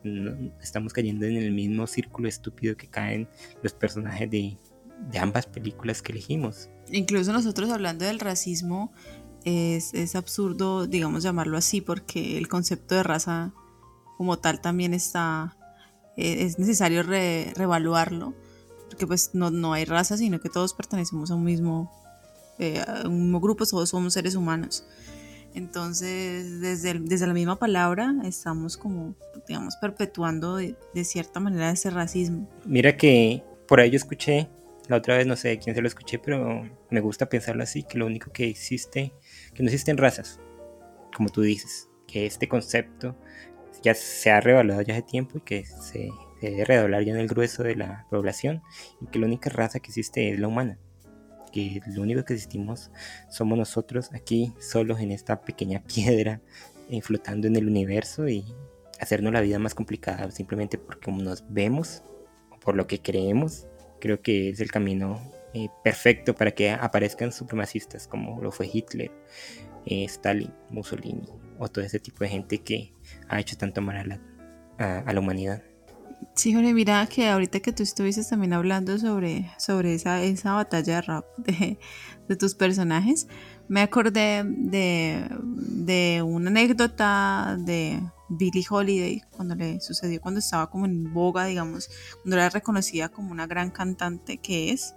no, 0.05 0.53
estamos 0.61 0.93
cayendo 0.93 1.27
en 1.27 1.37
el 1.37 1.53
mismo 1.53 1.87
círculo 1.87 2.29
estúpido 2.29 2.77
que 2.77 2.89
caen 2.89 3.29
los 3.63 3.73
personajes 3.73 4.31
de, 4.31 4.57
ambas 5.21 5.47
películas 5.47 6.01
que 6.01 6.13
elegimos. 6.13 6.71
Incluso 6.91 7.33
nosotros 7.33 7.71
hablando 7.71 8.05
del 8.05 8.21
racismo, 8.21 8.93
es, 9.45 10.15
absurdo, 10.15 10.87
digamos, 10.87 11.23
llamarlo 11.23 11.57
así, 11.59 11.81
porque 11.81 12.39
el 12.39 12.49
concepto 12.49 12.95
de 12.95 13.03
raza 13.03 13.53
como 14.17 14.39
tal 14.39 14.61
también 14.61 14.95
está, 14.95 15.57
eh, 16.17 16.45
es 16.45 16.59
necesario 16.59 17.03
re, 17.03 17.53
reevaluarlo, 17.57 18.35
porque 18.93 19.07
pues 19.07 19.31
no, 19.33 19.51
no 19.51 19.73
hay 19.73 19.85
raza, 19.85 20.17
sino 20.17 20.39
que 20.41 20.49
todos 20.49 20.75
pertenecemos 20.75 21.31
a 21.31 21.35
un 21.35 21.45
mismo, 21.45 21.91
eh, 22.59 22.83
un 23.05 23.23
mismo 23.23 23.41
grupo, 23.41 23.65
todos 23.67 23.89
somos 23.89 24.13
seres 24.13 24.35
humanos. 24.35 24.85
Entonces, 25.55 26.61
desde, 26.61 26.91
el- 26.93 27.07
desde 27.09 27.27
la 27.27 27.35
misma 27.35 27.59
palabra 27.59 28.15
estamos 28.25 28.77
como, 28.77 29.15
digamos, 29.47 29.77
perpetuando 29.77 30.57
de, 30.57 30.77
de 30.95 31.05
cierta 31.05 31.41
manera 31.41 31.71
ese 31.71 31.91
racismo. 31.91 32.49
Mira 32.65 32.97
que 32.97 33.43
por 33.69 33.81
ahí 33.81 33.91
yo 33.91 33.97
escuché, 33.97 34.49
la 34.89 34.97
otra 34.97 35.17
vez 35.17 35.27
no 35.27 35.37
sé 35.37 35.59
quién 35.59 35.75
se 35.75 35.83
lo 35.83 35.89
escuché, 35.89 36.19
pero 36.19 36.63
me 36.91 37.01
gusta 37.01 37.29
pensarlo 37.29 37.63
así, 37.63 37.83
que 37.83 37.99
lo 37.99 38.07
único 38.07 38.31
que 38.33 38.49
existe, 38.49 39.13
que 39.55 39.63
no 39.63 39.69
existen 39.69 39.97
razas, 39.99 40.41
como 41.17 41.29
tú 41.29 41.43
dices, 41.43 41.89
que 42.07 42.27
este 42.27 42.49
concepto 42.49 43.15
ya 43.83 43.95
se 43.95 44.31
ha 44.31 44.41
revaluado 44.41 44.81
ya 44.83 44.95
hace 44.95 45.03
tiempo 45.03 45.39
y 45.39 45.41
que 45.43 45.65
se, 45.67 46.11
se 46.43 46.51
debe 46.51 46.65
redoblar 46.65 47.05
ya 47.05 47.13
en 47.13 47.21
el 47.21 47.29
grueso 47.29 47.63
de 47.63 47.77
la 47.77 48.05
población 48.11 48.63
y 49.01 49.07
que 49.07 49.21
la 49.21 49.27
única 49.27 49.49
raza 49.49 49.79
que 49.79 49.91
existe 49.91 50.33
es 50.33 50.41
la 50.41 50.49
humana, 50.49 50.77
que 51.53 51.81
lo 51.87 52.03
único 52.03 52.25
que 52.25 52.35
existimos 52.35 52.91
somos 53.31 53.57
nosotros 53.57 54.11
aquí 54.13 54.53
solos 54.59 54.99
en 54.99 55.13
esta 55.13 55.43
pequeña 55.43 55.85
piedra 55.87 56.41
eh, 56.91 57.01
flotando 57.01 57.47
en 57.47 57.55
el 57.55 57.69
universo 57.69 58.29
y 58.29 58.45
hacernos 58.99 59.33
la 59.33 59.41
vida 59.41 59.61
más 59.61 59.75
complicada 59.75 60.29
simplemente 60.33 60.79
porque 60.79 61.13
nos 61.13 61.45
vemos 61.49 62.03
por 62.61 62.75
lo 62.75 62.89
que 62.89 63.01
creemos, 63.01 63.69
creo 64.01 64.21
que 64.21 64.51
es 64.51 64.59
el 64.59 64.73
camino 64.73 65.21
eh, 65.55 65.69
perfecto 65.85 66.35
para 66.35 66.51
que 66.51 66.71
aparezcan 66.71 67.31
supremacistas 67.31 68.09
como 68.09 68.43
lo 68.43 68.51
fue 68.51 68.69
Hitler, 68.73 69.13
eh, 69.87 70.05
Stalin, 70.07 70.53
Mussolini 70.71 71.29
o 71.61 71.69
todo 71.69 71.85
ese 71.85 72.01
tipo 72.01 72.25
de 72.25 72.31
gente 72.31 72.59
que 72.59 72.95
ha 73.29 73.39
hecho 73.39 73.57
tanto 73.57 73.81
mal 73.81 74.21
a 74.79 75.13
la 75.13 75.21
humanidad. 75.21 75.63
Sí, 76.35 76.55
Jorge, 76.55 76.73
mira 76.75 77.07
que 77.07 77.29
ahorita 77.29 77.61
que 77.61 77.73
tú 77.73 77.83
estuviste 77.83 78.25
también 78.25 78.53
hablando 78.53 78.99
sobre, 78.99 79.51
sobre 79.59 79.95
esa, 79.95 80.23
esa 80.23 80.55
batalla 80.55 80.97
de 80.97 81.03
rap 81.03 81.25
de, 81.39 81.79
de 82.29 82.37
tus 82.37 82.55
personajes, 82.55 83.29
me 83.69 83.81
acordé 83.81 84.45
de, 84.45 85.27
de 85.43 86.23
una 86.23 86.51
anécdota 86.51 87.57
de 87.59 88.03
Billie 88.29 88.65
Holiday 88.69 89.23
cuando 89.31 89.55
le 89.55 89.81
sucedió 89.81 90.21
cuando 90.21 90.41
estaba 90.41 90.71
como 90.71 90.87
en 90.87 91.13
boga, 91.13 91.45
digamos, 91.45 91.91
cuando 92.23 92.37
era 92.37 92.51
reconocida 92.51 93.09
como 93.09 93.31
una 93.31 93.47
gran 93.47 93.71
cantante 93.71 94.39
que 94.39 94.73
es 94.73 94.95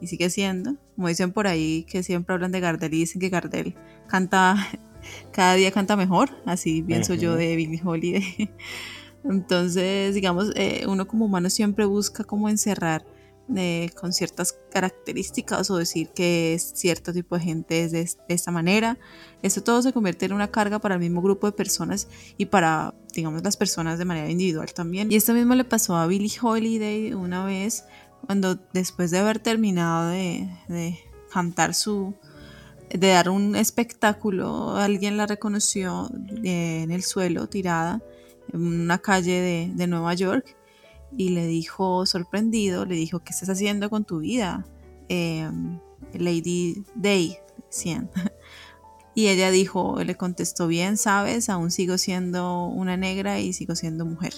y 0.00 0.06
sigue 0.06 0.30
siendo. 0.30 0.76
Como 0.96 1.08
dicen 1.08 1.32
por 1.32 1.46
ahí 1.46 1.84
que 1.84 2.02
siempre 2.02 2.34
hablan 2.34 2.52
de 2.52 2.60
Gardel 2.60 2.94
y 2.94 2.98
dicen 3.00 3.20
que 3.20 3.28
Gardel 3.28 3.74
canta, 4.08 4.56
cada 5.32 5.54
día 5.54 5.70
canta 5.70 5.96
mejor, 5.96 6.30
así 6.46 6.82
pienso 6.82 7.14
yo 7.14 7.36
de 7.36 7.56
Billie 7.56 7.80
Holiday. 7.84 8.50
Entonces, 9.24 10.14
digamos, 10.14 10.52
eh, 10.56 10.84
uno 10.88 11.06
como 11.06 11.26
humano 11.26 11.50
siempre 11.50 11.84
busca 11.84 12.24
como 12.24 12.48
encerrar 12.48 13.04
eh, 13.56 13.90
con 14.00 14.12
ciertas 14.12 14.54
características 14.70 15.70
o 15.70 15.76
decir 15.76 16.10
que 16.10 16.54
es 16.54 16.70
cierto 16.76 17.12
tipo 17.12 17.34
de 17.36 17.42
gente 17.42 17.82
es 17.84 17.90
de, 17.92 18.02
es- 18.02 18.18
de 18.28 18.34
esta 18.34 18.50
manera. 18.52 18.96
Esto 19.42 19.62
todo 19.62 19.82
se 19.82 19.92
convierte 19.92 20.26
en 20.26 20.32
una 20.32 20.48
carga 20.50 20.78
para 20.78 20.94
el 20.94 21.00
mismo 21.00 21.20
grupo 21.20 21.46
de 21.48 21.52
personas 21.52 22.06
y 22.38 22.46
para, 22.46 22.94
digamos, 23.12 23.42
las 23.42 23.56
personas 23.56 23.98
de 23.98 24.04
manera 24.04 24.30
individual 24.30 24.72
también. 24.72 25.10
Y 25.10 25.16
esto 25.16 25.34
mismo 25.34 25.54
le 25.54 25.64
pasó 25.64 25.96
a 25.96 26.06
Billie 26.06 26.30
Holiday 26.40 27.12
una 27.14 27.44
vez 27.44 27.84
cuando 28.24 28.56
después 28.72 29.10
de 29.10 29.18
haber 29.18 29.40
terminado 29.40 30.10
de, 30.10 30.48
de 30.68 30.98
cantar 31.32 31.74
su, 31.74 32.14
de 32.88 33.08
dar 33.08 33.30
un 33.30 33.56
espectáculo, 33.56 34.76
alguien 34.76 35.16
la 35.16 35.26
reconoció 35.26 36.08
eh, 36.44 36.82
en 36.82 36.90
el 36.92 37.02
suelo 37.02 37.48
tirada 37.48 38.00
en 38.52 38.60
una 38.62 38.98
calle 38.98 39.40
de, 39.40 39.72
de 39.74 39.86
Nueva 39.86 40.14
York 40.14 40.56
y 41.16 41.30
le 41.30 41.46
dijo, 41.46 42.06
sorprendido, 42.06 42.84
le 42.84 42.94
dijo, 42.94 43.20
¿qué 43.20 43.30
estás 43.30 43.48
haciendo 43.48 43.90
con 43.90 44.04
tu 44.04 44.20
vida? 44.20 44.66
Eh, 45.08 45.50
Lady 46.14 46.84
Day, 46.94 47.38
decían. 47.68 48.10
Y 49.12 49.26
ella 49.26 49.50
dijo, 49.50 50.02
le 50.04 50.14
contestó, 50.14 50.68
bien, 50.68 50.96
sabes, 50.96 51.48
aún 51.48 51.72
sigo 51.72 51.98
siendo 51.98 52.66
una 52.66 52.96
negra 52.96 53.40
y 53.40 53.52
sigo 53.52 53.74
siendo 53.74 54.06
mujer. 54.06 54.32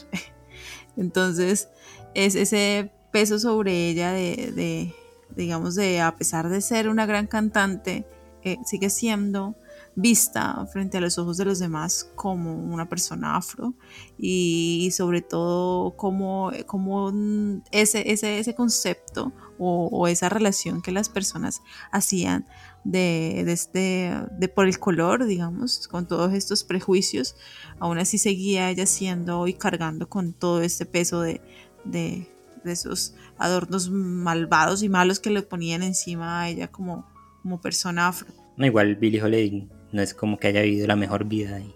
Entonces, 0.97 1.69
es 2.15 2.35
ese 2.35 2.91
peso 3.13 3.39
sobre 3.39 3.91
ella 3.91 4.13
de, 4.13 4.51
de, 4.57 4.95
digamos, 5.37 5.75
de 5.75 6.01
a 6.01 6.17
pesar 6.17 6.49
de 6.49 6.63
ser 6.63 6.89
una 6.89 7.05
gran 7.05 7.27
cantante, 7.27 8.07
eh, 8.43 8.57
sigue 8.65 8.89
siendo 8.89 9.55
vista 9.95 10.67
frente 10.73 10.99
a 10.99 11.01
los 11.01 11.19
ojos 11.19 11.37
de 11.37 11.45
los 11.45 11.59
demás 11.59 12.11
como 12.15 12.55
una 12.55 12.89
persona 12.89 13.37
afro 13.37 13.75
y 14.19 14.91
sobre 14.93 15.21
todo 15.21 15.97
como, 15.97 16.51
como 16.67 17.11
mm, 17.13 17.63
ese, 17.73 18.11
ese, 18.11 18.39
ese 18.39 18.55
concepto 18.55 19.33
o, 19.59 19.89
o 19.93 20.09
esa 20.09 20.29
relación 20.29 20.81
que 20.81 20.93
las 20.93 21.09
personas 21.09 21.63
hacían 21.91 22.47
de, 22.85 23.43
de, 23.45 23.53
este, 23.53 24.13
de 24.39 24.49
por 24.49 24.67
el 24.67 24.79
color, 24.79 25.27
digamos, 25.27 25.87
con 25.89 26.07
todos 26.07 26.33
estos 26.33 26.65
prejuicios, 26.65 27.37
aún 27.79 27.99
así 27.99 28.19
seguía 28.19 28.71
ella 28.71 28.87
siendo 28.87 29.47
y 29.47 29.55
cargando 29.55 30.09
con 30.09 30.33
todo 30.33 30.63
este 30.63 30.87
peso 30.87 31.21
de, 31.21 31.41
de, 31.85 32.27
de 32.65 32.73
esos 32.73 33.15
adornos 33.39 33.91
malvados 33.91 34.83
y 34.83 34.89
malos 34.89 35.21
que 35.21 35.31
le 35.31 35.43
ponían 35.43 35.83
encima 35.83 36.41
a 36.41 36.49
ella 36.49 36.69
como, 36.69 37.07
como 37.43 37.61
persona 37.61 38.09
afro. 38.09 38.33
No, 38.57 38.67
igual 38.67 38.97
Billie 38.97 39.23
Holiday 39.23 39.69
no 39.93 40.03
es 40.03 40.15
como 40.15 40.39
que 40.39 40.49
haya 40.49 40.63
vivido 40.63 40.87
la 40.87 40.97
mejor 40.97 41.25
vida 41.27 41.57
de, 41.59 41.67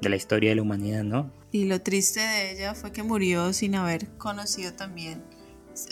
de 0.00 0.08
la 0.08 0.16
historia 0.16 0.50
de 0.50 0.56
la 0.56 0.62
humanidad, 0.62 1.04
¿no? 1.04 1.30
Y 1.52 1.64
lo 1.64 1.80
triste 1.80 2.20
de 2.20 2.52
ella 2.52 2.74
fue 2.74 2.92
que 2.92 3.02
murió 3.02 3.52
sin 3.52 3.74
haber 3.74 4.08
conocido 4.18 4.72
también. 4.74 5.22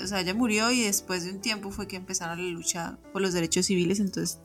O 0.02 0.06
sea, 0.06 0.20
ella 0.20 0.34
murió 0.34 0.70
y 0.70 0.82
después 0.82 1.24
de 1.24 1.30
un 1.30 1.40
tiempo 1.40 1.70
fue 1.70 1.86
que 1.88 1.96
empezaron 1.96 2.38
la 2.44 2.50
lucha 2.52 2.98
por 3.12 3.22
los 3.22 3.32
derechos 3.32 3.66
civiles, 3.66 4.00
entonces 4.00 4.40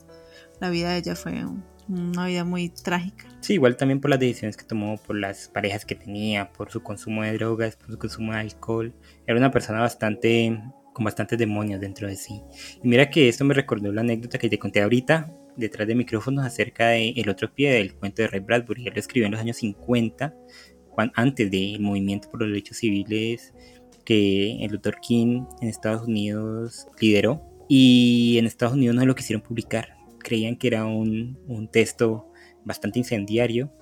la 0.60 0.70
vida 0.70 0.90
de 0.92 0.98
ella 0.98 1.16
fue 1.16 1.44
un- 1.44 1.64
una 1.86 2.26
vida 2.26 2.44
muy 2.44 2.70
trágica. 2.70 3.26
Sí, 3.40 3.54
igual 3.54 3.76
también 3.76 4.00
por 4.00 4.08
las 4.10 4.18
decisiones 4.18 4.56
que 4.56 4.64
tomó, 4.64 4.96
por 4.96 5.16
las 5.18 5.48
parejas 5.48 5.84
que 5.84 5.94
tenía, 5.94 6.50
por 6.52 6.70
su 6.70 6.82
consumo 6.82 7.22
de 7.22 7.34
drogas, 7.34 7.76
por 7.76 7.90
su 7.90 7.98
consumo 7.98 8.32
de 8.32 8.38
alcohol. 8.38 8.94
Era 9.26 9.36
una 9.38 9.50
persona 9.50 9.80
bastante, 9.80 10.58
con 10.94 11.04
bastantes 11.04 11.38
demonios 11.38 11.80
dentro 11.80 12.08
de 12.08 12.16
sí. 12.16 12.40
Y 12.82 12.88
mira 12.88 13.10
que 13.10 13.28
esto 13.28 13.44
me 13.44 13.52
recordó 13.52 13.92
la 13.92 14.00
anécdota 14.00 14.38
que 14.38 14.48
te 14.48 14.58
conté 14.58 14.80
ahorita, 14.82 15.30
detrás 15.56 15.86
de 15.88 15.94
micrófonos, 15.94 16.44
acerca 16.44 16.88
de 16.88 17.10
El 17.10 17.28
otro 17.28 17.52
pie 17.52 17.72
del 17.72 17.94
cuento 17.94 18.22
de 18.22 18.28
Ray 18.28 18.40
Bradbury. 18.40 18.86
Él 18.86 18.92
lo 18.94 19.00
escribió 19.00 19.26
en 19.26 19.32
los 19.32 19.40
años 19.40 19.56
50, 19.58 20.34
cuan- 20.90 21.12
antes 21.14 21.50
del 21.50 21.80
movimiento 21.80 22.30
por 22.30 22.40
los 22.40 22.48
derechos 22.50 22.78
civiles 22.78 23.52
que 24.04 24.64
el 24.64 24.70
Dr. 24.70 24.96
King 25.00 25.44
en 25.60 25.68
Estados 25.68 26.06
Unidos 26.06 26.86
lideró. 27.00 27.42
Y 27.68 28.36
en 28.38 28.44
Estados 28.46 28.74
Unidos 28.74 28.94
no 28.94 29.06
lo 29.06 29.14
quisieron 29.14 29.42
publicar. 29.42 29.96
Creían 30.18 30.56
que 30.56 30.66
era 30.68 30.84
un, 30.84 31.38
un 31.48 31.68
texto 31.68 32.30
bastante 32.64 32.98
incendiario 32.98 33.72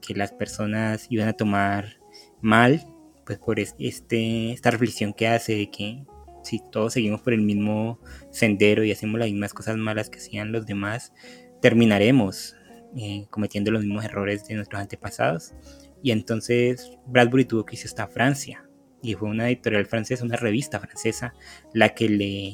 que 0.00 0.14
las 0.14 0.32
personas 0.32 1.06
iban 1.10 1.28
a 1.28 1.32
tomar 1.34 1.98
mal, 2.40 2.84
pues 3.24 3.38
por 3.38 3.60
es- 3.60 3.74
este, 3.78 4.52
esta 4.52 4.70
reflexión 4.72 5.12
que 5.12 5.28
hace 5.28 5.54
de 5.54 5.70
que 5.70 6.04
si 6.42 6.60
todos 6.70 6.92
seguimos 6.92 7.20
por 7.20 7.32
el 7.32 7.42
mismo 7.42 8.00
sendero 8.30 8.84
y 8.84 8.92
hacemos 8.92 9.18
las 9.18 9.30
mismas 9.30 9.54
cosas 9.54 9.76
malas 9.76 10.10
que 10.10 10.18
hacían 10.18 10.52
los 10.52 10.66
demás, 10.66 11.12
terminaremos 11.60 12.56
eh, 12.96 13.26
cometiendo 13.30 13.70
los 13.70 13.82
mismos 13.82 14.04
errores 14.04 14.46
de 14.46 14.54
nuestros 14.54 14.80
antepasados. 14.80 15.54
Y 16.02 16.12
entonces 16.12 16.92
Bradbury 17.06 17.44
tuvo 17.44 17.64
que 17.64 17.76
irse 17.76 17.86
hasta 17.86 18.06
Francia 18.06 18.68
y 19.02 19.14
fue 19.14 19.28
una 19.28 19.48
editorial 19.48 19.86
francesa, 19.86 20.24
una 20.24 20.36
revista 20.36 20.80
francesa, 20.80 21.34
la 21.72 21.90
que 21.90 22.08
le 22.08 22.48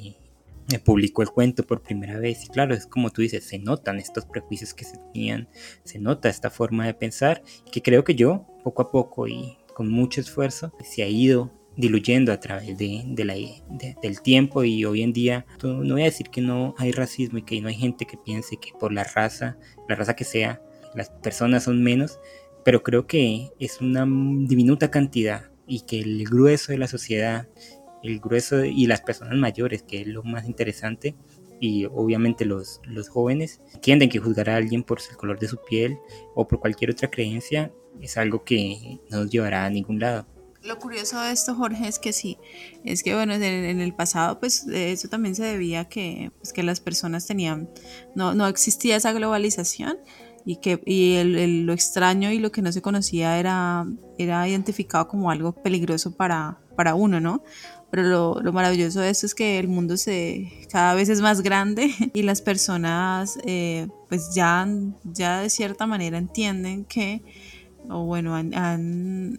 eh, 0.73 0.79
publicó 0.83 1.23
el 1.23 1.31
cuento 1.31 1.65
por 1.65 1.83
primera 1.83 2.19
vez. 2.19 2.45
Y 2.45 2.49
claro, 2.49 2.75
es 2.75 2.87
como 2.87 3.11
tú 3.11 3.23
dices, 3.23 3.45
se 3.45 3.59
notan 3.59 3.99
estos 3.99 4.27
prejuicios 4.27 4.75
que 4.75 4.85
se 4.85 4.99
tenían, 4.99 5.49
se 5.85 5.99
nota 5.99 6.29
esta 6.29 6.51
forma 6.51 6.87
de 6.87 6.95
pensar, 6.95 7.43
que 7.71 7.83
creo 7.83 8.05
que 8.05 8.15
yo, 8.15 8.47
poco 8.63 8.83
a 8.83 8.91
poco 8.91 9.29
y 9.29 9.59
con 9.75 9.91
mucho 9.91 10.21
esfuerzo, 10.21 10.73
se 10.83 11.03
ha 11.03 11.09
ido 11.09 11.53
diluyendo 11.77 12.33
a 12.33 12.39
través 12.41 12.77
de, 12.79 13.03
la, 13.25 13.35
de- 13.35 13.97
del 14.03 14.21
tiempo 14.23 14.65
y 14.65 14.85
hoy 14.85 15.03
en 15.03 15.13
día 15.13 15.45
no 15.63 15.95
voy 15.95 16.03
a 16.03 16.07
decir 16.07 16.29
que 16.31 16.41
no 16.41 16.75
hay 16.79 16.93
racismo 16.93 17.39
y 17.39 17.43
que 17.43 17.61
no 17.61 17.69
hay 17.69 17.75
gente 17.75 18.07
que 18.07 18.17
piense 18.17 18.57
que 18.59 18.71
por 18.79 18.93
la 18.93 19.05
raza, 19.05 19.57
la 19.89 19.95
raza 19.97 20.15
que 20.15 20.25
sea, 20.25 20.63
las 20.95 21.11
personas 21.11 21.65
son 21.65 21.83
menos, 21.83 22.19
pero 22.65 22.83
creo 22.83 23.07
que 23.07 23.51
es 23.59 23.81
una 23.81 24.05
diminuta 24.07 24.91
cantidad 24.91 25.51
y 25.67 25.81
que 25.81 26.01
el 26.01 26.25
grueso 26.25 26.73
de 26.73 26.79
la 26.79 26.87
sociedad, 26.87 27.49
el 28.03 28.21
grueso 28.21 28.59
de- 28.59 28.69
y 28.71 28.87
las 28.87 29.01
personas 29.01 29.37
mayores, 29.37 29.83
que 29.83 30.03
es 30.03 30.07
lo 30.07 30.23
más 30.23 30.47
interesante, 30.47 31.15
y 31.61 31.87
obviamente 31.87 32.45
los, 32.45 32.81
los 32.85 33.09
jóvenes, 33.09 33.61
entienden 33.75 34.09
que 34.11 34.19
juzgar 34.19 34.51
a 34.51 34.57
alguien 34.57 34.83
por 34.83 34.99
el 35.11 35.17
color 35.17 35.39
de 35.39 35.49
su 35.49 35.59
piel 35.69 35.97
o 36.35 36.47
por 36.47 36.61
cualquier 36.61 36.91
otra 36.91 37.11
creencia 37.11 37.73
es 38.01 38.17
algo 38.19 38.45
que 38.45 38.99
no 39.11 39.19
nos 39.23 39.31
llevará 39.31 39.65
a 39.65 39.71
ningún 39.71 40.01
lado. 40.01 40.27
Lo 40.65 40.79
curioso 40.79 41.21
de 41.21 41.31
esto, 41.33 41.55
Jorge, 41.55 41.87
es 41.89 41.99
que 41.99 42.15
sí, 42.15 42.39
es 42.85 43.03
que 43.03 43.15
bueno, 43.15 43.35
en, 43.35 43.43
el 43.81 43.95
pasado, 43.95 44.41
pues 44.41 44.67
eso 44.67 45.09
también 45.09 45.35
se 45.35 45.43
debía 45.45 45.81
a 45.81 45.89
que, 45.89 46.31
pues, 46.39 46.55
que 46.55 46.63
las 46.63 46.81
personas 46.81 47.27
tenían, 47.27 47.69
no, 48.15 48.33
no 48.35 48.47
existía 48.47 48.97
esa 48.97 49.13
globalización 49.13 49.99
y 50.47 50.57
que 50.57 50.81
y 50.87 51.15
el- 51.17 51.37
el- 51.37 51.67
lo 51.67 51.75
extraño 51.75 52.31
y 52.33 52.39
lo 52.39 52.51
que 52.51 52.63
no 52.63 52.73
se 52.73 52.81
conocía 52.81 53.39
era, 53.39 53.87
era 54.19 54.49
identificado 54.49 55.07
como 55.07 55.31
algo 55.31 55.53
peligroso 55.53 56.17
para, 56.17 56.59
para 56.77 56.95
uno, 56.95 57.21
¿no? 57.21 57.43
Pero 57.91 58.05
lo, 58.05 58.41
lo 58.41 58.53
maravilloso 58.53 59.01
de 59.01 59.11
esto 59.11 59.27
es 59.27 59.35
que 59.35 59.59
el 59.59 59.69
mundo 59.69 59.97
se 59.99 60.51
cada 60.73 60.95
vez 60.95 61.11
es 61.11 61.21
más 61.21 61.43
grande 61.43 61.91
y 62.15 62.23
las 62.23 62.41
personas 62.41 63.39
eh, 63.45 63.89
pues 64.09 64.35
ya, 64.35 64.67
ya 65.05 65.41
de 65.41 65.51
cierta 65.51 65.87
manera 65.87 66.17
entienden 66.17 66.87
que, 66.87 67.23
o 67.91 68.05
bueno, 68.05 68.35
han, 68.35 68.55
han, 68.55 69.39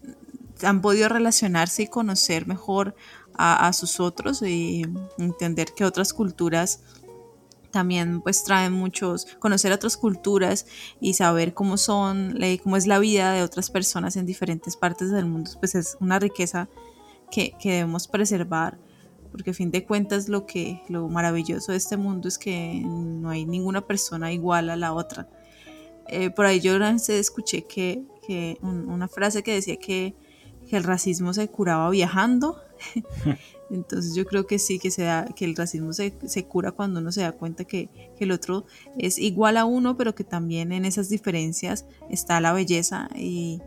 han 0.63 0.81
podido 0.81 1.09
relacionarse 1.09 1.83
y 1.83 1.87
conocer 1.87 2.47
mejor 2.47 2.95
a, 3.37 3.73
sus 3.73 3.99
otros 3.99 4.41
y 4.41 4.85
entender 5.17 5.73
que 5.75 5.83
otras 5.83 6.13
culturas 6.13 6.79
también 7.71 8.21
pues 8.21 8.45
traen 8.45 8.71
muchos, 8.71 9.25
conocer 9.39 9.73
otras 9.73 9.97
culturas 9.97 10.65
y 11.01 11.15
saber 11.15 11.53
cómo 11.53 11.75
son, 11.75 12.39
cómo 12.63 12.77
es 12.77 12.87
la 12.87 12.99
vida 12.99 13.33
de 13.33 13.43
otras 13.43 13.69
personas 13.69 14.15
en 14.15 14.25
diferentes 14.25 14.77
partes 14.77 15.11
del 15.11 15.25
mundo, 15.25 15.51
pues 15.59 15.75
es 15.75 15.97
una 15.99 16.17
riqueza 16.17 16.69
que, 17.29 17.57
que 17.59 17.73
debemos 17.73 18.07
preservar, 18.07 18.77
porque 19.31 19.51
a 19.51 19.53
fin 19.53 19.71
de 19.71 19.83
cuentas 19.83 20.29
lo 20.29 20.45
que, 20.45 20.81
lo 20.87 21.09
maravilloso 21.09 21.73
de 21.73 21.77
este 21.77 21.97
mundo 21.97 22.29
es 22.29 22.37
que 22.37 22.81
no 22.85 23.29
hay 23.29 23.45
ninguna 23.45 23.85
persona 23.85 24.31
igual 24.31 24.69
a 24.69 24.77
la 24.77 24.93
otra. 24.93 25.27
Eh, 26.07 26.29
por 26.29 26.45
ahí 26.45 26.61
yo 26.61 26.77
escuché 26.77 27.63
que, 27.65 28.05
que 28.25 28.57
un- 28.61 28.87
una 28.89 29.09
frase 29.09 29.43
que 29.43 29.53
decía 29.55 29.75
que, 29.75 30.15
que 30.69 30.77
el 30.77 30.83
racismo 30.83 31.33
se 31.33 31.47
curaba 31.47 31.89
viajando. 31.89 32.61
Entonces 33.71 34.15
yo 34.15 34.25
creo 34.25 34.45
que 34.45 34.59
sí, 34.59 34.77
que, 34.77 34.91
se 34.91 35.03
da, 35.03 35.25
que 35.25 35.45
el 35.45 35.55
racismo 35.55 35.91
se, 35.93 36.13
se 36.25 36.45
cura 36.45 36.71
cuando 36.71 36.99
uno 36.99 37.11
se 37.11 37.21
da 37.21 37.31
cuenta 37.31 37.63
que, 37.63 37.89
que 38.17 38.23
el 38.23 38.31
otro 38.31 38.65
es 38.97 39.17
igual 39.17 39.57
a 39.57 39.65
uno, 39.65 39.97
pero 39.97 40.13
que 40.13 40.23
también 40.23 40.71
en 40.71 40.85
esas 40.85 41.09
diferencias 41.09 41.85
está 42.09 42.39
la 42.41 42.53
belleza 42.53 43.09
y, 43.15 43.61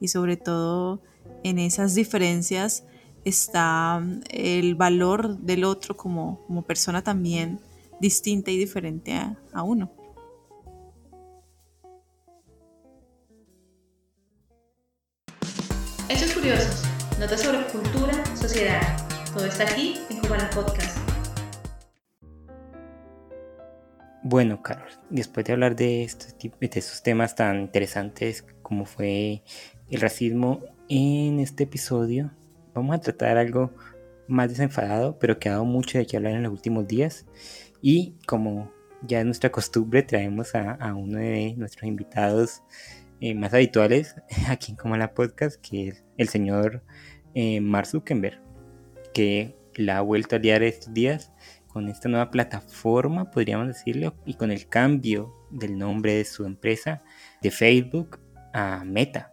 y 0.00 0.08
sobre 0.08 0.36
todo 0.36 1.02
en 1.42 1.58
esas 1.58 1.94
diferencias 1.94 2.84
está 3.24 4.00
mm, 4.00 4.20
el 4.30 4.74
valor 4.74 5.38
del 5.38 5.64
otro 5.64 5.96
como, 5.96 6.40
como 6.46 6.62
persona 6.62 7.02
también 7.02 7.60
distinta 8.00 8.50
y 8.50 8.58
diferente 8.58 9.12
a, 9.12 9.36
a 9.52 9.62
uno. 9.62 9.90
Hechos 16.06 16.34
curiosos, 16.34 16.82
notas 17.18 17.40
sobre 17.40 17.64
cultura, 17.68 18.12
sociedad. 18.36 18.82
Todo 19.32 19.46
está 19.46 19.64
aquí 19.64 19.94
en 20.10 20.18
Cubana 20.18 20.50
Podcast. 20.50 20.98
Bueno, 24.22 24.60
Carol, 24.60 24.90
después 25.08 25.46
de 25.46 25.54
hablar 25.54 25.74
de 25.76 26.04
estos, 26.04 27.02
temas 27.02 27.34
tan 27.34 27.58
interesantes 27.62 28.44
como 28.60 28.84
fue 28.84 29.44
el 29.88 30.00
racismo 30.02 30.60
en 30.90 31.40
este 31.40 31.64
episodio, 31.64 32.30
vamos 32.74 32.96
a 32.96 33.00
tratar 33.00 33.38
algo 33.38 33.72
más 34.28 34.50
desenfadado, 34.50 35.18
pero 35.18 35.38
que 35.38 35.48
ha 35.48 35.52
dado 35.52 35.64
mucho 35.64 35.96
de 35.96 36.06
qué 36.06 36.18
hablar 36.18 36.34
en 36.34 36.42
los 36.42 36.52
últimos 36.52 36.86
días. 36.86 37.24
Y 37.80 38.16
como 38.26 38.70
ya 39.00 39.20
es 39.20 39.24
nuestra 39.24 39.50
costumbre, 39.50 40.02
traemos 40.02 40.54
a 40.54 40.94
uno 40.94 41.18
de 41.18 41.54
nuestros 41.56 41.84
invitados 41.84 42.62
eh, 43.20 43.34
más 43.34 43.54
habituales 43.54 44.16
aquí 44.48 44.72
en 44.72 44.76
Como 44.76 44.96
la 44.96 45.14
Podcast, 45.14 45.60
que 45.60 45.88
es 45.88 46.04
el 46.16 46.28
señor 46.28 46.82
eh, 47.34 47.60
Mark 47.60 47.86
Zuckerberg, 47.86 48.40
que 49.12 49.56
la 49.74 49.98
ha 49.98 50.00
vuelto 50.00 50.36
a 50.36 50.38
liar 50.38 50.62
estos 50.62 50.92
días 50.92 51.32
con 51.68 51.88
esta 51.88 52.08
nueva 52.08 52.30
plataforma, 52.30 53.30
podríamos 53.30 53.66
decirlo, 53.66 54.14
y 54.24 54.34
con 54.34 54.50
el 54.50 54.68
cambio 54.68 55.34
del 55.50 55.76
nombre 55.76 56.14
de 56.14 56.24
su 56.24 56.44
empresa 56.44 57.02
de 57.42 57.50
Facebook 57.50 58.20
a 58.52 58.84
Meta. 58.84 59.32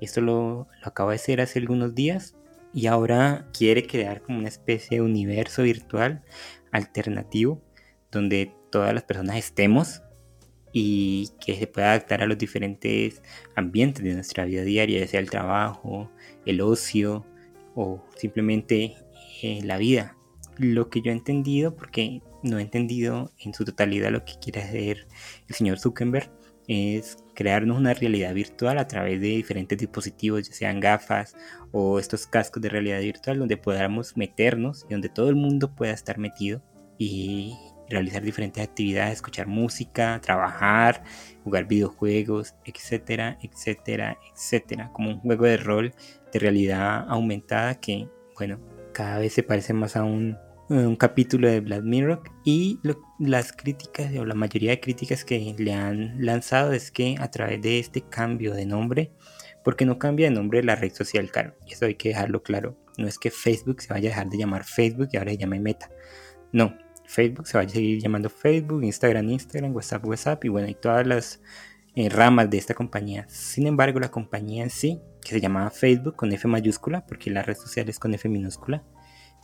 Esto 0.00 0.20
lo, 0.20 0.68
lo 0.80 0.86
acaba 0.86 1.12
de 1.12 1.16
hacer 1.16 1.40
hace 1.40 1.58
algunos 1.58 1.94
días 1.94 2.36
y 2.74 2.86
ahora 2.86 3.48
quiere 3.56 3.86
crear 3.86 4.22
como 4.22 4.38
una 4.38 4.48
especie 4.48 4.98
de 4.98 5.02
universo 5.02 5.62
virtual 5.62 6.22
alternativo 6.72 7.62
donde 8.10 8.54
todas 8.70 8.94
las 8.94 9.02
personas 9.02 9.36
estemos 9.36 10.02
y 10.72 11.28
que 11.44 11.56
se 11.56 11.66
pueda 11.66 11.90
adaptar 11.90 12.22
a 12.22 12.26
los 12.26 12.38
diferentes 12.38 13.22
ambientes 13.54 14.02
de 14.02 14.14
nuestra 14.14 14.44
vida 14.44 14.62
diaria, 14.62 15.00
ya 15.00 15.06
sea 15.06 15.20
el 15.20 15.30
trabajo, 15.30 16.10
el 16.46 16.60
ocio 16.60 17.26
o 17.74 18.04
simplemente 18.16 18.96
eh, 19.42 19.60
la 19.62 19.76
vida. 19.76 20.16
Lo 20.58 20.88
que 20.88 21.02
yo 21.02 21.10
he 21.10 21.14
entendido, 21.14 21.76
porque 21.76 22.22
no 22.42 22.58
he 22.58 22.62
entendido 22.62 23.32
en 23.38 23.54
su 23.54 23.64
totalidad 23.64 24.10
lo 24.10 24.24
que 24.24 24.34
quiere 24.40 24.62
hacer 24.62 25.06
el 25.48 25.54
señor 25.54 25.78
Zuckerberg, 25.78 26.30
es 26.68 27.18
crearnos 27.34 27.76
una 27.76 27.92
realidad 27.92 28.34
virtual 28.34 28.78
a 28.78 28.86
través 28.86 29.20
de 29.20 29.28
diferentes 29.28 29.78
dispositivos, 29.78 30.48
ya 30.48 30.54
sean 30.54 30.80
gafas 30.80 31.34
o 31.72 31.98
estos 31.98 32.26
cascos 32.26 32.62
de 32.62 32.68
realidad 32.68 33.00
virtual, 33.00 33.38
donde 33.38 33.56
podamos 33.56 34.16
meternos 34.16 34.86
y 34.88 34.92
donde 34.92 35.08
todo 35.08 35.28
el 35.28 35.36
mundo 35.36 35.74
pueda 35.74 35.92
estar 35.92 36.18
metido 36.18 36.62
y 36.98 37.56
realizar 37.92 38.22
diferentes 38.22 38.62
actividades, 38.62 39.14
escuchar 39.14 39.46
música, 39.46 40.20
trabajar, 40.20 41.04
jugar 41.44 41.66
videojuegos, 41.66 42.54
etcétera, 42.64 43.38
etcétera, 43.42 44.18
etcétera, 44.34 44.90
como 44.92 45.10
un 45.10 45.20
juego 45.20 45.44
de 45.44 45.56
rol 45.56 45.94
de 46.32 46.38
realidad 46.38 47.04
aumentada 47.08 47.76
que, 47.76 48.08
bueno, 48.36 48.58
cada 48.92 49.18
vez 49.18 49.32
se 49.32 49.42
parece 49.42 49.72
más 49.72 49.96
a 49.96 50.04
un, 50.04 50.36
capítulo 50.98 51.48
de 51.48 51.60
Black 51.60 51.82
Mirror. 51.82 52.22
Y 52.44 52.78
lo- 52.82 52.98
las 53.18 53.52
críticas 53.52 54.10
o 54.16 54.24
la 54.24 54.34
mayoría 54.34 54.70
de 54.70 54.80
críticas 54.80 55.22
que 55.22 55.54
le 55.58 55.74
han 55.74 56.24
lanzado 56.24 56.72
es 56.72 56.90
que 56.90 57.16
a 57.20 57.30
través 57.30 57.60
de 57.60 57.78
este 57.78 58.00
cambio 58.00 58.54
de 58.54 58.64
nombre, 58.64 59.12
porque 59.64 59.84
no 59.84 59.98
cambia 59.98 60.28
de 60.28 60.34
nombre 60.34 60.62
la 60.62 60.74
red 60.74 60.92
social, 60.92 61.30
claro, 61.30 61.54
eso 61.68 61.84
hay 61.84 61.96
que 61.96 62.08
dejarlo 62.08 62.42
claro, 62.42 62.78
no 62.96 63.06
es 63.06 63.18
que 63.18 63.30
Facebook 63.30 63.82
se 63.82 63.92
vaya 63.92 64.08
a 64.08 64.12
dejar 64.12 64.28
de 64.30 64.38
llamar 64.38 64.64
Facebook 64.64 65.08
y 65.12 65.18
ahora 65.18 65.32
se 65.32 65.38
llame 65.38 65.60
Meta, 65.60 65.90
no, 66.52 66.76
Facebook 67.04 67.46
se 67.46 67.58
va 67.58 67.64
a 67.64 67.68
seguir 67.68 68.00
llamando 68.00 68.30
Facebook, 68.30 68.82
Instagram, 68.82 69.28
Instagram, 69.28 69.74
WhatsApp, 69.74 70.04
WhatsApp 70.04 70.44
y 70.44 70.48
bueno, 70.48 70.68
y 70.68 70.74
todas 70.74 71.06
las 71.06 71.40
eh, 71.94 72.08
ramas 72.08 72.48
de 72.48 72.58
esta 72.58 72.74
compañía. 72.74 73.26
Sin 73.28 73.66
embargo, 73.66 74.00
la 74.00 74.10
compañía 74.10 74.62
en 74.62 74.70
sí, 74.70 75.00
que 75.20 75.30
se 75.30 75.40
llamaba 75.40 75.70
Facebook 75.70 76.16
con 76.16 76.32
F 76.32 76.48
mayúscula, 76.48 77.04
porque 77.06 77.30
la 77.30 77.42
red 77.42 77.56
social 77.56 77.88
es 77.88 77.98
con 77.98 78.14
F 78.14 78.28
minúscula, 78.28 78.82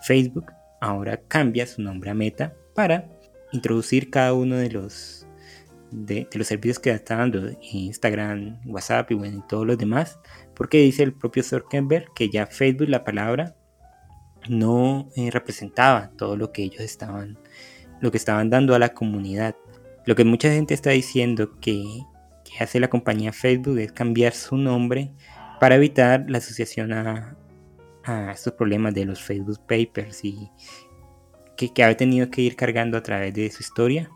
Facebook 0.03 0.53
ahora 0.81 1.21
cambia 1.29 1.67
su 1.67 1.83
nombre 1.83 2.11
a 2.11 2.15
Meta 2.15 2.55
para 2.75 3.09
introducir 3.53 4.11
cada 4.11 4.33
uno 4.33 4.57
de 4.57 4.71
los 4.71 5.27
de, 5.91 6.29
los 6.35 6.47
servicios 6.47 6.79
que 6.79 6.91
está 6.91 7.17
dando 7.17 7.51
Instagram, 7.61 8.61
WhatsApp 8.67 9.11
y 9.11 9.15
bueno, 9.15 9.39
y 9.39 9.49
todos 9.49 9.67
los 9.67 9.79
demás, 9.79 10.19
porque 10.55 10.79
dice 10.79 11.03
el 11.03 11.15
propio 11.15 11.43
Zuckerberg 11.43 12.13
que 12.15 12.29
ya 12.29 12.47
Facebook 12.47 12.89
la 12.89 13.05
palabra 13.05 13.57
no 14.49 15.09
eh, 15.17 15.31
representaba 15.31 16.11
todo 16.17 16.37
lo 16.37 16.53
que 16.53 16.63
ellos 16.63 16.81
estaban 16.81 17.39
lo 18.01 18.11
que 18.11 18.17
estaban 18.17 18.51
dando 18.51 18.75
a 18.75 18.79
la 18.79 18.91
comunidad. 18.91 19.55
Lo 20.05 20.15
que 20.15 20.25
mucha 20.25 20.51
gente 20.51 20.75
está 20.75 20.91
diciendo 20.91 21.59
que, 21.61 21.85
que 22.45 22.65
hace 22.65 22.81
la 22.81 22.89
compañía 22.89 23.33
Facebook 23.33 23.79
es 23.79 23.93
cambiar 23.93 24.33
su 24.33 24.57
nombre 24.57 25.13
para 25.61 25.75
evitar 25.75 26.25
la 26.29 26.39
asociación 26.39 26.93
a, 26.93 27.37
a 28.05 28.33
estos 28.33 28.55
problemas 28.55 28.95
de 28.95 29.05
los 29.05 29.21
Facebook 29.21 29.61
Papers 29.67 30.25
y 30.25 30.51
que, 31.57 31.73
que 31.73 31.85
ha 31.85 31.97
tenido 31.97 32.31
que 32.31 32.43
ir 32.43 32.57
cargando 32.57 32.97
a 32.97 33.03
través 33.03 33.35
de 33.35 33.51
su 33.51 33.63
historia 33.63 34.11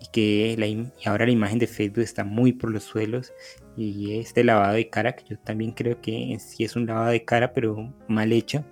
y 0.00 0.06
que 0.12 0.56
la 0.58 0.66
y 0.66 0.90
ahora 1.06 1.24
la 1.26 1.32
imagen 1.32 1.58
de 1.58 1.66
Facebook 1.66 2.02
está 2.02 2.24
muy 2.24 2.52
por 2.52 2.70
los 2.70 2.84
suelos 2.84 3.32
y 3.76 4.18
este 4.18 4.44
lavado 4.44 4.74
de 4.74 4.90
cara 4.90 5.14
que 5.14 5.24
yo 5.24 5.38
también 5.38 5.72
creo 5.72 6.00
que 6.00 6.36
sí 6.40 6.64
es 6.64 6.76
un 6.76 6.86
lavado 6.86 7.10
de 7.10 7.24
cara 7.24 7.52
pero 7.52 7.92
mal 8.08 8.32
hecho 8.32 8.64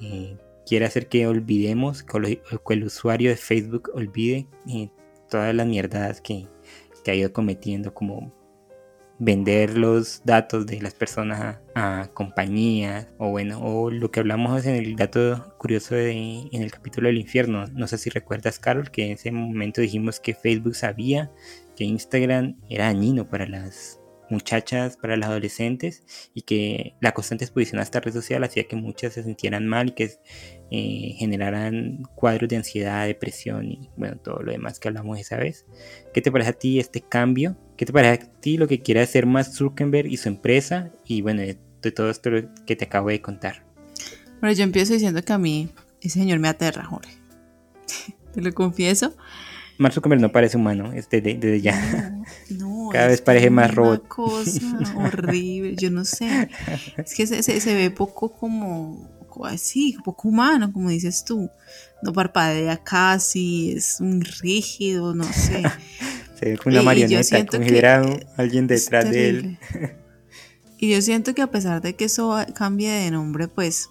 eh, 0.00 0.36
quiere 0.70 0.86
hacer 0.86 1.08
que 1.08 1.26
olvidemos 1.26 2.04
que, 2.04 2.40
el 2.68 2.84
usuario 2.84 3.30
de 3.30 3.36
Facebook 3.36 3.90
olvide 3.92 4.46
eh, 4.68 4.88
todas 5.28 5.52
las 5.52 5.66
mierdadas 5.66 6.20
que, 6.20 6.46
ha 7.08 7.12
ido 7.12 7.32
cometiendo 7.32 7.92
como 7.92 8.32
vender 9.18 9.76
los 9.76 10.22
datos 10.24 10.64
de 10.66 10.80
las 10.80 10.94
personas 10.94 11.58
a, 11.74 12.02
a 12.02 12.06
compañías 12.12 13.08
o 13.18 13.30
bueno 13.30 13.60
o 13.60 13.90
lo 13.90 14.12
que 14.12 14.20
hablamos 14.20 14.64
en 14.64 14.76
el 14.76 14.94
dato 14.94 15.56
curioso 15.58 15.96
de, 15.96 16.12
en 16.52 16.62
el 16.62 16.70
capítulo 16.70 17.08
del 17.08 17.18
infierno. 17.18 17.66
No 17.72 17.88
sé 17.88 17.98
si 17.98 18.08
recuerdas 18.08 18.60
Carol 18.60 18.92
que 18.92 19.06
en 19.06 19.12
ese 19.14 19.32
momento 19.32 19.80
dijimos 19.80 20.20
que 20.20 20.34
Facebook 20.34 20.76
sabía 20.76 21.32
que 21.74 21.82
Instagram 21.82 22.60
era 22.68 22.84
dañino 22.84 23.28
para 23.28 23.48
las 23.48 23.99
muchachas, 24.30 24.96
para 24.96 25.16
las 25.16 25.28
adolescentes 25.28 26.04
y 26.34 26.42
que 26.42 26.94
la 27.00 27.12
constante 27.12 27.44
exposición 27.44 27.80
a 27.80 27.82
esta 27.82 28.00
red 28.00 28.12
social 28.12 28.44
hacía 28.44 28.64
que 28.64 28.76
muchas 28.76 29.14
se 29.14 29.22
sintieran 29.22 29.66
mal 29.66 29.88
y 29.88 29.92
que 29.92 30.10
eh, 30.70 31.14
generaran 31.18 32.02
cuadros 32.14 32.48
de 32.48 32.56
ansiedad, 32.56 33.06
depresión 33.06 33.70
y 33.70 33.90
bueno, 33.96 34.16
todo 34.16 34.42
lo 34.42 34.52
demás 34.52 34.78
que 34.78 34.88
hablamos 34.88 35.18
esa 35.18 35.36
vez. 35.36 35.66
¿Qué 36.12 36.22
te 36.22 36.30
parece 36.30 36.50
a 36.50 36.54
ti 36.54 36.78
este 36.78 37.00
cambio? 37.00 37.56
¿Qué 37.76 37.86
te 37.86 37.92
parece 37.92 38.24
a 38.24 38.40
ti 38.40 38.56
lo 38.56 38.68
que 38.68 38.80
quiere 38.80 39.00
hacer 39.00 39.26
Mark 39.26 39.46
Zuckerberg 39.46 40.06
y 40.06 40.16
su 40.16 40.28
empresa? 40.28 40.90
Y 41.04 41.22
bueno, 41.22 41.42
de, 41.42 41.58
de 41.82 41.92
todo 41.92 42.10
esto 42.10 42.30
que 42.66 42.76
te 42.76 42.84
acabo 42.84 43.08
de 43.08 43.20
contar. 43.20 43.64
Bueno, 44.40 44.54
yo 44.54 44.64
empiezo 44.64 44.92
diciendo 44.92 45.22
que 45.22 45.32
a 45.32 45.38
mí 45.38 45.70
ese 46.00 46.20
señor 46.20 46.38
me 46.38 46.48
aterra, 46.48 46.84
Jorge. 46.84 47.12
Te 48.32 48.40
lo 48.40 48.52
confieso. 48.52 49.14
Mark 49.78 49.94
Zuckerberg 49.94 50.20
no 50.20 50.30
parece 50.30 50.56
humano, 50.58 50.92
es 50.92 51.08
desde, 51.08 51.34
desde 51.34 51.60
ya. 51.62 52.10
No, 52.10 52.24
no, 52.58 52.69
Cada 52.92 53.06
vez 53.08 53.20
parece 53.20 53.50
más 53.50 53.74
robot. 53.74 54.06
cosa 54.08 54.60
horrible, 54.96 55.74
yo 55.76 55.90
no 55.90 56.04
sé. 56.04 56.48
Es 56.96 57.14
que 57.14 57.26
se, 57.26 57.42
se- 57.42 57.60
se 57.60 57.74
ve 57.74 57.90
poco 57.90 58.32
como, 58.32 59.08
así, 59.44 59.96
poco 60.04 60.28
humano, 60.28 60.72
como 60.72 60.90
dices 60.90 61.24
tú. 61.24 61.50
No 62.02 62.12
parpadea 62.12 62.78
casi, 62.82 63.72
es 63.72 64.00
muy 64.00 64.20
rígido, 64.22 65.14
no 65.14 65.24
sé. 65.24 65.62
Se 66.38 66.52
ve 66.52 66.56
como 66.56 66.72
una 66.72 66.82
marioneta, 66.82 67.44
como 67.44 67.62
si 67.62 67.70
hubiera 67.70 68.02
alguien 68.38 68.66
detrás 68.66 69.10
de 69.10 69.28
él. 69.28 69.58
y 70.78 70.90
yo 70.90 71.02
siento 71.02 71.34
que 71.34 71.42
a 71.42 71.50
pesar 71.50 71.82
de 71.82 71.94
que 71.96 72.06
eso 72.06 72.34
cambie 72.54 72.90
de 72.90 73.10
nombre, 73.10 73.46
pues, 73.46 73.90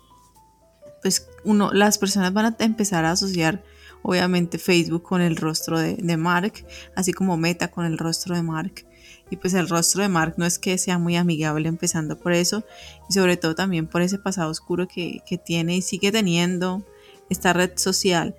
pues 1.04 1.28
uno, 1.44 1.72
las 1.72 2.00
personas 2.00 2.34
van 2.34 2.46
a 2.48 2.56
empezar 2.66 3.06
a 3.06 3.12
asociar 3.12 3.64
obviamente 4.02 4.58
Facebook 4.58 5.04
con 5.04 5.22
el 5.22 5.36
rostro 5.36 5.78
de, 5.80 5.96
de 5.98 6.18
Mark, 6.18 6.66
así 6.96 7.14
como 7.14 7.38
Meta 7.38 7.68
con 7.70 7.86
el 7.86 8.00
rostro 8.00 8.34
de 8.36 8.42
Mark. 8.42 8.84
Y 9.30 9.38
pues 9.38 9.54
el 9.54 9.70
rostro 9.70 10.02
de 10.02 10.10
Mark 10.10 10.36
no 10.38 10.46
es 10.46 10.58
que 10.58 10.78
sea 10.78 10.98
muy 10.98 11.16
amigable 11.16 11.70
empezando 11.70 12.18
por 12.18 12.34
eso 12.34 12.64
y 13.10 13.14
sobre 13.14 13.38
todo 13.38 13.56
también 13.56 13.88
por 13.88 14.02
ese 14.02 14.18
pasado 14.18 14.50
oscuro 14.50 14.88
que, 14.88 15.22
tiene 15.46 15.78
y 15.78 15.82
sigue 15.82 16.12
teniendo 16.12 16.84
esta 17.30 17.54
red 17.54 17.72
social. 17.76 18.36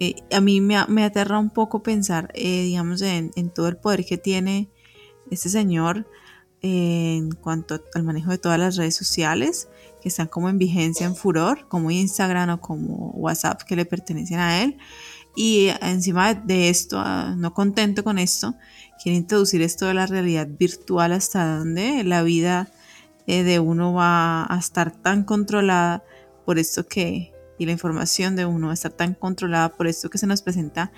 Eh, 0.00 0.16
a 0.32 0.40
mí 0.40 0.60
me, 0.60 0.76
me, 0.88 1.04
aterra 1.04 1.38
un 1.38 1.50
poco 1.50 1.82
pensar, 1.82 2.30
eh, 2.34 2.64
digamos, 2.64 3.00
en, 3.02 3.30
todo 3.50 3.68
el 3.68 3.76
poder 3.76 4.04
que 4.04 4.18
tiene 4.18 4.68
este 5.30 5.48
señor 5.48 6.06
eh, 6.62 7.16
en 7.16 7.32
cuanto 7.32 7.80
al 7.94 8.02
manejo 8.02 8.30
de 8.30 8.38
todas 8.38 8.58
las 8.58 8.76
redes 8.76 8.94
sociales 8.94 9.68
que 10.02 10.08
están 10.08 10.26
como 10.26 10.48
en 10.48 10.58
vigencia, 10.58 11.06
en 11.06 11.16
furor, 11.16 11.66
como 11.68 11.90
Instagram 11.90 12.50
o 12.50 12.60
como 12.60 13.10
WhatsApp 13.12 13.62
que 13.62 13.76
le 13.76 13.86
pertenecen 13.86 14.38
a 14.38 14.62
él. 14.62 14.76
Y 15.36 15.68
encima 15.82 16.34
de 16.34 16.70
esto, 16.70 16.98
ah, 16.98 17.34
no 17.36 17.52
contento 17.52 18.02
con 18.02 18.18
esto, 18.18 18.54
quiere 19.02 19.18
introducir 19.18 19.62
esto 19.62 19.86
de 19.86 19.94
la 19.94 20.06
realidad 20.06 20.48
virtual 20.48 21.12
hasta 21.12 21.58
donde 21.58 22.04
la 22.04 22.22
vida 22.22 22.68
eh, 23.26 23.42
de 23.42 23.58
uno 23.58 23.92
va 23.92 24.44
a 24.52 24.58
estar 24.58 24.90
tan 24.92 25.24
controlada 25.24 26.04
por 26.44 26.58
esto 26.58 26.86
que, 26.86 27.32
y 27.58 27.66
la 27.66 27.72
información 27.72 28.36
de 28.36 28.46
uno 28.46 28.66
va 28.66 28.72
a 28.72 28.74
estar 28.74 28.92
tan 28.92 29.14
controlada 29.14 29.70
por 29.70 29.86
esto 29.86 30.10
que 30.10 30.18
se 30.18 30.26
nos 30.26 30.42
presenta 30.42 30.92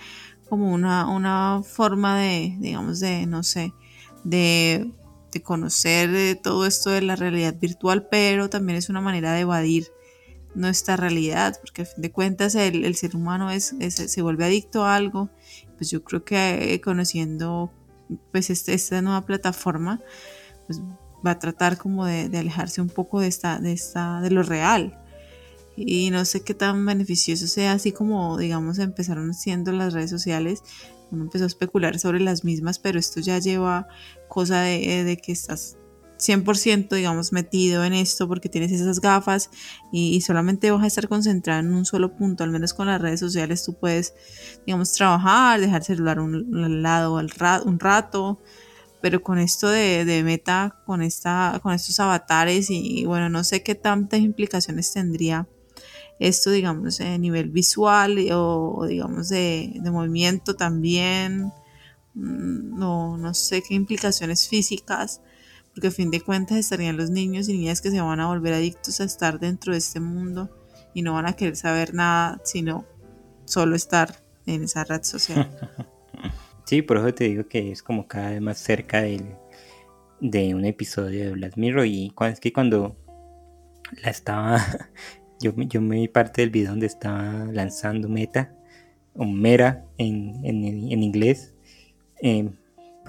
como 0.48 0.72
una, 0.72 1.08
una 1.08 1.62
forma 1.64 2.18
de, 2.18 2.56
digamos, 2.58 3.00
de, 3.00 3.26
no 3.26 3.42
sé, 3.42 3.72
de, 4.24 4.90
de 5.32 5.42
conocer 5.42 6.14
eh, 6.14 6.34
todo 6.34 6.66
esto 6.66 6.90
de 6.90 7.02
la 7.02 7.16
realidad 7.16 7.54
virtual, 7.58 8.08
pero 8.10 8.48
también 8.50 8.78
es 8.78 8.88
una 8.88 9.00
manera 9.00 9.32
de 9.32 9.40
evadir 9.40 9.88
nuestra 10.54 10.96
realidad, 10.96 11.56
porque 11.60 11.82
a 11.82 11.84
fin 11.84 12.02
de 12.02 12.10
cuentas 12.10 12.54
el, 12.54 12.84
el 12.84 12.94
ser 12.96 13.14
humano 13.14 13.50
es, 13.50 13.74
se 13.90 14.22
vuelve 14.22 14.44
adicto 14.44 14.84
a 14.84 14.96
algo, 14.96 15.30
pues 15.76 15.90
yo 15.90 16.02
creo 16.02 16.24
que 16.24 16.74
eh, 16.74 16.80
conociendo 16.80 17.72
pues 18.32 18.50
este, 18.50 18.74
esta 18.74 19.02
nueva 19.02 19.24
plataforma, 19.24 20.00
pues 20.66 20.80
va 21.26 21.32
a 21.32 21.38
tratar 21.38 21.78
como 21.78 22.06
de, 22.06 22.30
alejarse 22.38 22.80
un 22.80 22.88
poco 22.88 23.20
de 23.20 23.28
esta, 23.28 23.58
de 23.58 23.72
esta, 23.72 24.20
de 24.20 24.30
lo 24.30 24.42
real. 24.42 25.02
Y 25.76 26.10
no 26.10 26.24
sé 26.24 26.42
qué 26.42 26.54
tan 26.54 26.84
beneficioso 26.84 27.46
sea, 27.46 27.72
así 27.72 27.92
como 27.92 28.36
digamos 28.36 28.78
empezaron 28.78 29.32
siendo 29.32 29.70
las 29.70 29.92
redes 29.92 30.10
sociales, 30.10 30.62
uno 31.10 31.24
empezó 31.24 31.44
a 31.44 31.46
especular 31.46 31.98
sobre 31.98 32.20
las 32.20 32.44
mismas, 32.44 32.78
pero 32.78 32.98
esto 32.98 33.20
ya 33.20 33.38
lleva 33.38 33.86
cosa 34.28 34.60
de, 34.62 35.04
de 35.04 35.16
que 35.16 35.32
estás 35.32 35.76
100% 36.18 36.96
digamos 36.96 37.32
metido 37.32 37.84
en 37.84 37.92
esto 37.92 38.26
porque 38.26 38.48
tienes 38.48 38.72
esas 38.72 39.00
gafas 39.00 39.50
y, 39.92 40.20
solamente 40.20 40.70
vas 40.70 40.82
a 40.82 40.86
estar 40.86 41.08
concentrado 41.08 41.60
en 41.60 41.72
un 41.72 41.84
solo 41.84 42.16
punto, 42.16 42.44
al 42.44 42.50
menos 42.50 42.74
con 42.74 42.88
las 42.88 43.00
redes 43.00 43.20
sociales 43.20 43.64
tú 43.64 43.74
puedes 43.78 44.14
digamos 44.66 44.92
trabajar, 44.92 45.60
dejar 45.60 45.80
el 45.80 45.86
celular 45.86 46.20
un, 46.20 46.82
lado 46.82 47.18
al 47.18 47.30
un 47.64 47.78
rato, 47.78 48.40
pero 49.00 49.22
con 49.22 49.38
esto 49.38 49.68
de, 49.68 50.22
meta, 50.24 50.82
con, 50.86 51.02
esta, 51.02 51.60
con 51.62 51.72
estos 51.72 52.00
avatares 52.00 52.68
y, 52.70 53.04
bueno, 53.04 53.28
no 53.28 53.44
sé 53.44 53.62
qué 53.62 53.74
tantas 53.74 54.20
implicaciones 54.20 54.92
tendría 54.92 55.46
esto 56.18 56.50
digamos 56.50 57.00
a 57.00 57.16
nivel 57.16 57.50
visual 57.50 58.18
o, 58.32 58.84
digamos 58.88 59.28
de, 59.28 59.72
de 59.80 59.90
movimiento 59.92 60.56
también, 60.56 61.52
mm, 62.14 62.76
no, 62.76 63.16
no 63.16 63.34
sé 63.34 63.62
qué 63.62 63.74
implicaciones 63.74 64.48
físicas 64.48 65.20
porque 65.78 65.86
a 65.86 65.92
fin 65.92 66.10
de 66.10 66.20
cuentas 66.20 66.58
estarían 66.58 66.96
los 66.96 67.08
niños 67.08 67.48
y 67.48 67.52
niñas 67.52 67.80
que 67.80 67.92
se 67.92 68.00
van 68.00 68.18
a 68.18 68.26
volver 68.26 68.52
adictos 68.52 69.00
a 69.00 69.04
estar 69.04 69.38
dentro 69.38 69.70
de 69.70 69.78
este 69.78 70.00
mundo 70.00 70.50
y 70.92 71.02
no 71.02 71.12
van 71.12 71.26
a 71.26 71.34
querer 71.34 71.54
saber 71.54 71.94
nada, 71.94 72.40
sino 72.42 72.84
solo 73.44 73.76
estar 73.76 74.12
en 74.46 74.64
esa 74.64 74.82
red 74.82 75.04
social. 75.04 75.48
Sí, 76.64 76.82
por 76.82 76.98
eso 76.98 77.14
te 77.14 77.24
digo 77.24 77.48
que 77.48 77.70
es 77.72 77.82
como 77.82 78.06
cada 78.06 78.28
vez 78.28 78.42
más 78.42 78.58
cerca 78.58 79.00
del, 79.00 79.24
de 80.20 80.54
un 80.54 80.66
episodio 80.66 81.24
de 81.24 81.30
Black 81.30 81.56
Mirror 81.56 81.86
y 81.86 82.12
es 82.28 82.40
que 82.40 82.52
cuando 82.52 82.94
la 84.02 84.10
estaba, 84.10 84.60
yo, 85.40 85.54
yo 85.56 85.80
me 85.80 85.96
vi 85.96 86.08
parte 86.08 86.42
del 86.42 86.50
video 86.50 86.72
donde 86.72 86.86
estaba 86.86 87.46
lanzando 87.52 88.10
Meta, 88.10 88.52
o 89.14 89.24
Mera 89.24 89.86
en, 89.96 90.44
en, 90.44 91.02
inglés, 91.02 91.54
eh, 92.20 92.50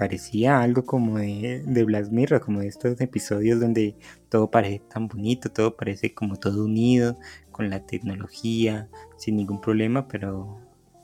parecía 0.00 0.62
algo 0.62 0.86
como 0.86 1.18
de, 1.18 1.62
de 1.66 1.84
Black 1.84 2.10
Mirror, 2.10 2.40
como 2.40 2.60
de 2.60 2.68
estos 2.68 2.98
episodios 3.02 3.60
donde 3.60 3.96
todo 4.30 4.50
parece 4.50 4.80
tan 4.88 5.08
bonito, 5.08 5.50
todo 5.50 5.76
parece 5.76 6.14
como 6.14 6.36
todo 6.36 6.64
unido 6.64 7.18
con 7.52 7.68
la 7.68 7.84
tecnología, 7.84 8.88
sin 9.18 9.36
ningún 9.36 9.60
problema, 9.60 10.08
pero 10.08 10.58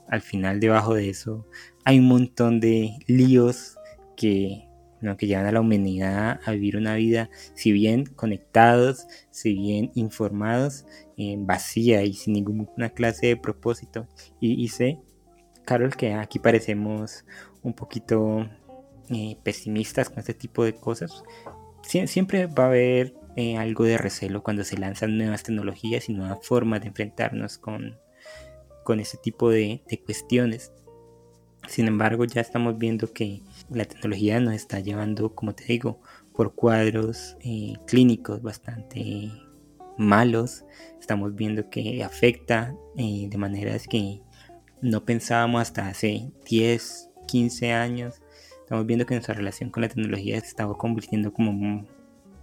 al 0.08 0.22
final 0.22 0.60
debajo 0.60 0.94
de 0.94 1.10
eso 1.10 1.46
hay 1.84 1.98
un 1.98 2.06
montón 2.06 2.58
de 2.58 2.96
líos 3.06 3.76
que, 4.16 4.66
que 5.18 5.26
llevan 5.26 5.44
a 5.44 5.52
la 5.52 5.60
humanidad 5.60 6.40
a 6.46 6.52
vivir 6.52 6.78
una 6.78 6.94
vida, 6.94 7.28
si 7.52 7.72
bien 7.72 8.06
conectados, 8.06 9.06
si 9.30 9.52
bien 9.52 9.90
informados, 9.94 10.86
eh, 11.18 11.36
vacía 11.38 12.02
y 12.02 12.14
sin 12.14 12.32
ninguna 12.32 12.88
clase 12.88 13.26
de 13.26 13.36
propósito. 13.36 14.08
Y, 14.40 14.54
y 14.54 14.68
sé, 14.68 15.00
Carol, 15.66 15.94
que 15.94 16.14
aquí 16.14 16.38
parecemos 16.38 17.26
un 17.62 17.74
poquito 17.74 18.48
eh, 19.08 19.38
pesimistas 19.42 20.08
con 20.08 20.18
este 20.18 20.34
tipo 20.34 20.64
de 20.64 20.74
cosas, 20.74 21.22
siempre 21.82 22.46
va 22.46 22.64
a 22.64 22.66
haber 22.66 23.14
eh, 23.36 23.56
algo 23.56 23.84
de 23.84 23.98
recelo 23.98 24.42
cuando 24.42 24.64
se 24.64 24.76
lanzan 24.78 25.16
nuevas 25.16 25.44
tecnologías 25.44 26.08
y 26.08 26.14
nuevas 26.14 26.38
formas 26.42 26.80
de 26.80 26.88
enfrentarnos 26.88 27.58
con, 27.58 27.98
con 28.82 28.98
ese 28.98 29.16
tipo 29.18 29.50
de, 29.50 29.82
cuestiones. 30.04 30.72
Sin 31.68 31.86
embargo, 31.86 32.24
ya 32.24 32.40
estamos 32.40 32.78
viendo 32.78 33.12
que 33.12 33.42
la 33.70 33.84
tecnología 33.84 34.40
nos 34.40 34.54
está 34.54 34.80
llevando, 34.80 35.34
como 35.34 35.54
te 35.54 35.64
digo, 35.64 36.00
por 36.34 36.54
cuadros 36.54 37.36
eh, 37.40 37.74
clínicos 37.86 38.42
bastante 38.42 39.30
malos. 39.98 40.64
Estamos 41.00 41.34
viendo 41.34 41.70
que 41.70 42.02
afecta 42.02 42.74
de 42.96 43.36
maneras 43.36 43.86
que 43.86 44.20
no 44.80 45.04
pensábamos 45.04 45.62
hasta 45.62 45.88
hace 45.88 46.32
10, 46.48 47.10
15 47.26 47.72
años 47.72 48.22
estamos 48.66 48.84
viendo 48.84 49.06
que 49.06 49.14
nuestra 49.14 49.32
relación 49.32 49.70
con 49.70 49.82
la 49.82 49.88
tecnología 49.88 50.40
se 50.40 50.48
estaba 50.48 50.76
convirtiendo 50.76 51.32
como 51.32 51.86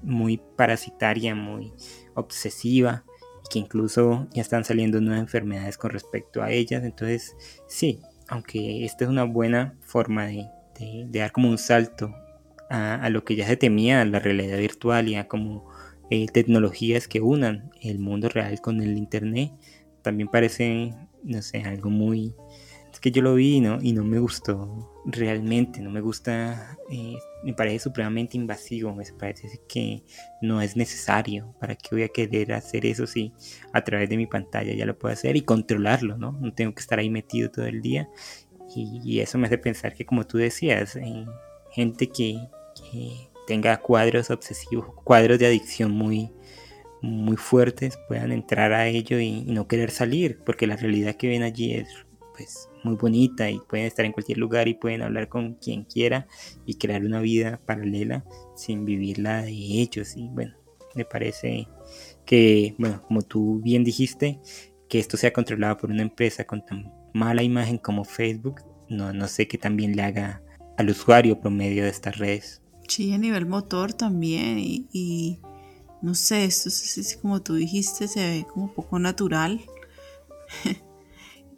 muy, 0.02 0.38
parasitaria, 0.56 1.36
muy 1.36 1.74
obsesiva 2.14 3.04
y 3.44 3.50
que 3.52 3.60
incluso 3.60 4.30
ya 4.34 4.42
están 4.42 4.64
saliendo 4.64 5.02
nuevas 5.02 5.20
enfermedades 5.20 5.78
con 5.78 5.92
respecto 5.92 6.42
a 6.42 6.50
ellas. 6.50 6.86
Entonces, 6.86 7.36
sí, 7.68 8.00
aunque 8.30 8.86
esta 8.86 9.04
es 9.04 9.10
una 9.10 9.26
buena 9.26 9.78
forma 9.82 10.28
de, 10.28 10.48
dar 11.12 11.34
como 11.34 11.50
un 11.50 11.58
salto 11.58 12.16
a, 12.70 13.10
lo 13.10 13.26
que 13.26 13.36
ya 13.36 13.46
se 13.46 13.58
temía, 13.58 14.06
la 14.06 14.20
realidad 14.20 14.60
virtual 14.60 15.10
y 15.10 15.16
a 15.16 15.28
como 15.28 15.70
eh, 16.10 16.28
tecnologías 16.28 17.10
que 17.10 17.20
unan 17.20 17.70
el 17.82 18.00
mundo 18.00 18.30
real 18.30 18.62
con 18.62 18.80
el 18.80 18.98
internet, 18.98 19.52
también 20.02 20.30
parece, 20.30 20.94
no 21.22 21.42
sé, 21.42 21.64
algo 21.64 21.90
muy 21.90 22.34
que 23.00 23.12
yo 23.12 23.22
lo 23.22 23.36
vi 23.36 23.60
¿no? 23.60 23.80
y 23.82 23.94
no 23.94 24.04
me 24.04 24.20
gustó 24.20 24.94
realmente, 25.06 25.82
no 25.82 25.90
me 25.90 26.02
gusta, 26.02 26.78
eh, 26.90 27.16
me 27.44 27.54
parece 27.54 27.80
supremamente 27.80 28.38
invasivo, 28.38 28.94
me 28.94 29.04
parece 29.18 29.62
que 29.68 30.04
no 30.42 30.62
es 30.62 30.76
necesario, 30.78 31.54
¿para 31.60 31.76
qué 31.76 31.90
voy 31.92 32.04
a 32.04 32.10
querer 32.10 32.54
hacer 32.54 32.86
eso 32.86 33.06
si 33.06 33.34
a 33.74 33.84
través 33.84 34.10
de 34.10 34.18
mi 34.18 34.28
pantalla 34.28 34.74
ya 34.74 34.86
lo 34.86 34.98
puedo 34.98 35.14
hacer 35.14 35.36
y 35.36 35.42
controlarlo, 35.42 36.18
¿no? 36.18 36.32
No 36.34 36.54
tengo 36.54 36.74
que 36.74 36.82
estar 36.82 37.00
ahí 37.00 37.10
metido 37.10 37.52
todo 37.52 37.66
el 37.66 37.82
día 37.82 38.10
y, 38.76 39.20
eso 39.20 39.38
me 39.38 39.48
hace 39.48 39.58
pensar 39.58 39.94
que 39.94 40.06
como 40.06 40.26
tú 40.26 40.38
decías, 40.38 40.96
eh, 40.96 41.26
gente 41.72 42.08
que, 42.08 42.38
tenga 43.46 43.76
cuadros 43.78 44.32
obsesivos, 44.32 44.88
cuadros 45.04 45.38
de 45.38 45.46
adicción 45.46 45.92
muy 45.92 46.32
muy 47.02 47.36
fuertes 47.36 48.00
puedan 48.08 48.32
entrar 48.32 48.72
a 48.72 48.88
ello 48.88 49.20
y 49.20 49.42
no 49.42 49.68
querer 49.68 49.92
salir, 49.92 50.40
porque 50.46 50.66
la 50.66 50.78
realidad 50.78 51.16
que 51.16 51.28
ven 51.28 51.44
allí 51.44 51.74
es 51.74 51.90
pues 52.34 52.70
muy 52.84 52.96
bonita 52.96 53.50
y 53.50 53.60
pueden 53.60 53.86
estar 53.86 54.06
en 54.06 54.12
cualquier 54.12 54.38
lugar 54.38 54.68
y 54.68 54.74
pueden 54.74 55.02
hablar 55.02 55.30
con 55.30 55.56
quien 55.56 55.84
quiera 55.84 56.28
y 56.66 56.76
crear 56.76 57.04
una 57.04 57.22
vida 57.22 57.60
paralela 57.66 58.26
sin 58.56 58.86
vivirla 58.86 59.44
de 59.44 59.52
ellos 59.52 60.16
y 60.16 60.28
bueno 60.28 60.56
me 60.96 61.06
parece 61.06 61.68
que 62.26 62.76
bueno 62.78 63.02
como 63.02 63.22
tú 63.22 63.62
bien 63.64 63.84
dijiste 63.84 64.40
que 64.90 65.00
esto 65.00 65.18
sea 65.18 65.34
controlado 65.34 65.78
por 65.78 65.90
una 65.90 66.02
empresa 66.02 66.46
con 66.46 66.66
tan 66.66 66.92
mala 67.14 67.44
imagen 67.44 67.78
como 67.78 68.04
Facebook 68.04 68.62
no, 68.90 69.14
no 69.14 69.28
sé 69.28 69.48
qué 69.48 69.58
también 69.58 69.96
le 69.96 70.04
haga 70.04 70.44
al 70.78 70.90
usuario 70.90 71.40
promedio 71.40 71.84
de 71.84 71.90
estas 71.90 72.18
redes 72.18 72.64
sí 72.88 73.14
a 73.14 73.18
nivel 73.18 73.46
motor 73.46 73.94
también 73.94 74.60
y, 74.60 75.40
no 76.02 76.16
sé, 76.16 76.46
esto 76.46 76.70
es, 76.70 76.98
es 76.98 77.18
como 77.18 77.42
tú 77.42 77.56
dijiste, 77.56 78.08
se 78.08 78.20
ve 78.20 78.46
como 78.52 78.74
poco 78.74 79.00
natural. 79.00 79.62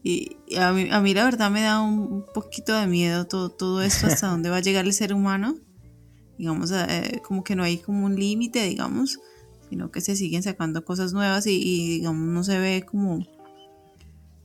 y 0.08 0.38
a 0.56 0.72
mí, 0.72 0.88
a 0.92 1.02
mí 1.02 1.16
la 1.16 1.24
verdad 1.24 1.50
me 1.50 1.62
da 1.62 1.82
un, 1.82 2.28
poquito 2.32 2.80
de 2.80 2.86
miedo 2.86 3.26
todo, 3.26 3.50
todo 3.50 3.82
esto, 3.82 4.06
hasta 4.08 4.28
dónde 4.28 4.52
va 4.52 4.58
a 4.58 4.62
llegar 4.62 4.86
el 4.86 4.94
ser 4.94 5.16
humano. 5.16 5.56
Digamos, 6.38 6.72
eh, 6.72 7.24
como 7.24 7.44
que 7.44 7.56
no 7.56 7.64
hay 7.64 7.80
como 7.80 8.06
un 8.06 8.16
límite, 8.16 8.64
digamos, 8.68 9.18
sino 9.68 9.90
que 9.90 10.02
se 10.02 10.16
siguen 10.16 10.44
sacando 10.44 10.86
cosas 10.86 11.12
nuevas 11.12 11.48
y, 11.48 11.56
y, 11.56 11.90
digamos 11.90 12.28
no 12.28 12.44
se 12.44 12.60
ve 12.60 12.86
como 12.88 13.26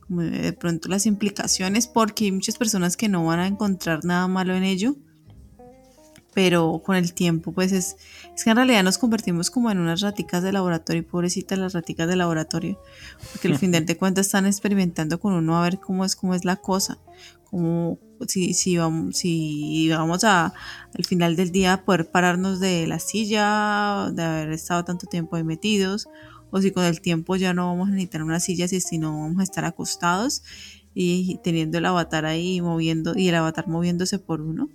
de 0.09 0.51
pronto 0.53 0.89
las 0.89 1.05
implicaciones 1.05 1.85
porque 1.85 2.25
hay 2.25 2.31
muchas 2.31 2.57
personas 2.57 2.97
que 2.97 3.07
no 3.07 3.23
van 3.25 3.39
a 3.39 3.47
encontrar 3.47 4.03
nada 4.03 4.27
malo 4.27 4.55
en 4.55 4.63
ello 4.63 4.95
pero 6.33 6.81
con 6.83 6.95
el 6.95 7.13
tiempo 7.13 7.51
pues 7.51 7.71
es, 7.71 7.97
es 8.35 8.43
que 8.43 8.49
en 8.49 8.55
realidad 8.55 8.83
nos 8.83 8.97
convertimos 8.97 9.49
como 9.49 9.69
en 9.69 9.79
unas 9.79 10.01
raticas 10.01 10.43
de 10.43 10.51
laboratorio, 10.51 11.05
pobrecitas 11.05 11.57
las 11.57 11.73
raticas 11.73 12.07
de 12.07 12.15
laboratorio, 12.15 12.79
porque 13.31 13.49
al 13.49 13.57
final 13.57 13.85
de 13.85 13.97
cuentas 13.97 14.27
están 14.27 14.45
experimentando 14.45 15.19
con 15.19 15.33
uno 15.33 15.57
a 15.57 15.63
ver 15.63 15.79
cómo 15.79 16.05
es, 16.05 16.15
cómo 16.15 16.33
es 16.33 16.45
la 16.45 16.55
cosa, 16.55 16.99
como 17.49 17.99
si, 18.27 18.53
si, 18.53 18.77
vamos, 18.77 19.17
si 19.17 19.89
vamos 19.89 20.23
a 20.23 20.53
al 20.97 21.05
final 21.05 21.35
del 21.35 21.51
día 21.51 21.83
poder 21.83 22.09
pararnos 22.09 22.59
de 22.59 22.87
la 22.87 22.99
silla, 22.99 24.09
de 24.13 24.23
haber 24.23 24.51
estado 24.51 24.85
tanto 24.85 25.07
tiempo 25.07 25.35
ahí 25.35 25.43
metidos, 25.43 26.07
o 26.49 26.61
si 26.61 26.71
con 26.71 26.83
el 26.85 27.01
tiempo 27.01 27.35
ya 27.35 27.53
no 27.53 27.67
vamos 27.67 27.89
a 27.89 27.91
necesitar 27.91 28.23
una 28.23 28.39
silla, 28.39 28.67
si 28.67 28.97
no 28.97 29.19
vamos 29.19 29.39
a 29.39 29.43
estar 29.43 29.65
acostados 29.65 30.43
y 30.93 31.39
teniendo 31.43 31.77
el 31.77 31.85
avatar 31.85 32.25
ahí 32.25 32.59
moviendo 32.61 33.17
y 33.17 33.29
el 33.29 33.35
avatar 33.35 33.67
moviéndose 33.67 34.19
por 34.19 34.41
uno 34.41 34.69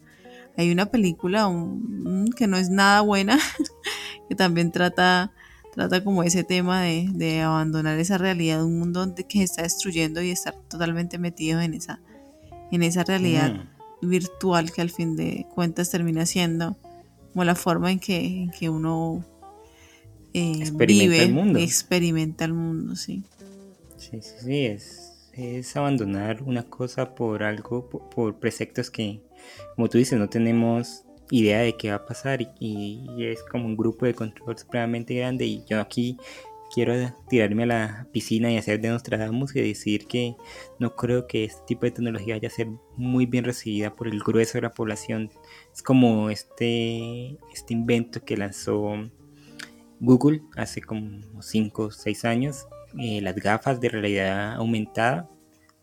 hay 0.57 0.71
una 0.71 0.87
película 0.87 1.47
un, 1.47 2.31
que 2.37 2.47
no 2.47 2.57
es 2.57 2.71
nada 2.71 3.01
buena, 3.03 3.39
que 4.29 4.35
también 4.35 4.73
trata, 4.73 5.33
trata 5.75 6.03
como 6.03 6.23
ese 6.23 6.45
tema 6.45 6.83
de, 6.83 7.09
de, 7.13 7.43
abandonar 7.43 7.99
esa 7.99 8.19
realidad 8.19 8.59
de 8.59 8.65
un 8.65 8.79
mundo 8.79 9.15
que 9.29 9.39
se 9.39 9.45
está 9.45 9.63
destruyendo 9.63 10.23
y 10.23 10.31
estar 10.31 10.55
totalmente 10.69 11.19
metido 11.19 11.61
en 11.61 11.75
esa, 11.75 12.01
en 12.73 12.83
esa 12.83 13.05
realidad 13.05 13.67
mm. 14.01 14.09
virtual 14.09 14.73
que 14.73 14.81
al 14.81 14.91
fin 14.91 15.17
de 15.17 15.47
cuentas 15.55 15.91
termina 15.91 16.27
siendo 16.27 16.77
como 17.33 17.45
la 17.45 17.55
forma 17.55 17.93
en 17.93 17.99
que, 17.99 18.45
en 18.45 18.51
que 18.51 18.71
uno 18.71 19.23
eh, 20.33 20.53
experimenta 20.59 21.05
vive, 21.05 21.23
el 21.23 21.33
mundo. 21.33 21.59
experimenta 21.59 22.45
el 22.47 22.55
mundo, 22.55 22.97
sí. 22.97 23.25
Sí, 23.99 24.21
sí, 24.23 24.35
sí, 24.43 24.65
es, 24.65 25.31
es 25.35 25.77
abandonar 25.77 26.43
una 26.43 26.63
cosa 26.63 27.15
por 27.15 27.43
algo, 27.43 27.91
por, 27.91 28.09
por 28.09 28.39
preceptos 28.39 28.91
que, 28.91 29.21
como 29.75 29.89
tú 29.89 29.99
dices, 29.99 30.19
no 30.19 30.29
tenemos 30.29 31.07
idea 31.31 31.61
de 31.61 31.77
qué 31.77 31.91
va 31.91 31.97
a 31.97 32.07
pasar 32.07 32.41
y, 32.61 33.05
es 33.19 33.43
como 33.45 33.67
un 33.67 33.77
grupo 33.77 34.07
de 34.07 34.15
control 34.15 34.57
supremamente 34.57 35.15
grande 35.15 35.45
y 35.47 35.65
yo 35.69 35.81
aquí 35.81 36.17
quiero 36.73 36.95
tirarme 37.29 37.65
a 37.65 37.67
la 37.67 38.09
piscina 38.13 38.51
y 38.51 38.57
hacer 38.57 38.81
de 38.81 38.89
Nostradamus 38.89 39.55
y 39.57 39.61
decir 39.61 40.07
que 40.07 40.37
no 40.79 40.95
creo 40.95 41.27
que 41.27 41.45
este 41.45 41.63
tipo 41.67 41.83
de 41.87 41.93
tecnología 41.93 42.35
vaya 42.35 42.49
a 42.49 42.51
ser 42.51 42.69
muy 42.97 43.27
bien 43.27 43.45
recibida 43.45 43.95
por 43.95 44.09
el 44.09 44.21
grueso 44.21 44.59
de 44.59 44.63
la 44.63 44.73
población. 44.73 45.31
Es 45.73 45.83
como 45.83 46.29
este, 46.29 47.39
este 47.53 47.73
invento 47.73 48.25
que 48.25 48.37
lanzó 48.37 48.95
Google 50.01 50.43
hace 50.57 50.83
como 50.83 51.21
5 51.41 51.83
o 51.83 51.91
6 51.91 52.25
años, 52.25 52.67
eh, 52.99 53.21
las 53.21 53.37
gafas 53.37 53.81
de 53.81 53.89
realidad 53.89 54.55
aumentada 54.55 55.29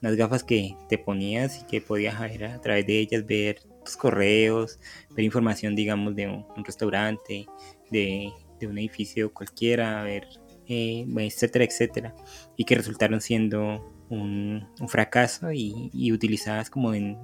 unas 0.04 0.18
gafas 0.18 0.44
que 0.44 0.76
te 0.90 0.98
ponías 0.98 1.62
y 1.62 1.66
que 1.66 1.80
podías 1.80 2.20
a 2.20 2.60
través 2.60 2.86
de 2.86 3.00
ellas 3.00 3.26
ver 3.26 3.62
tus 3.86 3.96
correos, 3.96 4.78
ver 5.12 5.24
información, 5.24 5.76
digamos, 5.76 6.14
de 6.14 6.28
un, 6.28 6.66
restaurante, 6.66 7.46
de, 7.90 8.30
un 8.64 8.78
edificio 8.78 9.34
cualquiera, 9.34 10.04
ver, 10.04 10.28
eh, 10.68 11.06
etcétera, 11.18 11.64
etcétera, 11.64 12.16
y 12.58 12.66
que 12.66 12.76
resultaron 12.76 13.22
siendo 13.22 13.94
un, 14.10 14.68
fracaso 14.90 15.54
y, 15.54 15.90
y, 15.94 16.12
utilizadas 16.12 16.70
como 16.70 16.94
en, 16.94 17.18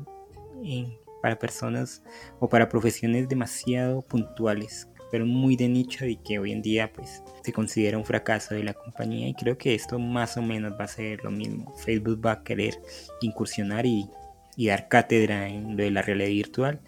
para 1.21 1.37
personas 1.37 2.01
o 2.39 2.47
para 2.47 2.69
profesiones 2.69 3.27
demasiado 3.27 4.01
puntuales 4.03 4.87
pero 5.11 5.25
muy 5.25 5.55
de 5.55 5.67
nicho 5.69 6.05
y 6.05 6.17
que 6.17 6.39
hoy 6.39 6.51
en 6.51 6.61
día 6.61 6.91
pues 6.93 7.23
se 7.43 7.53
considera 7.53 7.97
un 7.97 8.05
fracaso 8.05 8.55
de 8.55 8.63
la 8.63 8.73
compañía 8.73 9.27
y 9.27 9.33
creo 9.33 9.57
que 9.57 9.75
esto 9.75 9.99
más 9.99 10.37
o 10.37 10.41
menos 10.41 10.73
va 10.73 10.85
a 10.85 10.87
ser 10.87 11.23
lo 11.23 11.31
mismo. 11.31 11.73
Facebook 11.77 12.25
va 12.25 12.33
a 12.33 12.43
querer 12.43 12.79
incursionar 13.21 13.85
y, 13.85 14.07
y 14.55 14.67
dar 14.67 14.87
cátedra 14.87 15.47
en 15.47 15.77
lo 15.77 15.83
de 15.83 15.91
la 15.91 16.01
realidad 16.01 16.29
virtual, 16.29 16.81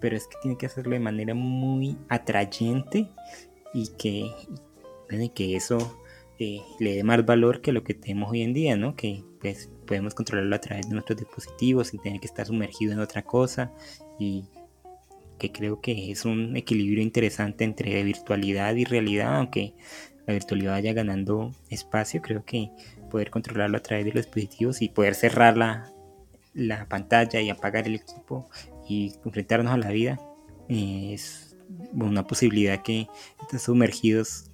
pero 0.00 0.16
es 0.16 0.26
que 0.26 0.36
tiene 0.42 0.58
que 0.58 0.66
hacerlo 0.66 0.92
de 0.92 1.00
manera 1.00 1.34
muy 1.34 1.96
atrayente 2.08 3.08
y 3.72 3.88
que, 3.96 4.30
y 5.10 5.28
que 5.30 5.56
eso 5.56 6.00
eh, 6.38 6.60
le 6.80 6.96
dé 6.96 7.04
más 7.04 7.24
valor 7.24 7.60
que 7.60 7.72
lo 7.72 7.84
que 7.84 7.94
tenemos 7.94 8.30
hoy 8.30 8.42
en 8.42 8.52
día, 8.52 8.76
¿no? 8.76 8.96
Que 8.96 9.22
pues 9.40 9.70
podemos 9.86 10.14
controlarlo 10.14 10.56
a 10.56 10.60
través 10.60 10.88
de 10.88 10.94
nuestros 10.94 11.18
dispositivos 11.18 11.88
sin 11.88 12.00
tener 12.00 12.20
que 12.20 12.26
estar 12.26 12.46
sumergido 12.46 12.92
en 12.92 13.00
otra 13.00 13.22
cosa 13.22 13.72
y 14.18 14.44
que 15.38 15.52
creo 15.52 15.80
que 15.80 16.10
es 16.10 16.24
un 16.24 16.56
equilibrio 16.56 17.02
interesante 17.02 17.64
entre 17.64 18.02
virtualidad 18.02 18.74
y 18.74 18.84
realidad, 18.84 19.36
aunque 19.36 19.74
la 20.26 20.34
virtualidad 20.34 20.72
vaya 20.72 20.92
ganando 20.92 21.52
espacio, 21.70 22.22
creo 22.22 22.44
que 22.44 22.70
poder 23.10 23.30
controlarlo 23.30 23.76
a 23.76 23.82
través 23.82 24.04
de 24.06 24.12
los 24.12 24.24
dispositivos 24.24 24.82
y 24.82 24.88
poder 24.88 25.14
cerrar 25.14 25.56
la, 25.56 25.92
la 26.54 26.88
pantalla 26.88 27.40
y 27.40 27.50
apagar 27.50 27.86
el 27.86 27.96
equipo 27.96 28.48
y 28.88 29.14
enfrentarnos 29.24 29.72
a 29.72 29.76
la 29.76 29.90
vida 29.90 30.20
eh, 30.68 31.10
es 31.12 31.56
una 31.92 32.26
posibilidad 32.26 32.82
que 32.82 33.08
estar 33.42 33.60
sumergidos 33.60 34.50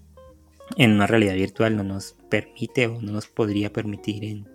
en 0.77 0.93
una 0.93 1.07
realidad 1.07 1.35
virtual 1.35 1.77
no 1.77 1.83
nos 1.83 2.17
permite 2.29 2.87
o 2.87 3.01
no 3.01 3.13
nos 3.13 3.27
podría 3.27 3.73
permitir 3.73 4.25
en, 4.25 4.49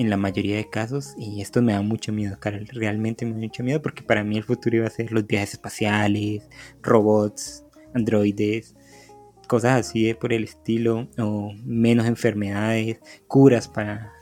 en 0.00 0.08
la 0.08 0.16
mayoría 0.16 0.56
de 0.56 0.70
casos 0.70 1.14
y 1.18 1.42
esto 1.42 1.60
me 1.60 1.74
da 1.74 1.82
mucho 1.82 2.10
miedo, 2.10 2.38
Carol, 2.40 2.66
realmente 2.72 3.26
me 3.26 3.32
da 3.32 3.38
mucho 3.38 3.62
miedo 3.62 3.82
porque 3.82 4.02
para 4.02 4.24
mí 4.24 4.38
el 4.38 4.44
futuro 4.44 4.76
iba 4.76 4.86
a 4.86 4.90
ser 4.90 5.12
los 5.12 5.26
viajes 5.26 5.52
espaciales, 5.54 6.48
robots, 6.82 7.64
androides, 7.94 8.74
cosas 9.46 9.80
así 9.80 10.04
de 10.04 10.14
por 10.14 10.32
el 10.32 10.44
estilo 10.44 11.06
o 11.18 11.52
menos 11.64 12.06
enfermedades, 12.06 13.00
curas 13.26 13.68
para 13.68 14.12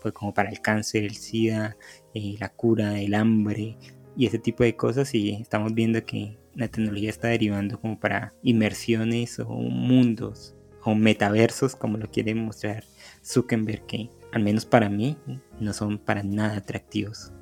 pues 0.00 0.14
como 0.14 0.34
para 0.34 0.50
el 0.50 0.60
cáncer, 0.60 1.02
el 1.02 1.16
SIDA, 1.16 1.76
eh, 2.12 2.36
la 2.38 2.50
cura 2.50 2.90
del 2.90 3.14
hambre 3.14 3.76
y 4.16 4.26
ese 4.26 4.38
tipo 4.38 4.62
de 4.62 4.76
cosas 4.76 5.14
y 5.14 5.32
estamos 5.32 5.74
viendo 5.74 6.04
que 6.04 6.38
la 6.54 6.68
tecnología 6.68 7.10
está 7.10 7.28
derivando 7.28 7.80
como 7.80 7.98
para 7.98 8.34
inmersiones 8.44 9.40
o 9.40 9.48
mundos 9.48 10.54
o 10.84 10.94
metaversos 10.94 11.74
como 11.74 11.96
lo 11.96 12.08
quiere 12.08 12.34
mostrar 12.36 12.84
Zuckerberg 13.24 13.86
que 13.86 14.10
al 14.34 14.42
menos 14.42 14.66
para 14.66 14.88
mí, 14.88 15.16
no 15.60 15.72
son 15.72 15.98
para 15.98 16.24
nada 16.24 16.56
atractivos. 16.56 17.32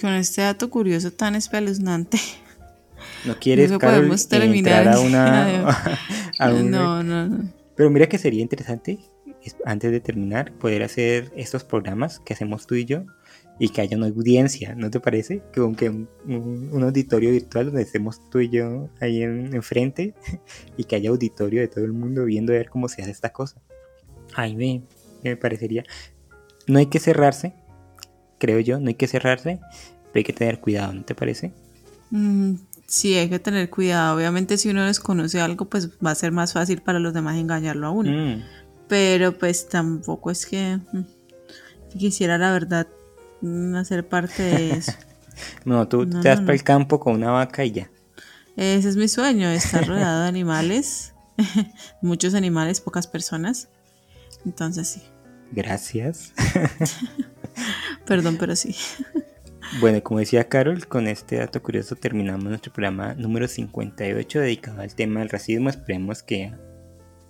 Con 0.00 0.10
este 0.14 0.42
dato 0.42 0.68
curioso 0.68 1.12
tan 1.12 1.36
espeluznante. 1.36 2.18
No 3.24 3.38
quieres, 3.38 3.70
no 3.70 3.78
Carol, 3.78 4.00
podemos 4.00 4.28
terminar 4.28 4.86
entrar 4.86 4.96
a 4.96 5.00
una... 5.00 5.68
a 6.38 6.52
un... 6.52 6.70
no, 6.70 7.02
no, 7.02 7.28
no. 7.28 7.48
Pero 7.76 7.88
mira 7.88 8.08
que 8.08 8.18
sería 8.18 8.42
interesante, 8.42 8.98
antes 9.64 9.92
de 9.92 10.00
terminar, 10.00 10.52
poder 10.52 10.82
hacer 10.82 11.32
estos 11.36 11.62
programas 11.64 12.18
que 12.18 12.34
hacemos 12.34 12.66
tú 12.66 12.74
y 12.74 12.84
yo 12.84 13.04
y 13.60 13.68
que 13.68 13.80
haya 13.80 13.96
una 13.96 14.06
audiencia, 14.06 14.74
¿no 14.74 14.90
te 14.90 14.98
parece? 14.98 15.42
Que 15.52 15.60
aunque 15.60 15.88
un, 15.88 16.08
un, 16.26 16.70
un, 16.72 16.82
auditorio 16.82 17.30
virtual 17.30 17.66
donde 17.66 17.82
estemos 17.82 18.28
tú 18.28 18.40
y 18.40 18.48
yo 18.48 18.90
ahí 19.00 19.22
en, 19.22 19.54
enfrente 19.54 20.14
y 20.76 20.84
que 20.84 20.96
haya 20.96 21.10
auditorio 21.10 21.60
de 21.60 21.68
todo 21.68 21.84
el 21.84 21.92
mundo 21.92 22.24
viendo 22.24 22.52
a 22.52 22.56
ver 22.56 22.70
cómo 22.70 22.88
se 22.88 23.02
hace 23.02 23.12
esta 23.12 23.30
cosa. 23.30 23.62
Ay, 24.34 24.56
me, 24.56 24.82
me 25.22 25.36
parecería 25.36 25.84
no 26.70 26.78
hay 26.78 26.86
que 26.86 27.00
cerrarse, 27.00 27.52
creo 28.38 28.60
yo, 28.60 28.80
no 28.80 28.88
hay 28.88 28.94
que 28.94 29.06
cerrarse, 29.06 29.60
pero 30.12 30.14
hay 30.14 30.24
que 30.24 30.32
tener 30.32 30.60
cuidado, 30.60 30.92
¿no 30.92 31.02
te 31.02 31.14
parece? 31.14 31.52
Mm, 32.10 32.54
sí, 32.86 33.14
hay 33.14 33.28
que 33.28 33.38
tener 33.38 33.70
cuidado. 33.70 34.16
Obviamente 34.16 34.56
si 34.56 34.70
uno 34.70 34.84
desconoce 34.84 35.40
algo, 35.40 35.66
pues 35.66 35.90
va 36.04 36.10
a 36.10 36.14
ser 36.14 36.32
más 36.32 36.52
fácil 36.52 36.82
para 36.82 36.98
los 36.98 37.14
demás 37.14 37.36
engañarlo 37.36 37.86
a 37.86 37.90
uno. 37.90 38.10
Mm. 38.10 38.42
Pero 38.88 39.38
pues 39.38 39.68
tampoco 39.68 40.30
es 40.30 40.46
que 40.46 40.78
mm, 40.92 41.98
quisiera 41.98 42.38
la 42.38 42.52
verdad 42.52 42.88
hacer 43.76 44.06
parte 44.06 44.42
de 44.42 44.70
eso. 44.78 44.92
no, 45.64 45.86
tú 45.88 46.06
no, 46.06 46.20
te 46.20 46.28
vas 46.28 46.40
no, 46.40 46.46
para 46.46 46.54
el 46.54 46.64
campo 46.64 46.98
con 46.98 47.14
una 47.14 47.30
vaca 47.30 47.64
y 47.64 47.72
ya. 47.72 47.90
Ese 48.56 48.88
es 48.88 48.96
mi 48.96 49.08
sueño, 49.08 49.48
estar 49.48 49.86
rodeado 49.86 50.22
de 50.22 50.28
animales. 50.28 51.14
Muchos 52.02 52.34
animales, 52.34 52.80
pocas 52.80 53.06
personas. 53.06 53.68
Entonces 54.44 54.88
sí. 54.88 55.02
Gracias. 55.52 56.32
Perdón, 58.06 58.36
pero 58.38 58.56
sí. 58.56 58.74
Bueno, 59.78 60.02
como 60.02 60.18
decía 60.18 60.48
Carol, 60.48 60.86
con 60.88 61.06
este 61.06 61.36
dato 61.36 61.62
curioso 61.62 61.94
terminamos 61.94 62.44
nuestro 62.44 62.72
programa 62.72 63.14
número 63.14 63.46
58 63.46 64.40
dedicado 64.40 64.80
al 64.80 64.94
tema 64.94 65.20
del 65.20 65.28
racismo. 65.28 65.68
Esperemos 65.68 66.22
que 66.22 66.52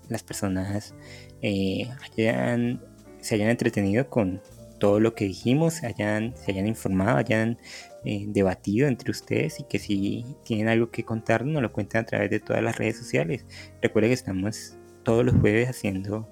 las 0.08 0.22
personas 0.22 0.94
eh, 1.42 1.90
hayan, 2.02 2.82
se 3.20 3.34
hayan 3.34 3.50
entretenido 3.50 4.08
con 4.08 4.40
todo 4.78 5.00
lo 5.00 5.14
que 5.14 5.26
dijimos, 5.26 5.82
hayan, 5.82 6.34
se 6.34 6.52
hayan 6.52 6.66
informado, 6.66 7.18
hayan 7.18 7.58
eh, 8.04 8.24
debatido 8.28 8.88
entre 8.88 9.10
ustedes 9.10 9.60
y 9.60 9.64
que 9.64 9.78
si 9.78 10.24
tienen 10.42 10.68
algo 10.68 10.90
que 10.90 11.04
contarnos 11.04 11.52
nos 11.52 11.62
lo 11.62 11.72
cuenten 11.72 12.00
a 12.00 12.06
través 12.06 12.30
de 12.30 12.40
todas 12.40 12.62
las 12.62 12.78
redes 12.78 12.96
sociales. 12.96 13.44
Recuerden 13.82 14.10
que 14.10 14.14
estamos 14.14 14.76
todos 15.02 15.24
los 15.24 15.34
jueves 15.34 15.68
haciendo 15.68 16.26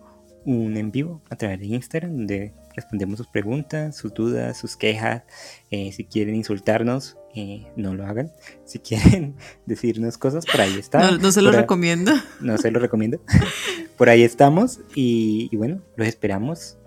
un 0.44 0.76
en 0.76 0.90
vivo 0.90 1.22
a 1.30 1.36
través 1.36 1.60
de 1.60 1.66
Instagram 1.66 2.16
donde 2.16 2.54
respondemos 2.74 3.18
sus 3.18 3.26
preguntas, 3.26 3.96
sus 3.96 4.14
dudas, 4.14 4.56
sus 4.56 4.76
quejas. 4.76 5.22
Eh, 5.70 5.92
si 5.92 6.04
quieren 6.04 6.34
insultarnos, 6.34 7.16
eh, 7.34 7.66
no 7.76 7.94
lo 7.94 8.06
hagan. 8.06 8.32
Si 8.64 8.78
quieren 8.80 9.36
decirnos 9.66 10.16
cosas, 10.16 10.46
por 10.46 10.60
ahí 10.60 10.78
está. 10.78 11.10
No, 11.10 11.18
no 11.18 11.32
se 11.32 11.42
lo 11.42 11.50
Por 11.50 11.60
recomiendo. 11.60 12.12
No 12.40 12.56
se 12.58 12.70
lo 12.70 12.78
recomiendo. 12.78 13.20
por 13.96 14.08
ahí 14.08 14.22
estamos 14.22 14.80
y, 14.94 15.48
y 15.50 15.56
bueno, 15.56 15.82
los 15.96 16.06
esperamos 16.06 16.78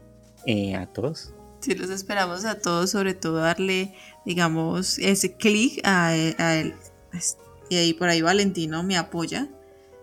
eh, 0.46 0.76
a 0.76 0.88
todos. 0.88 1.34
Sí, 1.60 1.76
los 1.76 1.90
esperamos 1.92 2.46
a 2.46 2.60
todos, 2.60 2.90
sobre 2.90 3.14
todo 3.14 3.36
darle, 3.36 3.94
digamos, 4.26 4.98
ese 4.98 5.34
clic 5.34 5.80
a, 5.84 6.08
a 6.08 6.56
él. 6.56 6.74
Y 7.70 7.76
ahí 7.76 7.94
por 7.94 8.10
ahí 8.10 8.22
Valentino 8.22 8.82
me 8.82 8.98
apoya. 8.98 9.50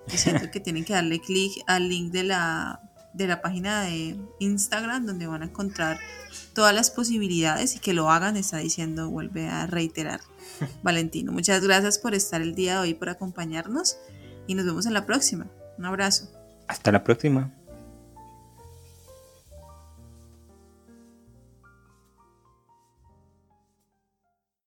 Diciendo 0.06 0.48
que 0.52 0.60
tienen 0.60 0.84
que 0.84 0.92
darle 0.92 1.18
clic 1.20 1.52
al 1.66 1.88
link 1.88 2.12
de 2.12 2.24
la, 2.24 2.87
de 3.18 3.26
la 3.26 3.42
página 3.42 3.82
de 3.82 4.16
Instagram 4.38 5.04
donde 5.04 5.26
van 5.26 5.42
a 5.42 5.46
encontrar 5.46 5.98
todas 6.54 6.74
las 6.74 6.90
posibilidades 6.90 7.74
y 7.76 7.80
que 7.80 7.92
lo 7.92 8.10
hagan, 8.10 8.36
está 8.36 8.58
diciendo, 8.58 9.10
vuelve 9.10 9.48
a 9.48 9.66
reiterar 9.66 10.20
Valentino. 10.82 11.32
Muchas 11.32 11.62
gracias 11.62 11.98
por 11.98 12.14
estar 12.14 12.40
el 12.40 12.54
día 12.54 12.74
de 12.74 12.78
hoy, 12.80 12.94
por 12.94 13.10
acompañarnos 13.10 13.98
y 14.46 14.54
nos 14.54 14.64
vemos 14.64 14.86
en 14.86 14.94
la 14.94 15.04
próxima. 15.04 15.48
Un 15.76 15.84
abrazo. 15.84 16.28
Hasta 16.68 16.92
la 16.92 17.02
próxima. 17.02 17.52